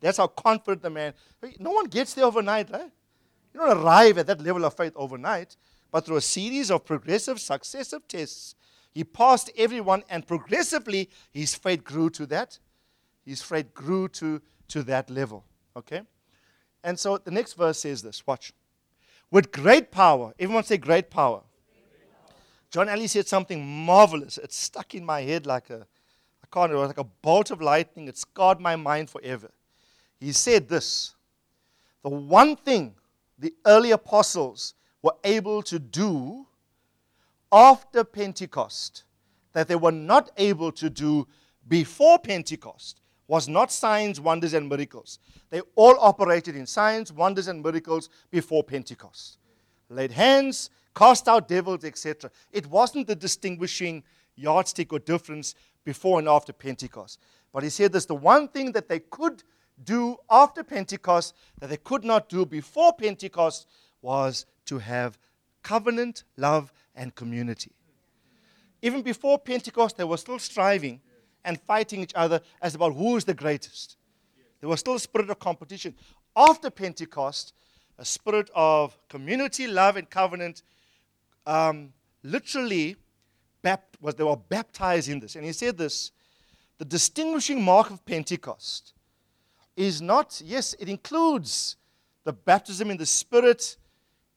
That's 0.00 0.18
how 0.18 0.28
confident 0.28 0.82
the 0.82 0.90
man. 0.90 1.14
No 1.58 1.72
one 1.72 1.86
gets 1.86 2.14
there 2.14 2.24
overnight, 2.24 2.70
right? 2.70 2.90
You 3.52 3.60
don't 3.60 3.78
arrive 3.78 4.18
at 4.18 4.26
that 4.28 4.40
level 4.40 4.64
of 4.64 4.74
faith 4.74 4.92
overnight, 4.96 5.56
but 5.90 6.06
through 6.06 6.16
a 6.16 6.20
series 6.20 6.70
of 6.70 6.84
progressive, 6.84 7.40
successive 7.40 8.06
tests, 8.08 8.54
he 8.92 9.04
passed 9.04 9.50
everyone, 9.56 10.02
and 10.08 10.26
progressively 10.26 11.10
his 11.32 11.54
faith 11.54 11.84
grew 11.84 12.10
to 12.10 12.26
that. 12.26 12.58
His 13.24 13.42
faith 13.42 13.72
grew 13.72 14.08
to, 14.08 14.40
to 14.68 14.82
that 14.84 15.10
level. 15.10 15.44
Okay? 15.76 16.02
And 16.82 16.98
so 16.98 17.18
the 17.18 17.30
next 17.30 17.54
verse 17.54 17.78
says 17.78 18.02
this 18.02 18.26
watch. 18.26 18.52
With 19.30 19.52
great 19.52 19.90
power, 19.92 20.34
everyone 20.38 20.64
say 20.64 20.76
great 20.76 21.08
power. 21.10 21.42
John 22.70 22.88
Ellie 22.88 23.06
said 23.06 23.28
something 23.28 23.64
marvelous. 23.66 24.38
It 24.38 24.52
stuck 24.52 24.94
in 24.94 25.04
my 25.04 25.22
head 25.22 25.46
like 25.46 25.70
a, 25.70 25.86
I 26.42 26.46
can't, 26.52 26.72
it 26.72 26.76
was 26.76 26.88
like 26.88 26.98
a 26.98 27.04
bolt 27.04 27.50
of 27.50 27.60
lightning. 27.60 28.08
It 28.08 28.16
scarred 28.18 28.60
my 28.60 28.76
mind 28.76 29.10
forever 29.10 29.50
he 30.20 30.32
said 30.32 30.68
this 30.68 31.14
The 32.02 32.10
one 32.10 32.54
thing 32.54 32.94
the 33.38 33.54
early 33.66 33.90
apostles 33.90 34.74
were 35.02 35.14
able 35.24 35.62
to 35.62 35.78
do 35.78 36.46
after 37.52 38.04
Pentecost 38.04 39.04
that 39.52 39.68
they 39.68 39.76
were 39.76 39.92
not 39.92 40.30
able 40.36 40.70
to 40.72 40.88
do 40.88 41.26
before 41.66 42.18
Pentecost 42.18 43.00
was 43.26 43.48
not 43.48 43.70
signs, 43.70 44.20
wonders, 44.20 44.54
and 44.54 44.68
miracles. 44.68 45.20
They 45.50 45.60
all 45.76 45.96
operated 46.00 46.56
in 46.56 46.66
signs, 46.66 47.12
wonders, 47.12 47.46
and 47.46 47.62
miracles 47.62 48.08
before 48.30 48.64
Pentecost. 48.64 49.38
Laid 49.88 50.10
hands, 50.10 50.70
cast 50.96 51.28
out 51.28 51.46
devils, 51.46 51.84
etc. 51.84 52.30
It 52.52 52.66
wasn't 52.66 53.06
the 53.06 53.14
distinguishing 53.14 54.02
yardstick 54.34 54.92
or 54.92 54.98
difference 54.98 55.54
before 55.84 56.18
and 56.18 56.28
after 56.28 56.52
Pentecost. 56.52 57.20
But 57.52 57.62
he 57.62 57.70
said 57.70 57.92
this 57.92 58.06
the 58.06 58.14
one 58.14 58.48
thing 58.48 58.72
that 58.72 58.88
they 58.88 58.98
could 58.98 59.42
do 59.82 60.16
after 60.28 60.62
Pentecost 60.62 61.34
that 61.58 61.70
they 61.70 61.76
could 61.76 62.04
not 62.04 62.28
do 62.28 62.44
before 62.44 62.92
Pentecost 62.94 63.68
was 64.02 64.46
to 64.70 64.78
have 64.78 65.18
covenant, 65.64 66.22
love, 66.36 66.72
and 66.94 67.12
community. 67.16 67.72
Even 68.82 69.02
before 69.02 69.36
Pentecost, 69.36 69.96
they 69.96 70.04
were 70.04 70.16
still 70.16 70.38
striving 70.38 71.00
and 71.44 71.60
fighting 71.62 72.00
each 72.00 72.12
other 72.14 72.40
as 72.62 72.76
about 72.76 72.94
who 72.94 73.16
is 73.16 73.24
the 73.24 73.34
greatest. 73.34 73.96
There 74.60 74.68
was 74.68 74.78
still 74.78 74.94
a 74.94 75.00
spirit 75.00 75.28
of 75.28 75.40
competition. 75.40 75.96
After 76.36 76.70
Pentecost, 76.70 77.52
a 77.98 78.04
spirit 78.04 78.48
of 78.54 78.96
community, 79.08 79.66
love, 79.66 79.96
and 79.96 80.08
covenant 80.08 80.62
um, 81.46 81.92
literally 82.22 82.94
bapt- 83.64 84.00
was 84.00 84.14
they 84.14 84.22
were 84.22 84.36
baptized 84.36 85.08
in 85.08 85.18
this. 85.18 85.34
And 85.34 85.44
he 85.44 85.52
said 85.52 85.78
this 85.78 86.12
the 86.78 86.84
distinguishing 86.84 87.60
mark 87.60 87.90
of 87.90 88.04
Pentecost 88.06 88.94
is 89.76 90.00
not, 90.00 90.40
yes, 90.44 90.76
it 90.78 90.88
includes 90.88 91.76
the 92.22 92.32
baptism 92.32 92.88
in 92.92 92.98
the 92.98 93.06
Spirit 93.06 93.76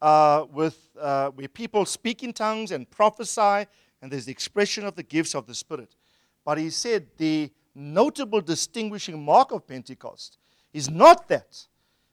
uh, 0.04 0.45
with, 0.51 0.89
uh, 0.99 1.30
where 1.30 1.47
people 1.47 1.86
speak 1.86 2.24
in 2.24 2.34
tongues 2.34 2.72
and 2.72 2.91
prophesy, 2.91 3.66
and 4.01 4.12
there's 4.12 4.26
the 4.26 4.32
expression 4.34 4.86
of 4.86 4.95
the 4.95 5.01
gifts 5.01 5.34
of 5.34 5.47
the 5.47 5.56
Spirit. 5.56 5.95
But 6.43 6.58
he 6.58 6.72
said 6.72 7.08
the 7.18 7.49
notable 7.74 8.41
distinguishing 8.41 9.24
mark 9.24 9.54
of 9.54 9.66
Pentecost 9.66 10.39
is 10.74 10.89
not 10.89 11.30
that, 11.30 11.66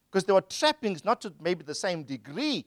because 0.09 0.23
there 0.25 0.37
were 0.37 0.41
trappings, 0.43 1.05
not 1.05 1.21
to 1.23 1.35
maybe 1.43 1.65
the 1.65 1.75
same 1.75 2.05
degree 2.05 2.65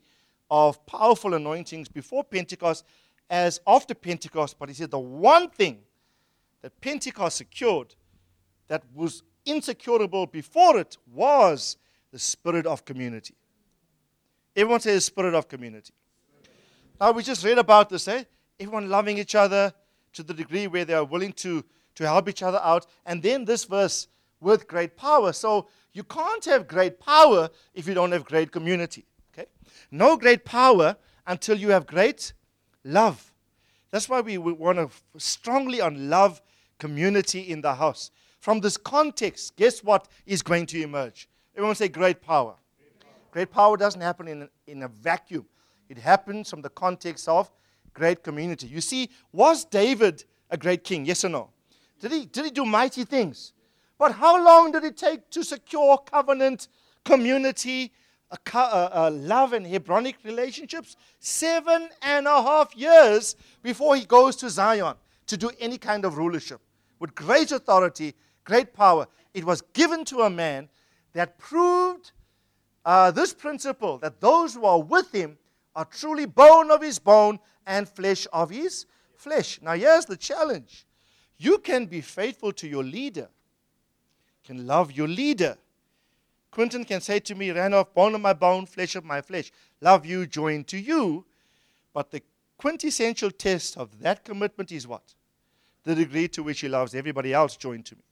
of 0.52 0.86
powerful 0.86 1.34
anointings 1.34 1.88
before 1.88 2.26
Pentecost 2.26 2.84
as 3.30 3.62
after 3.66 3.96
Pentecost. 3.96 4.60
But 4.60 4.68
he 4.68 4.76
said 4.76 4.92
the 4.92 5.00
one 5.00 5.50
thing 5.50 5.80
that 6.62 6.82
Pentecost 6.82 7.38
secured 7.38 7.96
that 8.68 8.84
was 8.94 9.24
insecurable 9.46 10.26
before 10.26 10.78
it 10.78 10.98
was 11.14 11.78
the 12.12 12.20
spirit 12.20 12.66
of 12.66 12.84
community. 12.84 13.36
Everyone 14.56 14.80
says 14.80 15.06
spirit 15.06 15.34
of 15.34 15.48
community. 15.48 15.94
Now 17.00 17.12
we 17.12 17.24
just 17.24 17.44
read 17.44 17.58
about 17.58 17.90
this, 17.90 18.08
eh? 18.08 18.24
Everyone 18.60 18.90
loving 18.90 19.18
each 19.18 19.36
other 19.36 19.74
to 20.14 20.24
the 20.24 20.34
degree 20.34 20.68
where 20.68 20.86
they 20.86 20.94
are 20.94 21.04
willing 21.04 21.34
to, 21.34 21.66
to 21.96 22.04
help 22.06 22.30
each 22.30 22.44
other 22.44 22.60
out. 22.64 22.86
And 23.06 23.22
then 23.22 23.46
this 23.46 23.66
verse, 23.66 24.08
with 24.44 24.68
great 24.68 24.96
power. 24.96 25.34
So 25.34 25.68
you 25.94 26.04
can't 26.04 26.44
have 26.46 26.68
great 26.68 27.00
power 27.00 27.50
if 27.74 27.88
you 27.88 27.94
don't 27.94 28.12
have 28.12 28.26
great 28.26 28.52
community. 28.52 29.06
Okay? 29.34 29.48
No 29.90 30.18
great 30.18 30.46
power 30.46 30.98
until 31.26 31.58
you 31.58 31.70
have 31.70 31.88
great 31.88 32.34
love. 32.84 33.32
That's 33.90 34.10
why 34.10 34.22
we 34.22 34.38
want 34.38 34.78
to 34.78 34.90
strongly 35.20 35.80
on 35.82 36.10
love 36.10 36.42
community 36.78 37.42
in 37.42 37.62
the 37.62 37.76
house. 37.76 38.12
From 38.40 38.60
this 38.60 38.76
context, 38.76 39.56
guess 39.56 39.84
what 39.84 40.08
is 40.26 40.42
going 40.42 40.66
to 40.68 40.82
emerge? 40.82 41.30
Everyone 41.56 41.76
say 41.76 41.88
great 41.88 42.22
power. 42.22 42.56
Great 43.34 43.50
power 43.50 43.76
doesn't 43.76 44.00
happen 44.00 44.28
in, 44.28 44.48
in 44.68 44.84
a 44.84 44.88
vacuum. 44.88 45.44
It 45.90 45.98
happens 45.98 46.52
from 46.52 46.62
the 46.62 46.70
context 46.70 47.28
of 47.28 47.52
great 47.92 48.24
community. 48.24 48.68
You 48.68 48.80
see, 48.80 49.10
was 49.32 49.66
David 49.66 50.24
a 50.52 50.58
great 50.58 50.84
king? 50.84 51.04
Yes 51.04 51.26
or 51.26 51.30
no? 51.30 51.50
Did 52.00 52.12
he, 52.12 52.26
did 52.26 52.46
he 52.46 52.52
do 52.52 52.64
mighty 52.64 53.06
things? 53.06 53.54
But 53.98 54.12
how 54.12 54.44
long 54.46 54.72
did 54.72 54.84
it 54.84 54.98
take 54.98 55.32
to 55.32 55.44
secure 55.44 55.98
covenant, 55.98 56.68
community, 57.04 57.92
a, 58.30 58.38
a, 58.56 58.90
a 58.94 59.10
love, 59.10 59.54
and 59.54 59.66
Hebronic 59.66 60.18
relationships? 60.24 60.96
Seven 61.18 61.90
and 62.04 62.28
a 62.28 62.40
half 62.40 62.76
years 62.76 63.36
before 63.64 63.96
he 63.96 64.06
goes 64.06 64.36
to 64.36 64.50
Zion 64.52 64.94
to 65.26 65.38
do 65.38 65.50
any 65.60 65.80
kind 65.80 66.06
of 66.06 66.20
rulership. 66.20 66.62
With 67.00 67.16
great 67.16 67.52
authority, 67.52 68.14
great 68.44 68.76
power. 68.76 69.08
It 69.34 69.44
was 69.44 69.62
given 69.74 70.06
to 70.06 70.20
a 70.20 70.30
man 70.30 70.70
that 71.14 71.40
proved 71.40 72.12
uh, 72.86 73.12
this 73.12 73.34
principle 73.34 73.98
that 74.00 74.20
those 74.20 74.56
who 74.56 74.66
are 74.66 74.82
with 74.82 75.12
him 75.12 75.38
are 75.76 75.86
truly 75.86 76.26
bone 76.26 76.72
of 76.72 76.82
his 76.82 77.00
bone 77.00 77.40
and 77.66 77.88
flesh 77.88 78.28
of 78.34 78.50
his 78.50 78.86
flesh. 79.16 79.60
Now, 79.62 79.74
here's 79.74 80.06
the 80.06 80.18
challenge 80.18 80.86
you 81.38 81.58
can 81.58 81.86
be 81.86 82.02
faithful 82.02 82.52
to 82.54 82.68
your 82.68 82.84
leader, 82.84 83.30
can 84.44 84.68
love 84.68 84.92
your 84.92 85.08
leader. 85.08 85.58
Quinton 86.52 86.86
can 86.86 87.02
say 87.02 87.20
to 87.20 87.34
me, 87.34 87.50
Randolph, 87.50 87.96
bone 87.96 88.14
of 88.14 88.22
my 88.22 88.34
bone, 88.34 88.68
flesh 88.68 88.96
of 88.96 89.04
my 89.04 89.22
flesh, 89.22 89.52
love 89.82 90.06
you, 90.06 90.28
joined 90.28 90.68
to 90.68 90.78
you. 90.78 91.26
But 91.94 92.12
the 92.12 92.22
quintessential 92.58 93.32
test 93.32 93.76
of 93.76 94.00
that 94.02 94.24
commitment 94.24 94.72
is 94.72 94.88
what? 94.88 95.16
The 95.84 95.96
degree 95.96 96.28
to 96.30 96.44
which 96.44 96.62
he 96.62 96.70
loves 96.70 96.94
everybody 96.94 97.34
else 97.34 97.58
joined 97.58 97.86
to 97.88 97.96
me. 97.96 98.04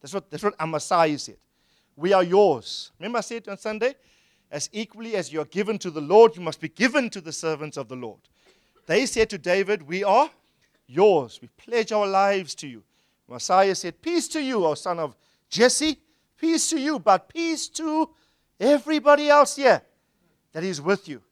That's 0.00 0.12
what, 0.12 0.30
that's 0.30 0.42
what 0.42 0.58
Amasai 0.58 1.18
said. 1.18 1.38
We 1.96 2.12
are 2.12 2.22
yours. 2.22 2.92
Remember 2.98 3.18
I 3.18 3.22
said 3.22 3.48
on 3.48 3.58
Sunday? 3.58 3.94
As 4.50 4.68
equally 4.72 5.16
as 5.16 5.32
you 5.32 5.40
are 5.40 5.46
given 5.46 5.78
to 5.78 5.90
the 5.90 6.00
Lord, 6.00 6.36
you 6.36 6.42
must 6.42 6.60
be 6.60 6.68
given 6.68 7.08
to 7.10 7.20
the 7.20 7.32
servants 7.32 7.76
of 7.76 7.88
the 7.88 7.96
Lord. 7.96 8.20
They 8.86 9.06
said 9.06 9.30
to 9.30 9.38
David, 9.38 9.82
We 9.82 10.04
are 10.04 10.30
yours. 10.86 11.38
We 11.40 11.48
pledge 11.56 11.92
our 11.92 12.06
lives 12.06 12.54
to 12.56 12.68
you. 12.68 12.82
Amasai 13.30 13.74
said, 13.76 14.02
Peace 14.02 14.28
to 14.28 14.42
you, 14.42 14.64
O 14.66 14.74
son 14.74 14.98
of 14.98 15.16
Jesse. 15.48 15.98
Peace 16.36 16.68
to 16.70 16.78
you, 16.80 16.98
but 16.98 17.28
peace 17.28 17.68
to 17.68 18.10
everybody 18.58 19.28
else 19.28 19.56
here 19.56 19.80
that 20.52 20.64
is 20.64 20.80
with 20.80 21.08
you. 21.08 21.22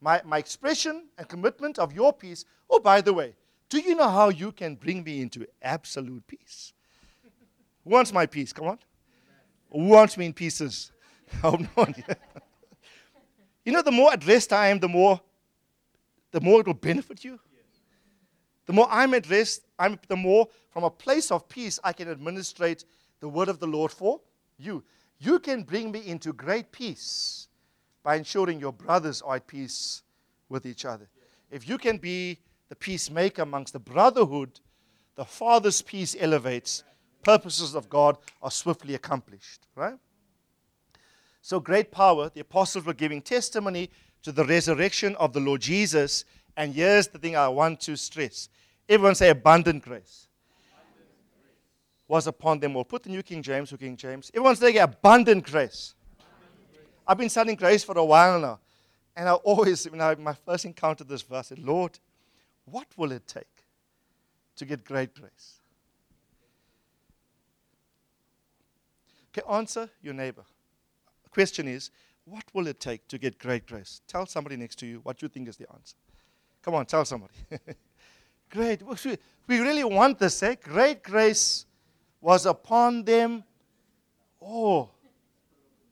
My, 0.00 0.22
my 0.24 0.38
expression 0.38 1.06
and 1.18 1.28
commitment 1.28 1.78
of 1.78 1.92
your 1.92 2.12
peace. 2.12 2.44
Oh, 2.70 2.80
by 2.80 3.00
the 3.00 3.12
way, 3.12 3.34
do 3.68 3.78
you 3.78 3.94
know 3.94 4.08
how 4.08 4.30
you 4.30 4.52
can 4.52 4.74
bring 4.74 5.04
me 5.04 5.20
into 5.20 5.46
absolute 5.60 6.26
peace? 6.26 6.72
Who 7.84 7.90
wants 7.90 8.12
my 8.12 8.26
peace? 8.26 8.52
Come 8.52 8.68
on. 8.68 8.78
Wants 9.70 10.16
me 10.16 10.26
in 10.26 10.32
pieces? 10.32 10.92
Oh, 11.44 11.58
no. 11.76 11.86
you 13.64 13.70
know, 13.70 13.82
the 13.82 13.92
more 13.92 14.10
at 14.14 14.26
rest 14.26 14.50
I 14.50 14.68
am, 14.68 14.78
the 14.78 14.88
more, 14.88 15.20
the 16.30 16.40
more 16.40 16.60
it 16.60 16.66
will 16.66 16.72
benefit 16.72 17.22
you. 17.22 17.38
The 18.64 18.72
more 18.72 18.88
I'm 18.90 19.12
at 19.12 19.28
rest, 19.28 19.66
I'm, 19.78 19.98
the 20.08 20.16
more 20.16 20.48
from 20.70 20.84
a 20.84 20.90
place 20.90 21.30
of 21.30 21.46
peace 21.50 21.78
I 21.84 21.92
can 21.92 22.10
administrate 22.10 22.86
the 23.20 23.28
word 23.28 23.48
of 23.48 23.58
the 23.58 23.66
Lord 23.66 23.92
for 23.92 24.20
you. 24.56 24.84
You 25.18 25.38
can 25.38 25.64
bring 25.64 25.90
me 25.90 26.00
into 26.06 26.32
great 26.32 26.72
peace 26.72 27.48
by 28.02 28.16
ensuring 28.16 28.60
your 28.60 28.72
brothers 28.72 29.20
are 29.20 29.36
at 29.36 29.46
peace 29.46 30.02
with 30.48 30.64
each 30.64 30.84
other. 30.84 31.08
If 31.50 31.68
you 31.68 31.78
can 31.78 31.98
be 31.98 32.38
the 32.68 32.76
peacemaker 32.76 33.42
amongst 33.42 33.72
the 33.72 33.78
brotherhood, 33.78 34.60
the 35.14 35.24
Father's 35.24 35.82
peace 35.82 36.16
elevates 36.18 36.84
purposes 37.28 37.74
of 37.74 37.90
God 37.90 38.16
are 38.40 38.50
swiftly 38.50 38.94
accomplished. 38.94 39.66
Right? 39.74 39.98
So, 41.42 41.60
great 41.60 41.90
power. 41.92 42.30
The 42.30 42.40
apostles 42.40 42.86
were 42.86 42.94
giving 42.94 43.20
testimony 43.20 43.90
to 44.22 44.32
the 44.32 44.46
resurrection 44.46 45.14
of 45.16 45.34
the 45.34 45.40
Lord 45.40 45.60
Jesus. 45.60 46.24
And 46.56 46.74
here's 46.74 47.06
the 47.08 47.18
thing 47.18 47.36
I 47.36 47.48
want 47.48 47.80
to 47.82 47.96
stress 47.96 48.48
everyone 48.88 49.14
say 49.14 49.28
abundant 49.28 49.82
grace 49.82 50.26
was 52.08 52.26
upon 52.26 52.60
them 52.60 52.74
all. 52.74 52.84
Put 52.84 53.02
the 53.02 53.10
New 53.10 53.22
King 53.22 53.42
James 53.42 53.70
or 53.70 53.76
King 53.76 53.94
James. 53.94 54.30
Everyone's 54.34 54.58
saying 54.58 54.78
abundant 54.78 55.44
grace. 55.44 55.94
I've 57.06 57.18
been 57.18 57.28
studying 57.28 57.56
grace 57.56 57.84
for 57.84 57.98
a 57.98 58.04
while 58.04 58.40
now. 58.40 58.58
And 59.14 59.28
I 59.28 59.32
always, 59.34 59.84
when 59.90 60.00
I 60.00 60.14
my 60.14 60.32
first 60.32 60.64
encountered 60.64 61.08
this 61.08 61.20
verse, 61.20 61.52
I 61.52 61.54
said, 61.54 61.58
Lord, 61.58 61.98
what 62.64 62.86
will 62.96 63.12
it 63.12 63.26
take 63.26 63.64
to 64.56 64.64
get 64.64 64.82
great 64.82 65.14
grace? 65.14 65.57
Okay, 69.38 69.54
answer 69.54 69.88
your 70.02 70.14
neighbor. 70.14 70.44
The 71.24 71.30
question 71.30 71.68
is, 71.68 71.90
what 72.24 72.44
will 72.52 72.66
it 72.66 72.80
take 72.80 73.06
to 73.08 73.18
get 73.18 73.38
great 73.38 73.66
grace? 73.66 74.00
Tell 74.08 74.26
somebody 74.26 74.56
next 74.56 74.76
to 74.80 74.86
you 74.86 75.00
what 75.02 75.22
you 75.22 75.28
think 75.28 75.48
is 75.48 75.56
the 75.56 75.66
answer. 75.72 75.96
Come 76.62 76.74
on, 76.74 76.86
tell 76.86 77.04
somebody. 77.04 77.34
great. 78.50 78.82
We 79.46 79.60
really 79.60 79.84
want 79.84 80.18
this, 80.18 80.42
eh? 80.42 80.56
Great 80.62 81.02
grace 81.02 81.66
was 82.20 82.46
upon 82.46 83.04
them 83.04 83.44
all. 84.40 84.90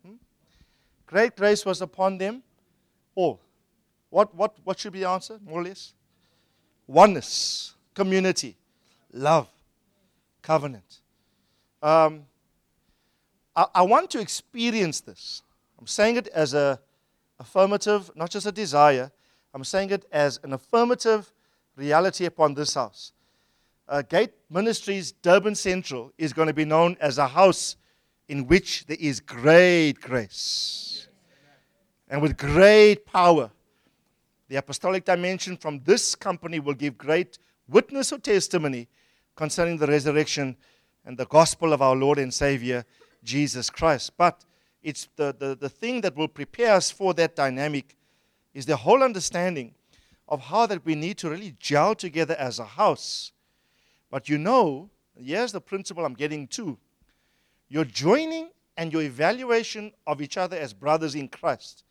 Hmm? 0.04 0.14
Great 1.06 1.36
grace 1.36 1.64
was 1.64 1.80
upon 1.82 2.18
them 2.18 2.42
all. 3.14 3.40
What, 4.10 4.34
what, 4.34 4.56
what 4.64 4.78
should 4.78 4.92
be 4.92 5.00
the 5.00 5.08
answer, 5.08 5.38
more 5.44 5.60
or 5.60 5.64
less? 5.64 5.92
Oneness, 6.86 7.74
community, 7.94 8.56
love, 9.12 9.48
covenant. 10.42 11.00
Um, 11.82 12.24
I, 13.56 13.66
I 13.76 13.82
want 13.82 14.10
to 14.10 14.20
experience 14.20 15.00
this. 15.00 15.42
I'm 15.78 15.86
saying 15.86 16.16
it 16.16 16.28
as 16.28 16.54
a 16.54 16.78
affirmative, 17.38 18.10
not 18.14 18.30
just 18.30 18.46
a 18.46 18.52
desire. 18.52 19.10
I'm 19.52 19.64
saying 19.64 19.90
it 19.90 20.04
as 20.12 20.38
an 20.42 20.52
affirmative 20.52 21.32
reality 21.76 22.26
upon 22.26 22.54
this 22.54 22.74
house. 22.74 23.12
Uh, 23.88 24.02
Gate 24.02 24.32
Ministries 24.50 25.12
Durban 25.12 25.54
Central 25.54 26.12
is 26.18 26.32
going 26.32 26.48
to 26.48 26.54
be 26.54 26.64
known 26.64 26.96
as 27.00 27.18
a 27.18 27.26
house 27.26 27.76
in 28.28 28.46
which 28.46 28.86
there 28.86 28.96
is 28.98 29.20
great 29.20 30.00
grace 30.00 31.08
and 32.08 32.20
with 32.20 32.36
great 32.36 33.06
power. 33.06 33.50
The 34.48 34.56
apostolic 34.56 35.04
dimension 35.04 35.56
from 35.56 35.80
this 35.84 36.14
company 36.14 36.60
will 36.60 36.74
give 36.74 36.98
great 36.98 37.38
witness 37.68 38.12
or 38.12 38.18
testimony 38.18 38.88
concerning 39.36 39.76
the 39.76 39.86
resurrection 39.86 40.56
and 41.04 41.16
the 41.16 41.26
gospel 41.26 41.72
of 41.72 41.82
our 41.82 41.94
Lord 41.94 42.18
and 42.18 42.32
Savior 42.32 42.84
Jesus 43.26 43.68
Christ. 43.68 44.12
But 44.16 44.44
it's 44.82 45.08
the, 45.16 45.34
the, 45.38 45.54
the 45.54 45.68
thing 45.68 46.00
that 46.02 46.16
will 46.16 46.28
prepare 46.28 46.72
us 46.74 46.90
for 46.90 47.12
that 47.14 47.36
dynamic 47.36 47.96
is 48.54 48.64
the 48.64 48.76
whole 48.76 49.02
understanding 49.02 49.74
of 50.28 50.40
how 50.40 50.66
that 50.66 50.84
we 50.84 50.94
need 50.94 51.18
to 51.18 51.28
really 51.28 51.54
gel 51.60 51.94
together 51.94 52.34
as 52.38 52.58
a 52.58 52.64
house. 52.64 53.32
But 54.10 54.28
you 54.28 54.38
know, 54.38 54.88
here's 55.14 55.52
the 55.52 55.60
principle 55.60 56.04
I'm 56.04 56.14
getting 56.14 56.46
to. 56.48 56.78
Your 57.68 57.84
joining 57.84 58.48
and 58.76 58.92
your 58.92 59.02
evaluation 59.02 59.92
of 60.06 60.22
each 60.22 60.36
other 60.36 60.56
as 60.56 60.72
brothers 60.72 61.14
in 61.14 61.28
Christ 61.28 61.84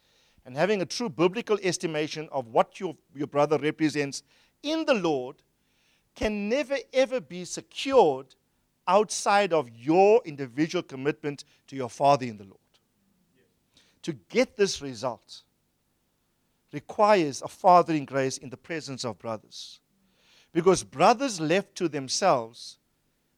and 0.45 0.55
having 0.55 0.81
a 0.81 0.85
true 0.85 1.09
biblical 1.09 1.57
estimation 1.63 2.29
of 2.31 2.47
what 2.47 2.79
your, 2.79 2.95
your 3.15 3.27
brother 3.27 3.57
represents 3.57 4.23
in 4.63 4.85
the 4.85 4.93
Lord 4.93 5.37
can 6.15 6.47
never 6.47 6.77
ever 6.93 7.19
be 7.19 7.43
secured 7.43 8.35
outside 8.87 9.53
of 9.53 9.69
your 9.69 10.21
individual 10.25 10.83
commitment 10.83 11.43
to 11.67 11.75
your 11.75 11.89
Father 11.89 12.25
in 12.25 12.37
the 12.37 12.43
Lord. 12.43 12.59
To 14.03 14.13
get 14.29 14.55
this 14.55 14.81
result 14.81 15.41
requires 16.71 17.41
a 17.41 17.47
fathering 17.47 18.05
grace 18.05 18.37
in 18.37 18.49
the 18.49 18.57
presence 18.57 19.05
of 19.05 19.17
brothers. 19.17 19.79
Because 20.53 20.83
brothers 20.83 21.39
left 21.39 21.75
to 21.75 21.87
themselves 21.87 22.77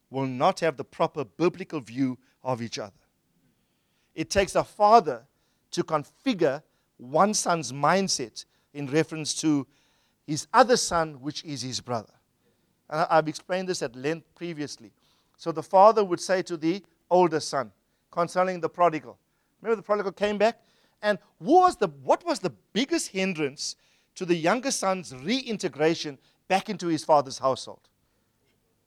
will 0.09 0.25
not 0.25 0.59
have 0.59 0.77
the 0.77 0.83
proper 0.83 1.23
biblical 1.23 1.79
view 1.79 2.17
of 2.43 2.61
each 2.61 2.79
other. 2.79 2.91
It 4.15 4.29
takes 4.29 4.55
a 4.55 4.63
father 4.63 5.25
to 5.71 5.83
configure 5.83 6.63
one 6.97 7.33
son's 7.33 7.71
mindset 7.71 8.45
in 8.73 8.87
reference 8.87 9.33
to 9.41 9.67
his 10.25 10.47
other 10.53 10.77
son, 10.77 11.21
which 11.21 11.43
is 11.43 11.61
his 11.61 11.79
brother. 11.79 12.13
And 12.89 13.05
I've 13.09 13.27
explained 13.27 13.69
this 13.69 13.81
at 13.81 13.95
length 13.95 14.33
previously. 14.35 14.91
So 15.37 15.51
the 15.51 15.63
father 15.63 16.03
would 16.03 16.19
say 16.19 16.41
to 16.43 16.57
the 16.57 16.83
older 17.09 17.39
son 17.39 17.71
concerning 18.11 18.59
the 18.59 18.69
prodigal. 18.69 19.17
Remember, 19.61 19.75
the 19.75 19.85
prodigal 19.85 20.11
came 20.11 20.37
back? 20.37 20.59
And 21.01 21.19
was 21.39 21.75
the, 21.77 21.87
what 21.87 22.25
was 22.25 22.39
the 22.39 22.53
biggest 22.73 23.09
hindrance 23.09 23.75
to 24.15 24.25
the 24.25 24.35
younger 24.35 24.71
son's 24.71 25.15
reintegration 25.15 26.17
back 26.47 26.69
into 26.69 26.87
his 26.87 27.03
father's 27.03 27.37
household? 27.37 27.81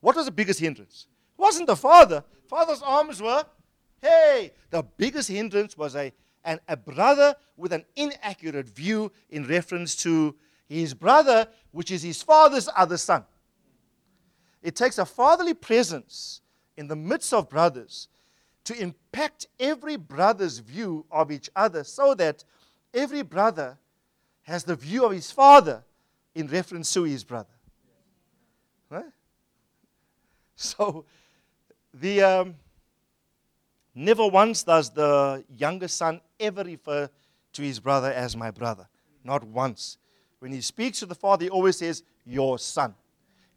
What 0.00 0.16
was 0.16 0.26
the 0.26 0.32
biggest 0.32 0.60
hindrance? 0.60 1.06
It 1.38 1.40
wasn't 1.40 1.68
the 1.68 1.76
father. 1.76 2.24
Father's 2.48 2.82
arms 2.82 3.22
were, 3.22 3.44
hey, 4.02 4.52
the 4.70 4.82
biggest 4.96 5.28
hindrance 5.28 5.78
was 5.78 5.94
a, 5.94 6.12
an, 6.44 6.58
a 6.66 6.76
brother 6.76 7.36
with 7.56 7.72
an 7.72 7.84
inaccurate 7.94 8.68
view 8.68 9.12
in 9.28 9.46
reference 9.46 9.94
to 9.96 10.34
his 10.68 10.94
brother, 10.94 11.46
which 11.70 11.90
is 11.90 12.02
his 12.02 12.22
father's 12.22 12.68
other 12.74 12.96
son. 12.96 13.24
It 14.62 14.74
takes 14.74 14.98
a 14.98 15.06
fatherly 15.06 15.54
presence 15.54 16.39
in 16.80 16.88
the 16.88 16.96
midst 16.96 17.34
of 17.34 17.50
brothers 17.50 18.08
to 18.64 18.74
impact 18.80 19.46
every 19.60 19.96
brother's 19.96 20.60
view 20.60 21.04
of 21.10 21.30
each 21.30 21.50
other 21.54 21.84
so 21.84 22.14
that 22.14 22.42
every 22.94 23.20
brother 23.20 23.76
has 24.44 24.64
the 24.64 24.74
view 24.74 25.04
of 25.04 25.12
his 25.12 25.30
father 25.30 25.84
in 26.34 26.46
reference 26.46 26.90
to 26.94 27.02
his 27.02 27.22
brother. 27.22 27.54
Right? 28.88 29.04
So, 30.56 31.06
the 31.94 32.20
um, 32.22 32.54
never 33.94 34.26
once 34.26 34.62
does 34.62 34.90
the 34.90 35.42
younger 35.56 35.88
son 35.88 36.20
ever 36.38 36.62
refer 36.62 37.08
to 37.54 37.62
his 37.62 37.80
brother 37.80 38.12
as 38.12 38.36
my 38.36 38.50
brother. 38.50 38.86
Not 39.24 39.42
once. 39.44 39.96
When 40.38 40.52
he 40.52 40.60
speaks 40.60 40.98
to 41.00 41.06
the 41.06 41.14
father, 41.14 41.44
he 41.44 41.50
always 41.50 41.78
says, 41.78 42.02
Your 42.26 42.58
son. 42.58 42.94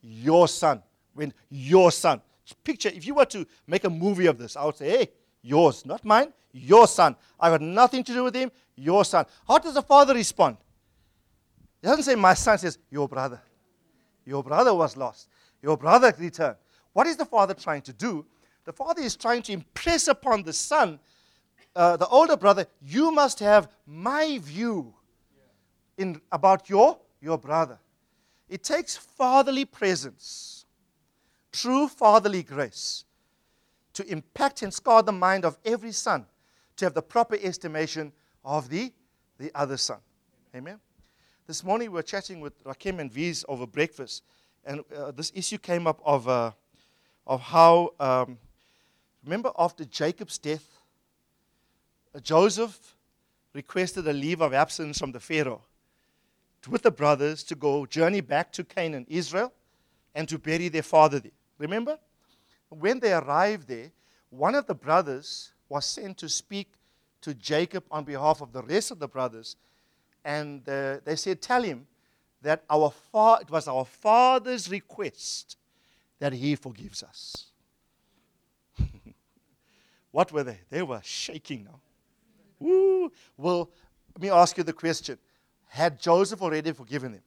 Your 0.02 0.48
son. 0.48 0.82
When 1.14 1.34
your 1.50 1.92
son. 1.92 2.22
Picture, 2.64 2.90
if 2.90 3.06
you 3.08 3.16
were 3.16 3.26
to 3.26 3.46
make 3.68 3.84
a 3.84 3.90
movie 3.90 4.26
of 4.26 4.38
this, 4.38 4.56
I 4.56 4.66
would 4.66 4.78
say, 4.78 4.90
Hey, 4.90 5.10
yours, 5.42 5.86
not 5.86 6.04
mine, 6.04 6.34
your 6.52 6.88
son. 6.88 7.16
I 7.40 7.50
got 7.50 7.62
nothing 7.62 8.04
to 8.04 8.14
do 8.14 8.24
with 8.24 8.36
him, 8.36 8.52
your 8.76 9.06
son. 9.06 9.26
How 9.48 9.58
does 9.60 9.74
the 9.74 9.82
father 9.82 10.14
respond? 10.14 10.58
He 11.82 11.88
doesn't 11.88 12.04
say, 12.04 12.16
My 12.16 12.34
son, 12.34 12.58
says, 12.58 12.78
Your 12.90 13.08
brother. 13.08 13.42
Your 14.26 14.44
brother 14.44 14.74
was 14.74 14.96
lost. 14.96 15.30
Your 15.62 15.78
brother 15.78 16.14
returned. 16.18 16.58
What 16.94 17.08
is 17.08 17.18
the 17.18 17.26
father 17.26 17.54
trying 17.54 17.82
to 17.84 17.94
do? 17.94 18.26
The 18.66 18.74
father 18.74 19.02
is 19.02 19.16
trying 19.16 19.42
to 19.44 19.54
impress 19.54 20.08
upon 20.08 20.44
the 20.44 20.54
son, 20.54 21.00
uh, 21.76 21.98
the 21.98 22.08
older 22.08 22.38
brother, 22.38 22.68
you 22.82 23.12
must 23.12 23.40
have 23.40 23.70
my 23.86 24.38
view 24.42 24.94
in, 25.98 26.22
about 26.32 26.70
your, 26.70 26.98
your 27.22 27.38
brother. 27.38 27.80
It 28.48 28.64
takes 28.64 28.96
fatherly 28.96 29.66
presence, 29.66 30.63
true 31.54 31.88
fatherly 31.88 32.44
grace, 32.44 33.06
to 33.94 34.06
impact 34.12 34.64
and 34.64 34.74
scar 34.74 35.04
the 35.04 35.12
mind 35.12 35.46
of 35.46 35.58
every 35.64 35.92
son 35.92 36.26
to 36.76 36.86
have 36.86 36.96
the 36.96 37.02
proper 37.02 37.38
estimation 37.42 38.12
of 38.44 38.68
the, 38.70 38.92
the 39.38 39.52
other 39.56 39.78
son. 39.78 40.00
Amen. 40.56 40.80
This 41.46 41.64
morning 41.64 41.92
we 41.92 41.96
were 41.96 42.04
chatting 42.04 42.42
with 42.42 42.62
Rakim 42.64 43.00
and 43.00 43.12
Viz 43.12 43.46
over 43.48 43.68
breakfast, 43.68 44.24
and 44.66 44.82
uh, 44.98 45.12
this 45.12 45.32
issue 45.36 45.60
came 45.60 45.86
up 45.86 46.02
of, 46.04 46.28
uh, 46.28 46.52
of 47.28 47.40
how, 47.42 47.94
um, 48.00 48.40
remember 49.24 49.52
after 49.58 49.86
Jacob's 49.86 50.40
death, 50.40 50.68
uh, 52.16 52.20
Joseph 52.20 52.96
requested 53.54 54.08
a 54.08 54.14
leave 54.14 54.42
of 54.42 54.54
absence 54.54 54.98
from 54.98 55.12
the 55.12 55.20
Pharaoh 55.20 55.62
with 56.68 56.82
the 56.82 56.92
brothers 56.92 57.44
to 57.44 57.56
go 57.56 57.86
journey 57.86 58.22
back 58.22 58.52
to 58.54 58.64
Canaan, 58.64 59.06
Israel, 59.10 59.54
and 60.16 60.28
to 60.30 60.40
bury 60.40 60.70
their 60.70 60.82
father 60.82 61.20
there. 61.20 61.32
Remember? 61.64 61.98
When 62.70 63.00
they 63.00 63.14
arrived 63.14 63.68
there, 63.70 63.92
one 64.30 64.54
of 64.54 64.68
the 64.68 64.76
brothers 64.76 65.54
was 65.70 65.86
sent 65.86 66.18
to 66.18 66.30
speak 66.30 66.74
to 67.22 67.34
Jacob 67.34 67.86
on 67.90 68.04
behalf 68.04 68.42
of 68.42 68.52
the 68.52 68.62
rest 68.62 68.92
of 68.92 69.00
the 69.00 69.08
brothers. 69.08 69.56
And 70.26 70.68
uh, 70.68 70.98
they 71.06 71.16
said, 71.16 71.42
Tell 71.42 71.64
him 71.64 71.88
that 72.42 72.64
our 72.70 72.92
fa- 73.12 73.40
it 73.42 73.50
was 73.50 73.68
our 73.68 73.86
father's 73.86 74.70
request 74.70 75.56
that 76.20 76.34
he 76.34 76.56
forgives 76.56 77.02
us. 77.02 77.46
what 80.12 80.32
were 80.34 80.44
they? 80.44 80.60
They 80.70 80.84
were 80.84 81.02
shaking 81.04 81.64
now. 81.64 81.80
Woo. 82.60 83.10
Well, 83.38 83.70
let 84.14 84.22
me 84.22 84.30
ask 84.30 84.58
you 84.58 84.64
the 84.64 84.74
question 84.74 85.18
had 85.68 86.00
Joseph 86.00 86.42
already 86.42 86.72
forgiven 86.74 87.14
them? 87.14 87.24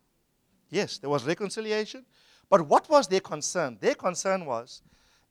Yes, 0.71 0.99
there 0.99 1.11
was 1.11 1.25
reconciliation. 1.25 2.05
But 2.49 2.67
what 2.67 2.89
was 2.89 3.09
their 3.09 3.21
concern? 3.21 3.79
Their 3.81 3.95
concern 3.95 4.47
was 4.47 4.83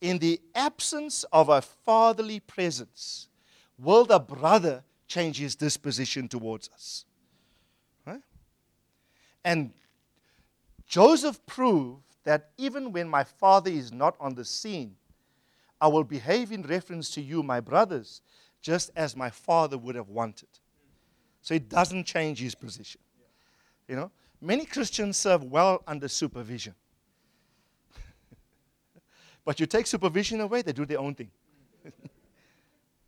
in 0.01 0.19
the 0.19 0.39
absence 0.53 1.23
of 1.31 1.49
a 1.49 1.61
fatherly 1.61 2.39
presence, 2.39 3.29
will 3.77 4.05
the 4.05 4.19
brother 4.19 4.83
change 5.07 5.37
his 5.37 5.55
disposition 5.55 6.27
towards 6.27 6.69
us? 6.73 7.05
Right? 8.05 8.21
And 9.43 9.71
Joseph 10.87 11.43
proved 11.45 12.03
that 12.23 12.49
even 12.57 12.91
when 12.91 13.07
my 13.07 13.23
father 13.23 13.71
is 13.71 13.91
not 13.91 14.15
on 14.19 14.35
the 14.35 14.45
scene, 14.45 14.95
I 15.79 15.87
will 15.87 16.03
behave 16.03 16.51
in 16.51 16.63
reference 16.63 17.09
to 17.11 17.21
you, 17.21 17.43
my 17.43 17.59
brothers, 17.59 18.21
just 18.61 18.91
as 18.95 19.15
my 19.15 19.29
father 19.29 19.77
would 19.77 19.95
have 19.95 20.09
wanted. 20.09 20.49
So 21.41 21.53
it 21.53 21.69
doesn't 21.69 22.05
change 22.05 22.39
his 22.39 22.55
position. 22.55 23.01
You 23.87 23.95
know, 23.95 24.11
many 24.41 24.65
Christians 24.65 25.17
serve 25.17 25.43
well 25.43 25.83
under 25.85 26.07
supervision. 26.07 26.73
But 29.45 29.59
you 29.59 29.67
take 29.67 29.87
supervision 29.87 30.41
away, 30.41 30.63
they 30.63 30.73
do 30.73 30.85
their 30.85 30.99
own 30.99 31.13
thing. 31.13 31.29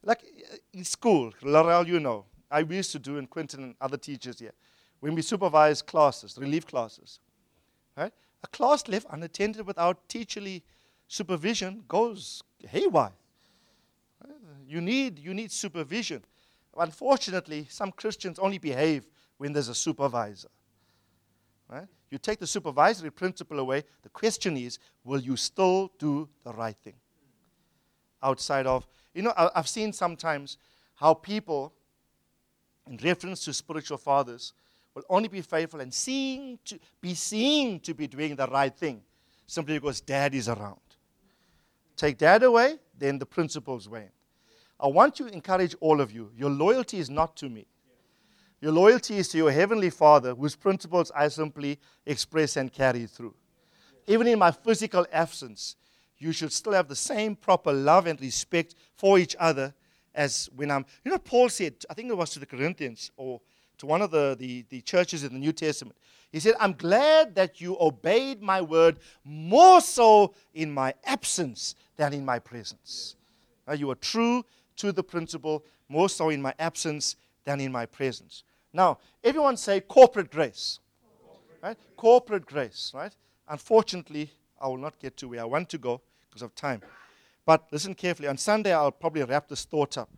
like 0.03 0.23
in 0.71 0.85
school, 0.85 1.33
Laurel, 1.41 1.87
you 1.87 1.99
know, 1.99 2.25
I 2.49 2.59
used 2.59 2.91
to 2.93 2.99
do, 2.99 3.17
and 3.17 3.29
Quentin 3.29 3.63
and 3.63 3.75
other 3.81 3.97
teachers 3.97 4.39
here, 4.39 4.53
when 4.99 5.15
we 5.15 5.21
supervise 5.21 5.81
classes, 5.81 6.37
relief 6.39 6.65
classes, 6.65 7.19
right? 7.97 8.13
A 8.43 8.47
class 8.47 8.87
left 8.87 9.07
unattended 9.09 9.65
without 9.65 10.07
teacherly 10.07 10.61
supervision 11.07 11.83
goes 11.87 12.43
haywire. 12.67 13.11
You 14.67 14.81
need, 14.81 15.19
you 15.19 15.33
need 15.33 15.51
supervision. 15.51 16.23
Unfortunately, 16.77 17.67
some 17.69 17.91
Christians 17.91 18.37
only 18.37 18.57
behave 18.57 19.07
when 19.37 19.53
there's 19.53 19.69
a 19.69 19.75
supervisor. 19.75 20.49
Right? 21.69 21.87
You 22.09 22.17
take 22.17 22.39
the 22.39 22.47
supervisory 22.47 23.11
principle 23.11 23.59
away. 23.59 23.83
The 24.03 24.09
question 24.09 24.55
is, 24.55 24.79
will 25.03 25.19
you 25.19 25.35
still 25.35 25.91
do 25.99 26.29
the 26.43 26.53
right 26.53 26.77
thing? 26.83 26.95
Outside 28.23 28.65
of, 28.65 28.87
you 29.13 29.21
know, 29.21 29.33
I've 29.35 29.67
seen 29.67 29.93
sometimes 29.93 30.57
how 30.95 31.13
people, 31.13 31.73
in 32.89 32.97
reference 32.97 33.43
to 33.45 33.53
spiritual 33.53 33.97
fathers, 33.97 34.53
will 34.95 35.03
only 35.09 35.27
be 35.27 35.41
faithful 35.41 35.79
and 35.81 35.93
seeing 35.93 36.57
to 36.65 36.79
be 37.01 37.13
seen 37.13 37.79
to 37.81 37.93
be 37.93 38.07
doing 38.07 38.35
the 38.35 38.47
right 38.47 38.75
thing 38.75 39.01
simply 39.45 39.77
because 39.77 40.01
dad 40.01 40.33
is 40.33 40.49
around. 40.49 40.79
Take 41.95 42.17
dad 42.17 42.43
away, 42.43 42.77
then 42.97 43.19
the 43.19 43.25
principles 43.25 43.87
wane. 43.89 44.09
I 44.79 44.87
want 44.87 45.15
to 45.15 45.27
encourage 45.27 45.75
all 45.79 46.01
of 46.01 46.11
you. 46.11 46.31
Your 46.35 46.49
loyalty 46.49 46.99
is 46.99 47.09
not 47.09 47.35
to 47.37 47.49
me. 47.49 47.67
Your 48.59 48.71
loyalty 48.71 49.17
is 49.17 49.27
to 49.29 49.37
your 49.37 49.51
Heavenly 49.51 49.91
Father, 49.91 50.33
whose 50.33 50.55
principles 50.55 51.11
I 51.15 51.27
simply 51.27 51.77
express 52.05 52.57
and 52.57 52.73
carry 52.73 53.05
through. 53.05 53.35
Even 54.07 54.25
in 54.27 54.39
my 54.39 54.51
physical 54.51 55.05
absence, 55.11 55.75
you 56.17 56.31
should 56.31 56.51
still 56.51 56.73
have 56.73 56.87
the 56.87 56.95
same 56.95 57.35
proper 57.35 57.71
love 57.71 58.07
and 58.07 58.19
respect 58.19 58.73
for 58.95 59.19
each 59.19 59.35
other 59.39 59.73
as 60.15 60.49
when 60.55 60.71
I'm. 60.71 60.85
You 61.05 61.11
know, 61.11 61.19
Paul 61.19 61.49
said, 61.49 61.75
I 61.89 61.93
think 61.93 62.09
it 62.09 62.17
was 62.17 62.31
to 62.31 62.39
the 62.39 62.45
Corinthians 62.47 63.11
or 63.15 63.39
to 63.77 63.85
one 63.85 64.01
of 64.01 64.09
the, 64.09 64.35
the, 64.39 64.65
the 64.69 64.81
churches 64.81 65.23
in 65.23 65.33
the 65.33 65.39
New 65.39 65.51
Testament. 65.51 65.95
He 66.31 66.39
said, 66.39 66.55
I'm 66.59 66.73
glad 66.73 67.35
that 67.35 67.61
you 67.61 67.77
obeyed 67.79 68.41
my 68.41 68.61
word 68.61 68.97
more 69.23 69.81
so 69.81 70.33
in 70.55 70.73
my 70.73 70.93
absence 71.05 71.75
than 71.95 72.13
in 72.13 72.25
my 72.25 72.39
presence. 72.39 73.15
Now, 73.67 73.73
you 73.73 73.91
are 73.91 73.95
true 73.95 74.43
to 74.77 74.91
the 74.91 75.03
principle 75.03 75.63
more 75.89 76.09
so 76.09 76.29
in 76.29 76.41
my 76.41 76.53
absence 76.57 77.15
than 77.45 77.61
in 77.61 77.71
my 77.71 77.85
presence. 77.85 78.43
Now, 78.73 78.99
everyone 79.23 79.57
say 79.57 79.81
corporate 79.81 80.31
grace. 80.31 80.79
Right? 81.61 81.77
Corporate 81.95 82.45
grace, 82.45 82.91
right? 82.93 83.15
Unfortunately, 83.47 84.29
I 84.59 84.67
will 84.67 84.77
not 84.77 84.99
get 84.99 85.17
to 85.17 85.29
where 85.29 85.41
I 85.41 85.45
want 85.45 85.69
to 85.69 85.77
go 85.77 86.01
because 86.29 86.41
of 86.41 86.53
time. 86.55 86.81
But 87.45 87.67
listen 87.71 87.95
carefully. 87.95 88.27
On 88.27 88.37
Sunday, 88.37 88.73
I'll 88.73 88.91
probably 88.91 89.23
wrap 89.23 89.47
this 89.47 89.65
thought 89.65 89.97
up. 89.97 90.09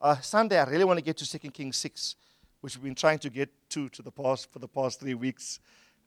Uh, 0.00 0.16
Sunday, 0.20 0.58
I 0.58 0.64
really 0.64 0.84
want 0.84 0.98
to 0.98 1.04
get 1.04 1.16
to 1.18 1.38
2 1.38 1.50
Kings 1.50 1.76
6, 1.76 2.14
which 2.60 2.76
we've 2.76 2.84
been 2.84 2.94
trying 2.94 3.18
to 3.18 3.30
get 3.30 3.50
to, 3.70 3.88
to 3.88 4.02
the 4.02 4.12
past, 4.12 4.50
for 4.52 4.60
the 4.60 4.68
past 4.68 5.00
three 5.00 5.14
weeks. 5.14 5.58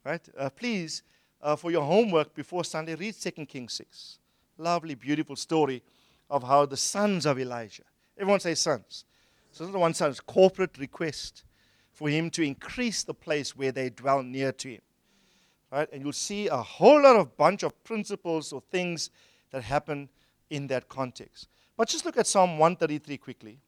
Right? 0.05 0.21
Uh, 0.37 0.49
please, 0.49 1.03
uh, 1.41 1.55
for 1.55 1.71
your 1.71 1.83
homework 1.83 2.33
before 2.33 2.63
Sunday, 2.63 2.95
read 2.95 3.15
2 3.15 3.45
Kings 3.45 3.73
6. 3.73 4.19
Lovely, 4.57 4.95
beautiful 4.95 5.35
story 5.35 5.83
of 6.29 6.43
how 6.43 6.65
the 6.65 6.77
sons 6.77 7.25
of 7.25 7.37
Elijah, 7.37 7.83
everyone 8.17 8.39
say 8.39 8.55
sons. 8.55 9.03
So, 9.51 9.65
the 9.65 9.77
one 9.77 9.93
son's 9.93 10.21
corporate 10.21 10.77
request 10.77 11.43
for 12.01 12.09
him 12.09 12.31
to 12.31 12.41
increase 12.41 13.03
the 13.03 13.13
place 13.13 13.55
where 13.55 13.71
they 13.71 13.87
dwell 13.87 14.23
near 14.23 14.51
to 14.51 14.69
him. 14.69 14.81
Right? 15.71 15.87
And 15.93 16.01
you'll 16.01 16.13
see 16.13 16.47
a 16.47 16.57
whole 16.57 17.03
lot 17.03 17.15
of 17.15 17.37
bunch 17.37 17.61
of 17.61 17.83
principles 17.83 18.51
or 18.51 18.63
things 18.71 19.11
that 19.51 19.61
happen 19.61 20.09
in 20.49 20.65
that 20.65 20.89
context. 20.89 21.47
But 21.77 21.89
just 21.89 22.03
look 22.03 22.17
at 22.17 22.25
Psalm 22.25 22.57
133 22.57 23.17
quickly. 23.17 23.59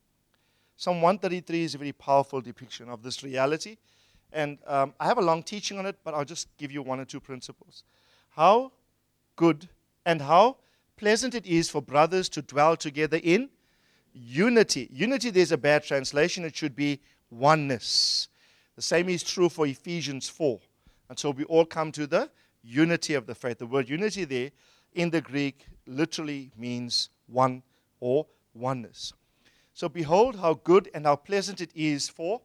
Psalm 0.78 1.00
133 1.00 1.64
is 1.64 1.76
a 1.76 1.78
very 1.78 1.92
powerful 1.92 2.42
depiction 2.42 2.90
of 2.90 3.04
this 3.04 3.22
reality. 3.22 3.78
And 4.32 4.58
um, 4.66 4.96
I 5.00 5.06
have 5.06 5.20
a 5.20 5.22
long 5.22 5.44
teaching 5.44 5.78
on 5.78 5.86
it, 5.86 5.98
but 6.04 6.16
I'll 6.16 6.26
just 6.26 6.48
give 6.58 6.72
you 6.72 6.82
one 6.82 7.00
or 7.00 7.06
two 7.06 7.20
principles. 7.20 7.84
How 8.32 8.72
good 9.36 9.70
and 10.08 10.24
how 10.24 10.58
pleasant 10.98 11.36
it 11.36 11.46
is 11.46 11.70
for 11.70 11.84
brothers 11.84 12.30
to 12.30 12.42
dwell 12.42 12.78
together 12.78 13.20
in 13.22 13.52
unity. 14.12 14.90
Unity, 14.92 15.30
there's 15.30 15.52
a 15.52 15.58
bad 15.58 15.84
translation. 15.84 16.44
It 16.44 16.56
should 16.56 16.76
be 16.76 17.00
oneness. 17.40 18.28
The 18.76 18.82
same 18.82 19.10
is 19.10 19.24
true 19.24 19.50
for 19.50 19.66
Ephesians 19.68 20.30
4. 20.30 20.60
Until 21.10 21.34
we 21.34 21.44
all 21.46 21.66
come 21.66 21.92
to 21.92 22.08
the 22.08 22.30
unity 22.64 23.14
of 23.14 23.28
the 23.28 23.36
faith. 23.36 23.60
The 23.60 23.68
word 23.68 23.90
unity 23.90 24.24
there 24.24 24.52
in 24.94 25.10
the 25.10 25.22
Greek 25.22 25.68
literally 25.86 26.52
means 26.58 27.10
one 27.28 27.62
or 28.00 28.26
oneness. 28.54 29.14
So 29.74 29.90
behold 29.90 30.38
how 30.38 30.56
good 30.56 30.90
and 30.94 31.06
how 31.06 31.16
pleasant 31.16 31.62
it 31.62 31.72
is 31.76 32.08
for 32.10 32.42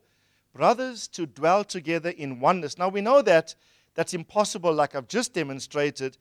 brothers 0.55 1.07
to 1.09 1.26
dwell 1.26 1.62
together 1.62 2.11
in 2.11 2.41
oneness. 2.41 2.78
Now 2.78 2.89
we 2.89 3.01
know 3.01 3.22
that 3.22 3.55
that's 3.95 4.14
impossible, 4.14 4.72
like 4.72 4.95
I've 4.95 5.09
just 5.09 5.34
demonstrated, 5.34 6.16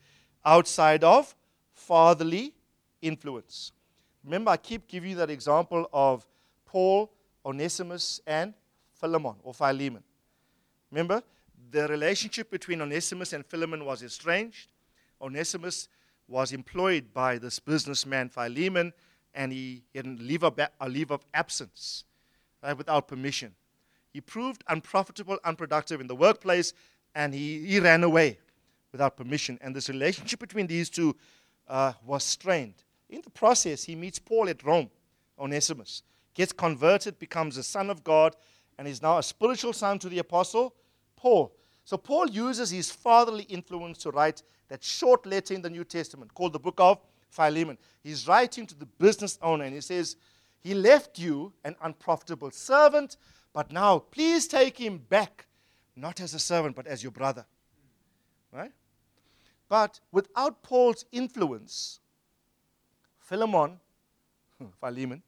outside 0.45 1.03
of 1.03 1.35
fatherly 1.73 2.53
influence. 3.01 3.71
Remember, 4.23 4.51
I 4.51 4.57
keep 4.57 4.87
giving 4.87 5.11
you 5.11 5.15
that 5.17 5.29
example 5.29 5.89
of 5.93 6.25
Paul, 6.65 7.11
Onesimus, 7.47 8.19
and 8.27 8.53
Philemon 8.93 9.35
or 9.43 9.53
Philemon. 9.53 10.03
Remember, 10.91 11.23
the 11.71 11.87
relationship 11.87 12.51
between 12.51 12.81
Onesimus 12.81 13.33
and 13.33 13.45
Philemon 13.45 13.85
was 13.85 14.03
estranged. 14.03 14.67
Onesimus 15.21 15.87
was 16.27 16.51
employed 16.51 17.13
by 17.13 17.37
this 17.37 17.59
businessman 17.59 18.29
Philemon, 18.29 18.91
and 19.33 19.53
he 19.53 19.83
had 19.95 20.05
a 20.05 20.09
leave 20.09 20.43
of, 20.43 20.59
a 20.59 20.89
leave 20.89 21.11
of 21.11 21.25
absence 21.33 22.03
right, 22.61 22.77
without 22.77 23.07
permission. 23.07 23.55
He 24.11 24.19
proved 24.19 24.63
unprofitable, 24.67 25.39
unproductive 25.43 26.01
in 26.01 26.07
the 26.07 26.15
workplace, 26.15 26.73
and 27.15 27.33
he, 27.33 27.65
he 27.65 27.79
ran 27.79 28.03
away 28.03 28.39
without 28.91 29.15
permission. 29.15 29.57
And 29.61 29.75
this 29.75 29.89
relationship 29.89 30.39
between 30.39 30.67
these 30.67 30.89
two 30.89 31.15
uh, 31.67 31.93
was 32.05 32.23
strained. 32.23 32.75
In 33.09 33.21
the 33.21 33.29
process, 33.29 33.83
he 33.83 33.95
meets 33.95 34.19
Paul 34.19 34.49
at 34.49 34.63
Rome, 34.63 34.89
Onesimus, 35.39 36.03
gets 36.37 36.53
converted, 36.53 37.17
becomes 37.17 37.57
a 37.57 37.63
son 37.63 37.89
of 37.89 38.03
God, 38.03 38.35
and 38.77 38.87
is 38.87 39.01
now 39.01 39.17
a 39.17 39.23
spiritual 39.23 39.73
son 39.73 39.97
to 39.97 40.07
the 40.07 40.19
apostle 40.19 40.75
Paul. 41.15 41.51
So 41.83 41.97
Paul 41.97 42.29
uses 42.29 42.69
his 42.69 42.91
fatherly 42.91 43.43
influence 43.45 43.97
to 43.99 44.11
write 44.11 44.43
that 44.67 44.83
short 44.83 45.25
letter 45.25 45.55
in 45.55 45.63
the 45.63 45.69
New 45.69 45.83
Testament 45.83 46.31
called 46.35 46.53
the 46.53 46.59
book 46.59 46.75
of 46.77 46.99
Philemon. 47.29 47.79
He's 48.03 48.27
writing 48.27 48.67
to 48.67 48.75
the 48.75 48.85
business 48.85 49.39
owner 49.41 49.63
and 49.63 49.73
he 49.73 49.81
says, 49.81 50.15
He 50.59 50.75
left 50.75 51.17
you 51.17 51.53
an 51.65 51.75
unprofitable 51.81 52.51
servant, 52.51 53.17
but 53.51 53.71
now 53.71 53.97
please 53.97 54.47
take 54.47 54.77
him 54.77 54.99
back, 55.09 55.47
not 55.95 56.21
as 56.21 56.35
a 56.35 56.39
servant, 56.39 56.75
but 56.75 56.85
as 56.85 57.01
your 57.01 57.11
brother. 57.11 57.45
Right? 58.51 58.71
But 59.69 59.99
without 60.11 60.61
Paul's 60.61 61.03
influence, 61.11 61.99
Philemon, 63.17 63.79
Philemon, 64.79 65.23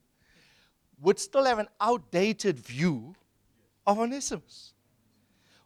would 1.01 1.19
still 1.19 1.45
have 1.45 1.59
an 1.59 1.67
outdated 1.79 2.59
view 2.59 3.15
of 3.85 3.99
Onesimus. 3.99 4.73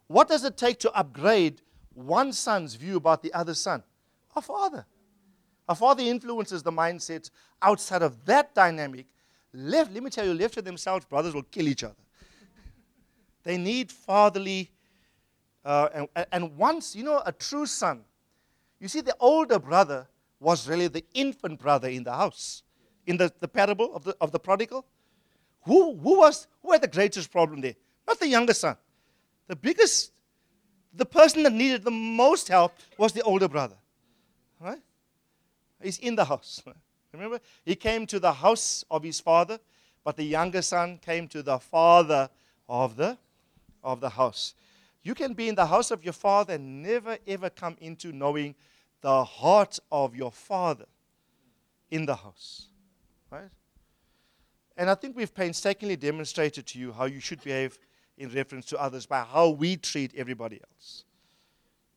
What 0.06 0.28
does 0.28 0.44
it 0.44 0.56
take 0.56 0.78
to 0.80 0.92
upgrade 0.92 1.60
one 1.94 2.32
son's 2.32 2.74
view 2.74 2.96
about 2.96 3.22
the 3.22 3.32
other 3.32 3.54
son? 3.54 3.82
A 4.36 4.42
father. 4.42 4.86
A 5.68 5.74
father 5.74 6.02
influences 6.02 6.62
the 6.62 6.72
mindset 6.72 7.30
outside 7.62 8.02
of 8.02 8.24
that 8.26 8.54
dynamic. 8.54 9.06
Left, 9.52 9.92
let 9.92 10.02
me 10.02 10.10
tell 10.10 10.26
you, 10.26 10.34
left 10.34 10.54
to 10.54 10.62
themselves, 10.62 11.06
brothers 11.06 11.34
will 11.34 11.44
kill 11.44 11.68
each 11.68 11.84
other. 11.84 11.94
they 13.44 13.56
need 13.56 13.90
fatherly, 13.90 14.70
uh, 15.64 15.88
and, 15.94 16.26
and 16.32 16.56
once, 16.56 16.94
you 16.94 17.04
know, 17.04 17.22
a 17.24 17.32
true 17.32 17.66
son, 17.66 18.04
you 18.80 18.88
see, 18.88 19.00
the 19.00 19.16
older 19.20 19.58
brother 19.58 20.06
was 20.40 20.68
really 20.68 20.88
the 20.88 21.04
infant 21.14 21.58
brother 21.58 21.88
in 21.88 22.04
the 22.04 22.12
house. 22.12 22.62
In 23.06 23.16
the, 23.16 23.32
the 23.40 23.48
parable 23.48 23.94
of 23.94 24.04
the, 24.04 24.16
of 24.20 24.32
the 24.32 24.38
prodigal, 24.38 24.84
who, 25.64 25.96
who, 25.96 26.18
was, 26.18 26.46
who 26.62 26.72
had 26.72 26.82
the 26.82 26.88
greatest 26.88 27.30
problem 27.30 27.60
there? 27.60 27.74
Not 28.06 28.20
the 28.20 28.28
younger 28.28 28.54
son. 28.54 28.76
The 29.46 29.56
biggest, 29.56 30.12
the 30.92 31.06
person 31.06 31.42
that 31.44 31.52
needed 31.52 31.84
the 31.84 31.90
most 31.90 32.48
help 32.48 32.74
was 32.98 33.12
the 33.12 33.22
older 33.22 33.48
brother. 33.48 33.76
Right? 34.60 34.80
He's 35.82 35.98
in 35.98 36.16
the 36.16 36.24
house. 36.24 36.62
Remember? 37.12 37.40
He 37.64 37.74
came 37.74 38.06
to 38.06 38.18
the 38.18 38.32
house 38.32 38.84
of 38.90 39.02
his 39.02 39.20
father, 39.20 39.58
but 40.02 40.16
the 40.16 40.24
younger 40.24 40.62
son 40.62 40.98
came 40.98 41.28
to 41.28 41.42
the 41.42 41.58
father 41.58 42.28
of 42.68 42.96
the, 42.96 43.16
of 43.82 44.00
the 44.00 44.10
house. 44.10 44.54
You 45.02 45.14
can 45.14 45.34
be 45.34 45.48
in 45.48 45.54
the 45.54 45.66
house 45.66 45.90
of 45.90 46.02
your 46.02 46.14
father 46.14 46.54
and 46.54 46.82
never 46.82 47.18
ever 47.26 47.50
come 47.50 47.76
into 47.80 48.12
knowing 48.12 48.54
the 49.02 49.22
heart 49.22 49.78
of 49.92 50.16
your 50.16 50.32
father 50.32 50.86
in 51.90 52.06
the 52.06 52.16
house. 52.16 52.68
And 54.76 54.90
I 54.90 54.94
think 54.94 55.16
we've 55.16 55.34
painstakingly 55.34 55.96
demonstrated 55.96 56.66
to 56.66 56.78
you 56.78 56.92
how 56.92 57.04
you 57.04 57.20
should 57.20 57.42
behave 57.42 57.78
in 58.18 58.28
reference 58.30 58.66
to 58.66 58.80
others 58.80 59.06
by 59.06 59.22
how 59.22 59.50
we 59.50 59.76
treat 59.76 60.12
everybody 60.16 60.60
else. 60.72 61.04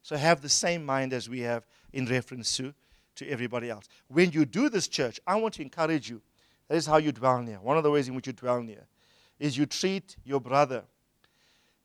So 0.03 0.15
have 0.15 0.41
the 0.41 0.49
same 0.49 0.85
mind 0.85 1.13
as 1.13 1.27
we 1.27 1.41
have 1.41 1.65
in 1.91 2.05
reference 2.05 2.55
to, 2.57 2.73
to 3.15 3.27
everybody 3.27 3.69
else. 3.69 3.87
When 4.07 4.31
you 4.31 4.45
do 4.45 4.69
this, 4.69 4.87
church, 4.87 5.19
I 5.27 5.35
want 5.35 5.55
to 5.55 5.61
encourage 5.61 6.09
you. 6.09 6.21
That 6.67 6.75
is 6.75 6.85
how 6.85 6.97
you 6.97 7.11
dwell 7.11 7.41
near. 7.41 7.57
One 7.57 7.77
of 7.77 7.83
the 7.83 7.91
ways 7.91 8.07
in 8.07 8.15
which 8.15 8.27
you 8.27 8.33
dwell 8.33 8.61
near 8.61 8.85
is 9.39 9.57
you 9.57 9.65
treat 9.65 10.15
your 10.23 10.39
brother 10.39 10.83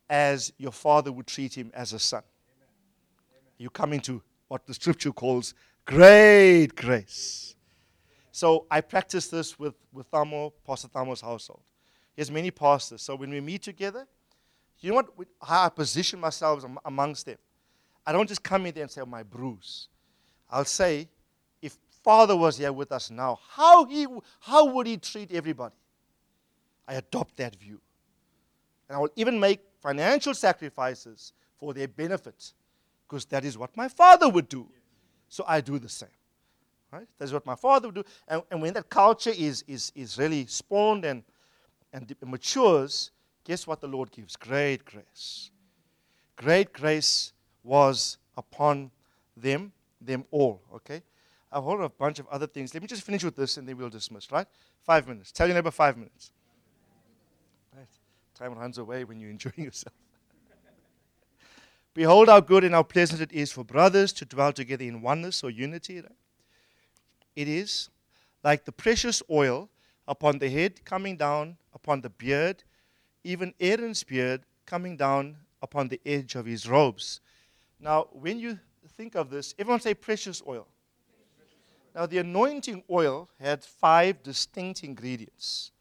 as 0.08 0.52
your 0.58 0.72
father 0.72 1.10
would 1.10 1.26
treat 1.26 1.54
him 1.54 1.70
as 1.74 1.92
a 1.92 1.98
son. 1.98 2.22
You 3.58 3.70
come 3.70 3.92
into 3.92 4.22
what 4.48 4.66
the 4.66 4.74
scripture 4.74 5.12
calls 5.12 5.54
great 5.86 6.76
grace. 6.76 7.54
So 8.32 8.66
I 8.70 8.80
practice 8.80 9.28
this 9.28 9.58
with, 9.58 9.74
with 9.92 10.10
Thamo, 10.10 10.52
Pastor 10.66 10.88
Thamo's 10.88 11.20
household. 11.20 11.60
He 12.16 12.22
has 12.22 12.30
many 12.30 12.50
pastors. 12.50 13.02
So 13.02 13.14
when 13.14 13.30
we 13.30 13.40
meet 13.40 13.62
together, 13.62 14.06
you 14.80 14.90
know 14.90 14.96
what? 14.96 15.10
How 15.40 15.66
I 15.66 15.68
position 15.68 16.18
myself 16.18 16.64
amongst 16.84 17.26
them. 17.26 17.36
I 18.06 18.10
don't 18.10 18.26
just 18.26 18.42
come 18.42 18.66
in 18.66 18.74
there 18.74 18.82
and 18.82 18.90
say, 18.90 19.02
oh, 19.02 19.06
my 19.06 19.22
bruise. 19.22 19.88
I'll 20.50 20.64
say, 20.64 21.08
if 21.60 21.76
Father 22.02 22.34
was 22.34 22.58
here 22.58 22.72
with 22.72 22.90
us 22.90 23.10
now, 23.10 23.38
how, 23.50 23.84
he, 23.84 24.06
how 24.40 24.64
would 24.64 24.86
he 24.86 24.96
treat 24.96 25.30
everybody? 25.30 25.74
I 26.88 26.94
adopt 26.94 27.36
that 27.36 27.54
view. 27.56 27.80
And 28.88 28.96
I 28.96 29.00
will 29.00 29.12
even 29.14 29.38
make 29.38 29.60
financial 29.80 30.34
sacrifices 30.34 31.32
for 31.58 31.74
their 31.74 31.86
benefit 31.86 32.52
because 33.06 33.26
that 33.26 33.44
is 33.44 33.56
what 33.58 33.76
my 33.76 33.88
Father 33.88 34.28
would 34.28 34.48
do. 34.48 34.66
So 35.28 35.44
I 35.46 35.60
do 35.60 35.78
the 35.78 35.88
same. 35.88 36.08
Right? 36.92 37.06
That's 37.18 37.32
what 37.32 37.46
my 37.46 37.54
father 37.54 37.88
would 37.88 37.94
do. 37.94 38.04
And, 38.28 38.42
and 38.50 38.60
when 38.60 38.74
that 38.74 38.90
culture 38.90 39.32
is, 39.34 39.64
is, 39.66 39.90
is 39.94 40.18
really 40.18 40.44
spawned 40.46 41.06
and, 41.06 41.22
and 41.92 42.14
matures, 42.26 43.10
guess 43.44 43.66
what 43.66 43.80
the 43.80 43.88
Lord 43.88 44.10
gives? 44.10 44.36
Great 44.36 44.84
grace. 44.84 45.50
Great 46.36 46.72
grace 46.74 47.32
was 47.64 48.18
upon 48.36 48.90
them, 49.36 49.72
them 50.00 50.26
all. 50.30 50.60
Okay? 50.74 51.02
A 51.50 51.88
bunch 51.88 52.18
of 52.18 52.26
other 52.28 52.46
things. 52.46 52.74
Let 52.74 52.82
me 52.82 52.88
just 52.88 53.02
finish 53.02 53.24
with 53.24 53.36
this 53.36 53.56
and 53.56 53.66
then 53.66 53.76
we'll 53.78 53.88
dismiss, 53.88 54.30
right? 54.30 54.46
Five 54.82 55.08
minutes. 55.08 55.32
Tell 55.32 55.46
your 55.46 55.54
neighbor 55.54 55.70
five 55.70 55.96
minutes. 55.96 56.30
Right. 57.74 57.86
Time 58.34 58.54
runs 58.54 58.76
away 58.76 59.04
when 59.04 59.18
you're 59.18 59.30
enjoying 59.30 59.54
yourself. 59.56 59.94
Behold 61.94 62.28
how 62.28 62.40
good 62.40 62.64
and 62.64 62.74
how 62.74 62.82
pleasant 62.82 63.20
it 63.20 63.32
is 63.32 63.52
for 63.52 63.64
brothers 63.64 64.12
to 64.14 64.24
dwell 64.24 64.52
together 64.52 64.84
in 64.84 65.02
oneness 65.02 65.42
or 65.42 65.50
unity. 65.50 65.96
Right? 65.96 66.12
It 67.34 67.48
is 67.48 67.88
like 68.44 68.64
the 68.64 68.72
precious 68.72 69.22
oil 69.30 69.68
upon 70.06 70.38
the 70.38 70.50
head 70.50 70.84
coming 70.84 71.16
down 71.16 71.56
upon 71.74 72.00
the 72.00 72.10
beard 72.10 72.64
even 73.24 73.54
Aaron's 73.60 74.02
beard 74.02 74.42
coming 74.66 74.96
down 74.96 75.36
upon 75.60 75.88
the 75.88 76.00
edge 76.04 76.34
of 76.34 76.46
his 76.46 76.68
robes. 76.68 77.20
Now, 77.78 78.08
when 78.12 78.38
you 78.38 78.58
think 78.96 79.14
of 79.14 79.30
this, 79.30 79.54
everyone 79.58 79.80
say 79.80 79.94
precious 79.94 80.42
oil. 80.46 80.66
Now, 81.94 82.06
the 82.06 82.18
anointing 82.18 82.84
oil 82.90 83.28
had 83.38 83.64
five 83.64 84.22
distinct 84.22 84.82
ingredients. 84.82 85.72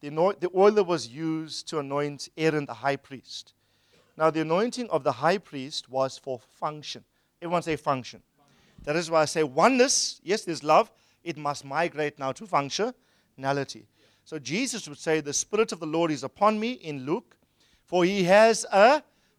The, 0.00 0.10
the 0.10 0.50
oil 0.54 0.72
that 0.72 0.84
was 0.84 1.08
used 1.08 1.68
to 1.68 1.78
anoint 1.78 2.28
Aaron 2.36 2.66
the 2.66 2.74
high 2.74 2.96
priest. 2.96 3.54
Now, 4.16 4.30
the 4.30 4.40
anointing 4.40 4.90
of 4.90 5.04
the 5.04 5.12
high 5.12 5.38
priest 5.38 5.88
was 5.88 6.18
for 6.18 6.40
function. 6.58 7.04
Everyone 7.40 7.62
say 7.62 7.76
function. 7.76 8.22
That 8.86 8.94
is 8.94 9.10
why 9.10 9.22
I 9.22 9.24
say 9.24 9.42
oneness, 9.42 10.20
yes, 10.22 10.44
there's 10.44 10.62
love, 10.62 10.90
it 11.24 11.36
must 11.36 11.64
migrate 11.64 12.20
now 12.20 12.30
to 12.32 12.44
functionality. 12.44 13.82
So 14.24 14.38
Jesus 14.38 14.88
would 14.88 14.98
say, 14.98 15.20
The 15.20 15.32
Spirit 15.32 15.72
of 15.72 15.80
the 15.80 15.86
Lord 15.86 16.12
is 16.12 16.22
upon 16.22 16.58
me 16.58 16.72
in 16.72 17.04
Luke, 17.04 17.36
for 17.84 18.04
he 18.04 18.22
has 18.24 18.64